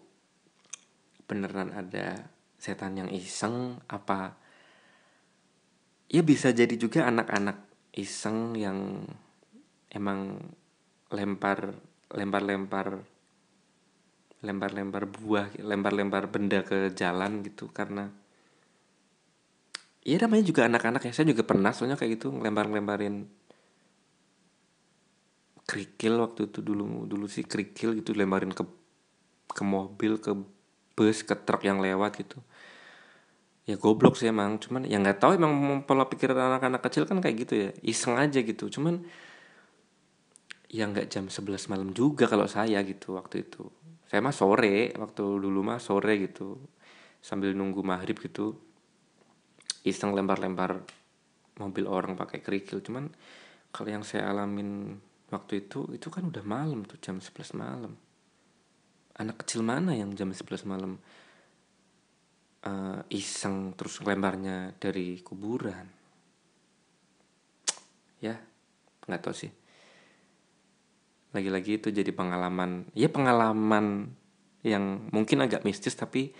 beneran 1.27 1.75
ada 1.75 2.31
setan 2.55 2.95
yang 2.95 3.11
iseng 3.11 3.83
apa. 3.91 4.39
Ya 6.07 6.23
bisa 6.23 6.55
jadi 6.55 6.79
juga 6.79 7.09
anak-anak 7.11 7.59
iseng 7.99 8.55
yang 8.55 9.03
emang 9.91 10.39
lempar 11.11 11.75
lempar-lempar 12.13 13.01
lempar-lempar 14.43 15.03
buah 15.07 15.47
lempar-lempar 15.57 16.29
benda 16.29 16.61
ke 16.61 16.91
jalan 16.93 17.41
gitu. 17.43 17.71
Karena 17.71 18.22
Iya 20.03 20.27
namanya 20.27 20.43
juga 20.43 20.67
anak-anak 20.67 21.01
ya. 21.07 21.11
Saya 21.15 21.31
juga 21.31 21.47
pernah 21.47 21.71
soalnya 21.71 21.95
kayak 21.95 22.19
gitu 22.19 22.27
ngelempar-lemparin 22.35 23.23
kerikil 25.63 26.19
waktu 26.19 26.51
itu 26.51 26.59
dulu 26.59 27.07
dulu 27.07 27.25
sih 27.31 27.47
kerikil 27.47 27.95
gitu 27.95 28.11
lemparin 28.11 28.51
ke 28.51 28.67
ke 29.47 29.63
mobil 29.63 30.19
ke 30.19 30.35
bus 30.93 31.23
ke 31.23 31.35
truk 31.47 31.63
yang 31.63 31.79
lewat 31.79 32.19
gitu. 32.19 32.43
Ya 33.63 33.79
goblok 33.79 34.19
sih 34.19 34.27
emang 34.27 34.59
cuman 34.59 34.83
ya 34.83 34.99
nggak 34.99 35.23
tahu 35.23 35.39
emang 35.39 35.87
pola 35.87 36.03
pikir 36.11 36.35
anak-anak 36.35 36.83
kecil 36.83 37.07
kan 37.07 37.23
kayak 37.23 37.47
gitu 37.47 37.53
ya 37.55 37.69
iseng 37.79 38.19
aja 38.19 38.43
gitu. 38.43 38.67
Cuman 38.67 39.07
ya 40.67 40.83
nggak 40.91 41.07
jam 41.07 41.31
11 41.31 41.71
malam 41.71 41.95
juga 41.95 42.27
kalau 42.27 42.43
saya 42.43 42.83
gitu 42.83 43.15
waktu 43.15 43.47
itu. 43.47 43.71
Saya 44.11 44.19
mah 44.19 44.35
sore 44.35 44.91
waktu 44.99 45.23
dulu 45.23 45.63
mah 45.63 45.79
sore 45.79 46.19
gitu 46.27 46.59
sambil 47.23 47.55
nunggu 47.55 47.79
maghrib 47.87 48.19
gitu 48.19 48.59
iseng 49.83 50.15
lempar-lempar 50.15 50.79
mobil 51.59 51.85
orang 51.85 52.15
pakai 52.15 52.39
kerikil. 52.39 52.79
Cuman 52.81 53.11
kalau 53.69 53.89
yang 53.91 54.03
saya 54.07 54.31
alamin 54.31 54.97
waktu 55.29 55.67
itu 55.67 55.89
itu 55.93 56.07
kan 56.07 56.29
udah 56.29 56.43
malam 56.45 56.87
tuh 56.87 56.97
jam 57.03 57.19
11 57.19 57.57
malam. 57.59 57.93
Anak 59.19 59.45
kecil 59.45 59.61
mana 59.61 59.93
yang 59.93 60.15
jam 60.17 60.33
11 60.33 60.65
malam 60.65 60.97
uh, 62.65 63.01
iseng 63.13 63.77
terus 63.77 64.01
lemparnya 64.01 64.73
dari 64.79 65.21
kuburan? 65.21 65.85
Ya 68.23 68.39
nggak 69.05 69.21
tahu 69.21 69.35
sih. 69.35 69.51
Lagi-lagi 71.33 71.81
itu 71.81 71.89
jadi 71.89 72.09
pengalaman 72.13 72.87
ya 72.93 73.09
pengalaman 73.09 74.13
yang 74.63 75.11
mungkin 75.11 75.43
agak 75.43 75.67
mistis 75.67 75.97
tapi 75.97 76.31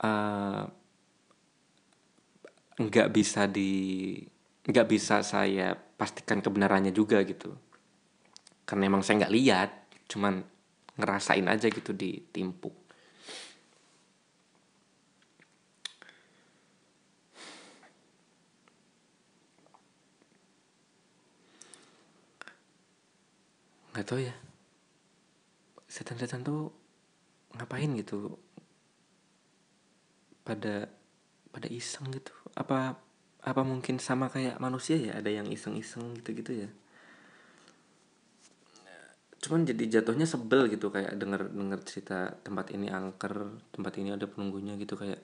uh, 0.00 0.64
nggak 2.80 3.08
bisa 3.12 3.44
di 3.48 3.70
nggak 4.62 4.86
bisa 4.88 5.20
saya 5.26 5.74
pastikan 5.74 6.40
kebenarannya 6.40 6.94
juga 6.94 7.20
gitu. 7.26 7.52
Karena 8.64 8.88
emang 8.88 9.02
saya 9.04 9.26
nggak 9.26 9.34
lihat 9.34 9.70
cuman 10.08 10.44
ngerasain 10.96 11.46
aja 11.48 11.66
gitu 11.72 11.96
di 11.96 12.20
timpuk 12.32 12.82
nggak 23.92 24.08
tahu 24.08 24.20
ya. 24.24 24.34
Setan-setan 25.84 26.40
tuh 26.40 26.72
ngapain 27.52 27.92
gitu? 28.00 28.40
Pada 30.42 30.88
pada 31.52 31.68
iseng 31.68 32.08
gitu 32.10 32.41
apa 32.52 33.00
apa 33.42 33.62
mungkin 33.66 33.98
sama 33.98 34.30
kayak 34.30 34.62
manusia 34.62 34.94
ya? 34.94 35.18
Ada 35.18 35.42
yang 35.42 35.48
iseng-iseng 35.50 36.14
gitu-gitu 36.22 36.66
ya? 36.66 36.70
Cuman 39.42 39.66
jadi 39.66 39.98
jatuhnya 39.98 40.22
sebel 40.22 40.70
gitu 40.70 40.94
kayak 40.94 41.18
denger 41.18 41.50
denger 41.50 41.80
cerita 41.82 42.30
tempat 42.46 42.70
ini 42.70 42.86
angker 42.86 43.58
tempat 43.74 43.98
ini 43.98 44.14
ada 44.14 44.30
penunggunya 44.30 44.78
gitu 44.78 44.94
kayak 44.94 45.18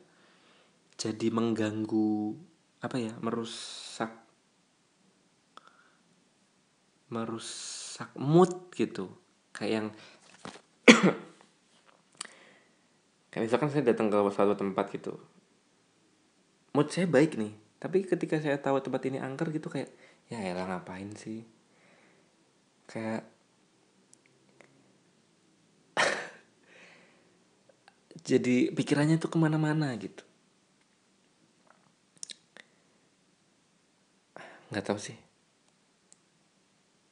jadi 0.99 1.31
mengganggu 1.31 2.35
apa 2.83 2.99
ya 2.99 3.14
merusak 3.22 4.11
merusak 7.09 8.11
mood 8.18 8.74
gitu. 8.74 9.07
Kayak 9.55 9.72
yang 9.72 9.87
kayak 13.31 13.43
misalkan 13.47 13.70
saya 13.70 13.87
datang 13.87 14.11
ke 14.11 14.18
suatu 14.35 14.59
tempat 14.59 14.91
gitu 14.91 15.38
mood 16.79 16.95
saya 16.95 17.11
baik 17.11 17.35
nih. 17.35 17.51
Tapi 17.83 18.07
ketika 18.07 18.39
saya 18.39 18.55
tahu 18.62 18.79
tempat 18.79 19.03
ini 19.11 19.18
angker 19.18 19.51
gitu 19.51 19.66
kayak 19.66 19.91
ya 20.31 20.39
elah 20.39 20.70
ngapain 20.70 21.11
sih? 21.18 21.43
Kayak 22.87 23.26
jadi 28.31 28.70
pikirannya 28.70 29.18
tuh 29.18 29.26
ke 29.26 29.39
mana-mana 29.43 29.91
gitu. 29.99 30.22
Nggak 34.70 34.87
tahu 34.87 35.03
sih. 35.03 35.18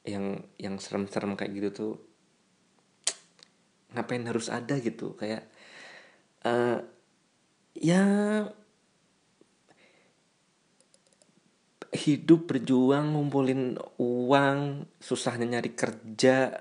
Yang 0.07 0.47
yang 0.55 0.79
serem-serem 0.79 1.35
kayak 1.35 1.51
gitu 1.59 1.69
tuh 1.75 1.99
ngapain 3.91 4.23
harus 4.23 4.47
ada 4.47 4.79
gitu? 4.79 5.19
Kayak 5.19 5.43
uh, 6.47 6.79
ya 7.75 8.03
hidup 11.93 12.51
berjuang 12.51 13.15
ngumpulin 13.15 13.79
uang 13.99 14.87
susahnya 14.99 15.57
nyari 15.57 15.71
kerja. 15.71 16.51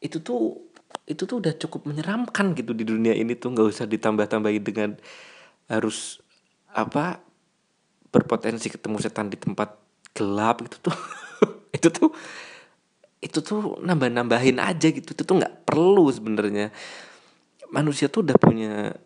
Itu 0.00 0.20
tuh 0.24 0.72
itu 1.06 1.22
tuh 1.22 1.38
udah 1.38 1.54
cukup 1.54 1.86
menyeramkan 1.86 2.56
gitu 2.56 2.72
di 2.72 2.84
dunia 2.86 3.12
ini 3.12 3.36
tuh. 3.36 3.52
Nggak 3.52 3.66
usah 3.76 3.86
ditambah-tambahin 3.88 4.64
dengan 4.64 4.90
harus 5.68 6.20
apa 6.72 7.20
berpotensi 8.12 8.72
ketemu 8.72 8.96
setan 9.02 9.28
di 9.28 9.36
tempat 9.36 9.76
gelap 10.16 10.64
gitu 10.64 10.90
tuh. 10.90 10.96
Itu 11.76 11.92
tuh 11.92 12.08
itu 13.20 13.44
tuh 13.44 13.76
nambah-nambahin 13.84 14.56
aja 14.56 14.88
gitu. 14.88 15.12
Itu 15.12 15.28
tuh 15.28 15.36
nggak 15.36 15.68
perlu 15.68 16.08
sebenarnya. 16.08 16.72
Manusia 17.68 18.08
tuh 18.08 18.24
udah 18.24 18.38
punya 18.40 18.96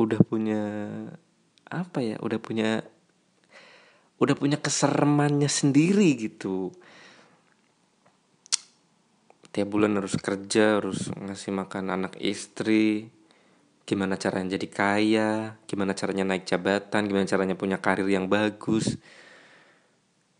udah 0.00 0.20
punya 0.24 0.62
apa 1.68 1.98
ya 2.00 2.16
udah 2.24 2.40
punya 2.40 2.80
udah 4.20 4.36
punya 4.36 4.60
keseremannya 4.60 5.48
sendiri 5.48 6.12
gitu. 6.20 6.68
Tiap 9.50 9.66
bulan 9.66 9.96
harus 9.98 10.14
kerja 10.20 10.78
harus 10.78 11.10
ngasih 11.10 11.56
makan 11.56 11.90
anak 11.90 12.14
istri. 12.20 13.08
Gimana 13.88 14.14
caranya 14.20 14.54
jadi 14.54 14.68
kaya 14.70 15.30
gimana 15.66 15.96
caranya 15.98 16.22
naik 16.22 16.46
jabatan 16.46 17.10
gimana 17.10 17.26
caranya 17.26 17.56
punya 17.58 17.80
karir 17.82 18.06
yang 18.06 18.30
bagus. 18.30 18.94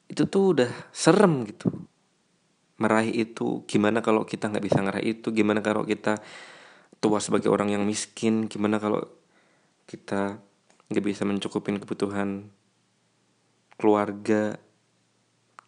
Itu 0.07 0.29
tuh 0.29 0.45
udah 0.55 0.71
serem 0.95 1.49
gitu. 1.49 1.73
Meraih 2.79 3.27
itu 3.27 3.65
gimana 3.67 4.05
kalau 4.05 4.29
kita 4.29 4.47
nggak 4.53 4.65
bisa 4.71 4.79
ngeraih 4.85 5.19
itu? 5.19 5.33
Gimana 5.35 5.65
kalau 5.65 5.83
kita 5.89 6.21
tua 7.01 7.19
sebagai 7.19 7.49
orang 7.49 7.75
yang 7.75 7.83
miskin? 7.89 8.47
Gimana 8.47 8.79
kalau 8.79 9.03
kita 9.89 10.39
nggak 10.93 11.05
bisa 11.05 11.27
mencukupin 11.27 11.83
kebutuhan 11.83 12.60
keluarga 13.81 14.61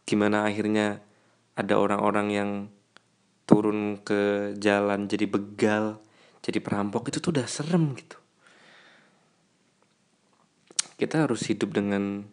gimana 0.04 0.44
akhirnya 0.44 1.00
ada 1.56 1.80
orang-orang 1.80 2.28
yang 2.28 2.50
turun 3.48 3.96
ke 4.04 4.52
jalan 4.60 5.08
jadi 5.08 5.24
begal 5.24 6.04
jadi 6.42 6.58
perampok 6.58 7.08
itu 7.08 7.22
tuh 7.22 7.38
udah 7.38 7.46
serem 7.46 7.94
gitu. 7.94 8.18
Kita 10.98 11.26
harus 11.26 11.46
hidup 11.46 11.70
dengan 11.70 12.26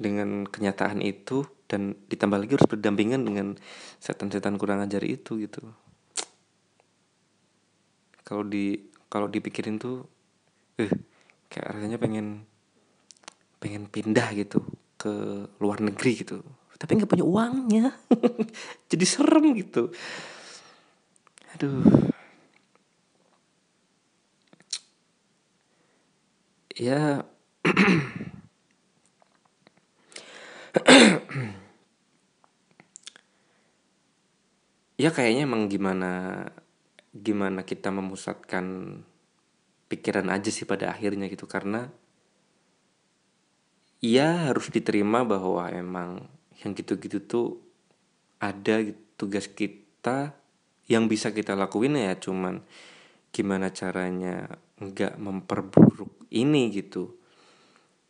dengan 0.00 0.48
kenyataan 0.48 1.00
itu 1.04 1.44
dan 1.68 1.96
ditambah 2.08 2.40
lagi 2.40 2.56
harus 2.56 2.68
berdampingan 2.68 3.24
dengan 3.24 3.56
setan-setan 4.00 4.60
kurang 4.60 4.84
ajar 4.84 5.00
itu 5.04 5.40
gitu. 5.40 5.64
Kalau 8.24 8.44
di 8.44 8.92
kalau 9.08 9.28
dipikirin 9.32 9.80
tuh 9.80 10.04
eh 10.76 10.92
kayak 11.48 11.76
rasanya 11.76 11.96
pengen 11.96 12.49
pengen 13.60 13.86
pindah 13.86 14.32
gitu 14.32 14.64
ke 14.96 15.12
luar 15.60 15.84
negeri 15.84 16.24
gitu. 16.24 16.40
Tapi 16.80 16.96
nggak 16.96 17.12
punya 17.12 17.26
uangnya. 17.28 17.86
Jadi 18.90 19.04
serem 19.04 19.52
gitu. 19.52 19.92
Aduh. 21.54 21.84
Ya. 26.74 27.22
Ya 35.00 35.08
kayaknya 35.08 35.48
emang 35.48 35.72
gimana 35.72 36.44
gimana 37.16 37.64
kita 37.64 37.88
memusatkan 37.88 39.00
pikiran 39.88 40.28
aja 40.28 40.52
sih 40.52 40.68
pada 40.68 40.92
akhirnya 40.92 41.24
gitu. 41.32 41.48
Karena 41.48 41.88
ya 44.00 44.48
harus 44.48 44.72
diterima 44.72 45.22
bahwa 45.28 45.68
emang 45.68 46.24
yang 46.64 46.72
gitu-gitu 46.72 47.20
tuh 47.24 47.48
ada 48.40 48.80
gitu, 48.80 49.00
tugas 49.20 49.52
kita 49.52 50.32
yang 50.88 51.04
bisa 51.06 51.30
kita 51.36 51.52
lakuin 51.52 52.00
ya 52.00 52.16
cuman 52.16 52.64
gimana 53.30 53.68
caranya 53.70 54.48
nggak 54.80 55.20
memperburuk 55.20 56.26
ini 56.32 56.72
gitu. 56.72 57.20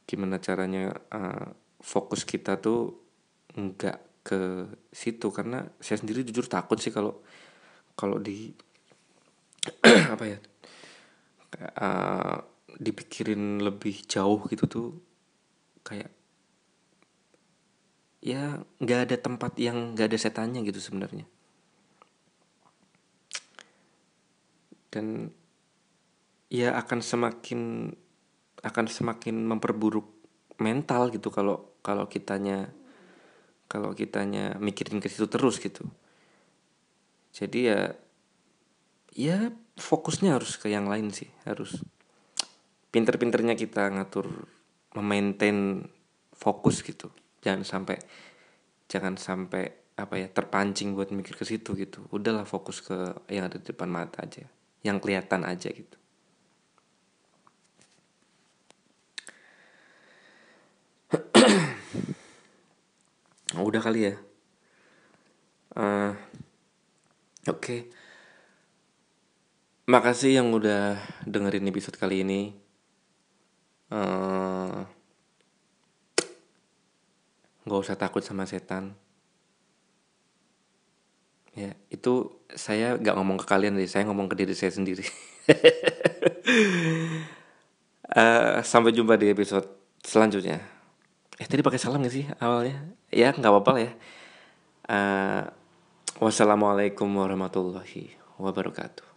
Gimana 0.07 0.39
caranya 0.39 0.95
uh, 1.11 1.51
fokus 1.83 2.23
kita 2.23 2.63
tuh 2.63 2.95
nggak 3.59 4.23
ke 4.23 4.71
situ 4.95 5.29
karena 5.35 5.67
saya 5.83 5.99
sendiri 5.99 6.23
jujur 6.23 6.47
takut 6.47 6.79
sih 6.79 6.95
kalau 6.95 7.19
kalau 7.99 8.23
di 8.23 8.55
apa 10.15 10.25
ya 10.25 10.39
uh, 11.75 12.39
dipikirin 12.79 13.65
lebih 13.65 14.07
jauh 14.07 14.41
gitu 14.47 14.65
tuh 14.71 14.89
kayak 15.87 16.11
ya 18.21 18.61
nggak 18.79 19.01
ada 19.09 19.17
tempat 19.17 19.57
yang 19.57 19.97
nggak 19.97 20.13
ada 20.13 20.19
setannya 20.21 20.61
gitu 20.65 20.81
sebenarnya. 20.81 21.25
Dan 24.91 25.31
ya 26.51 26.77
akan 26.77 27.01
semakin 27.01 27.61
akan 28.61 28.87
semakin 28.91 29.37
memperburuk 29.49 30.05
mental 30.61 31.09
gitu 31.09 31.33
kalau 31.33 31.73
kalau 31.81 32.05
kitanya 32.11 32.69
kalau 33.71 33.97
kitanya 33.97 34.59
mikirin 34.61 35.01
ke 35.01 35.09
situ 35.09 35.31
terus 35.31 35.57
gitu. 35.63 35.87
Jadi 37.33 37.71
ya 37.71 37.95
ya 39.15 39.55
fokusnya 39.81 40.37
harus 40.37 40.61
ke 40.61 40.69
yang 40.69 40.87
lain 40.87 41.09
sih 41.11 41.31
harus 41.49 41.81
pinter-pinternya 42.91 43.55
kita 43.57 43.89
ngatur 43.91 44.29
memaintain 44.97 45.89
fokus 46.35 46.83
gitu. 46.83 47.11
Jangan 47.45 47.65
sampai 47.65 47.97
jangan 48.91 49.17
sampai 49.21 49.71
apa 50.01 50.17
ya 50.17 50.33
terpancing 50.33 50.97
buat 50.97 51.13
mikir 51.13 51.37
ke 51.37 51.45
situ 51.45 51.77
gitu. 51.77 52.09
Udahlah 52.11 52.49
fokus 52.49 52.81
ke 52.81 52.97
yang 53.29 53.45
ada 53.47 53.61
di 53.61 53.67
depan 53.69 53.89
mata 53.93 54.25
aja 54.25 54.49
yang 54.81 54.97
kelihatan 55.01 55.45
aja 55.45 55.69
gitu. 55.69 55.97
Udah 63.61 63.83
kali 63.83 64.07
ya? 64.09 64.15
Uh, 65.77 66.17
oke. 67.47 67.61
Okay. 67.61 67.81
makasih 69.91 70.39
yang 70.39 70.55
udah 70.55 71.03
dengerin 71.27 71.67
episode 71.67 71.99
kali 71.99 72.23
ini 72.23 72.55
nggak 77.67 77.81
usah 77.83 77.99
takut 77.99 78.23
sama 78.23 78.47
setan. 78.47 78.95
Ya 81.55 81.75
itu 81.91 82.31
saya 82.55 82.95
nggak 82.95 83.15
ngomong 83.19 83.39
ke 83.43 83.47
kalian 83.47 83.75
deh 83.75 83.91
saya 83.91 84.07
ngomong 84.07 84.31
ke 84.31 84.39
diri 84.39 84.55
saya 84.55 84.71
sendiri. 84.71 85.03
Uh, 88.11 88.63
sampai 88.71 88.95
jumpa 88.95 89.19
di 89.19 89.35
episode 89.35 89.67
selanjutnya. 90.07 90.63
Eh 91.41 91.47
tadi 91.49 91.63
pakai 91.65 91.81
salam 91.81 92.03
gak 92.03 92.15
sih 92.15 92.27
awalnya? 92.39 92.95
Ya 93.11 93.35
nggak 93.35 93.51
apa-apa 93.51 93.73
ya. 93.83 93.93
Uh, 94.91 95.43
wassalamualaikum 96.23 97.07
warahmatullahi 97.07 98.15
wabarakatuh 98.37 99.10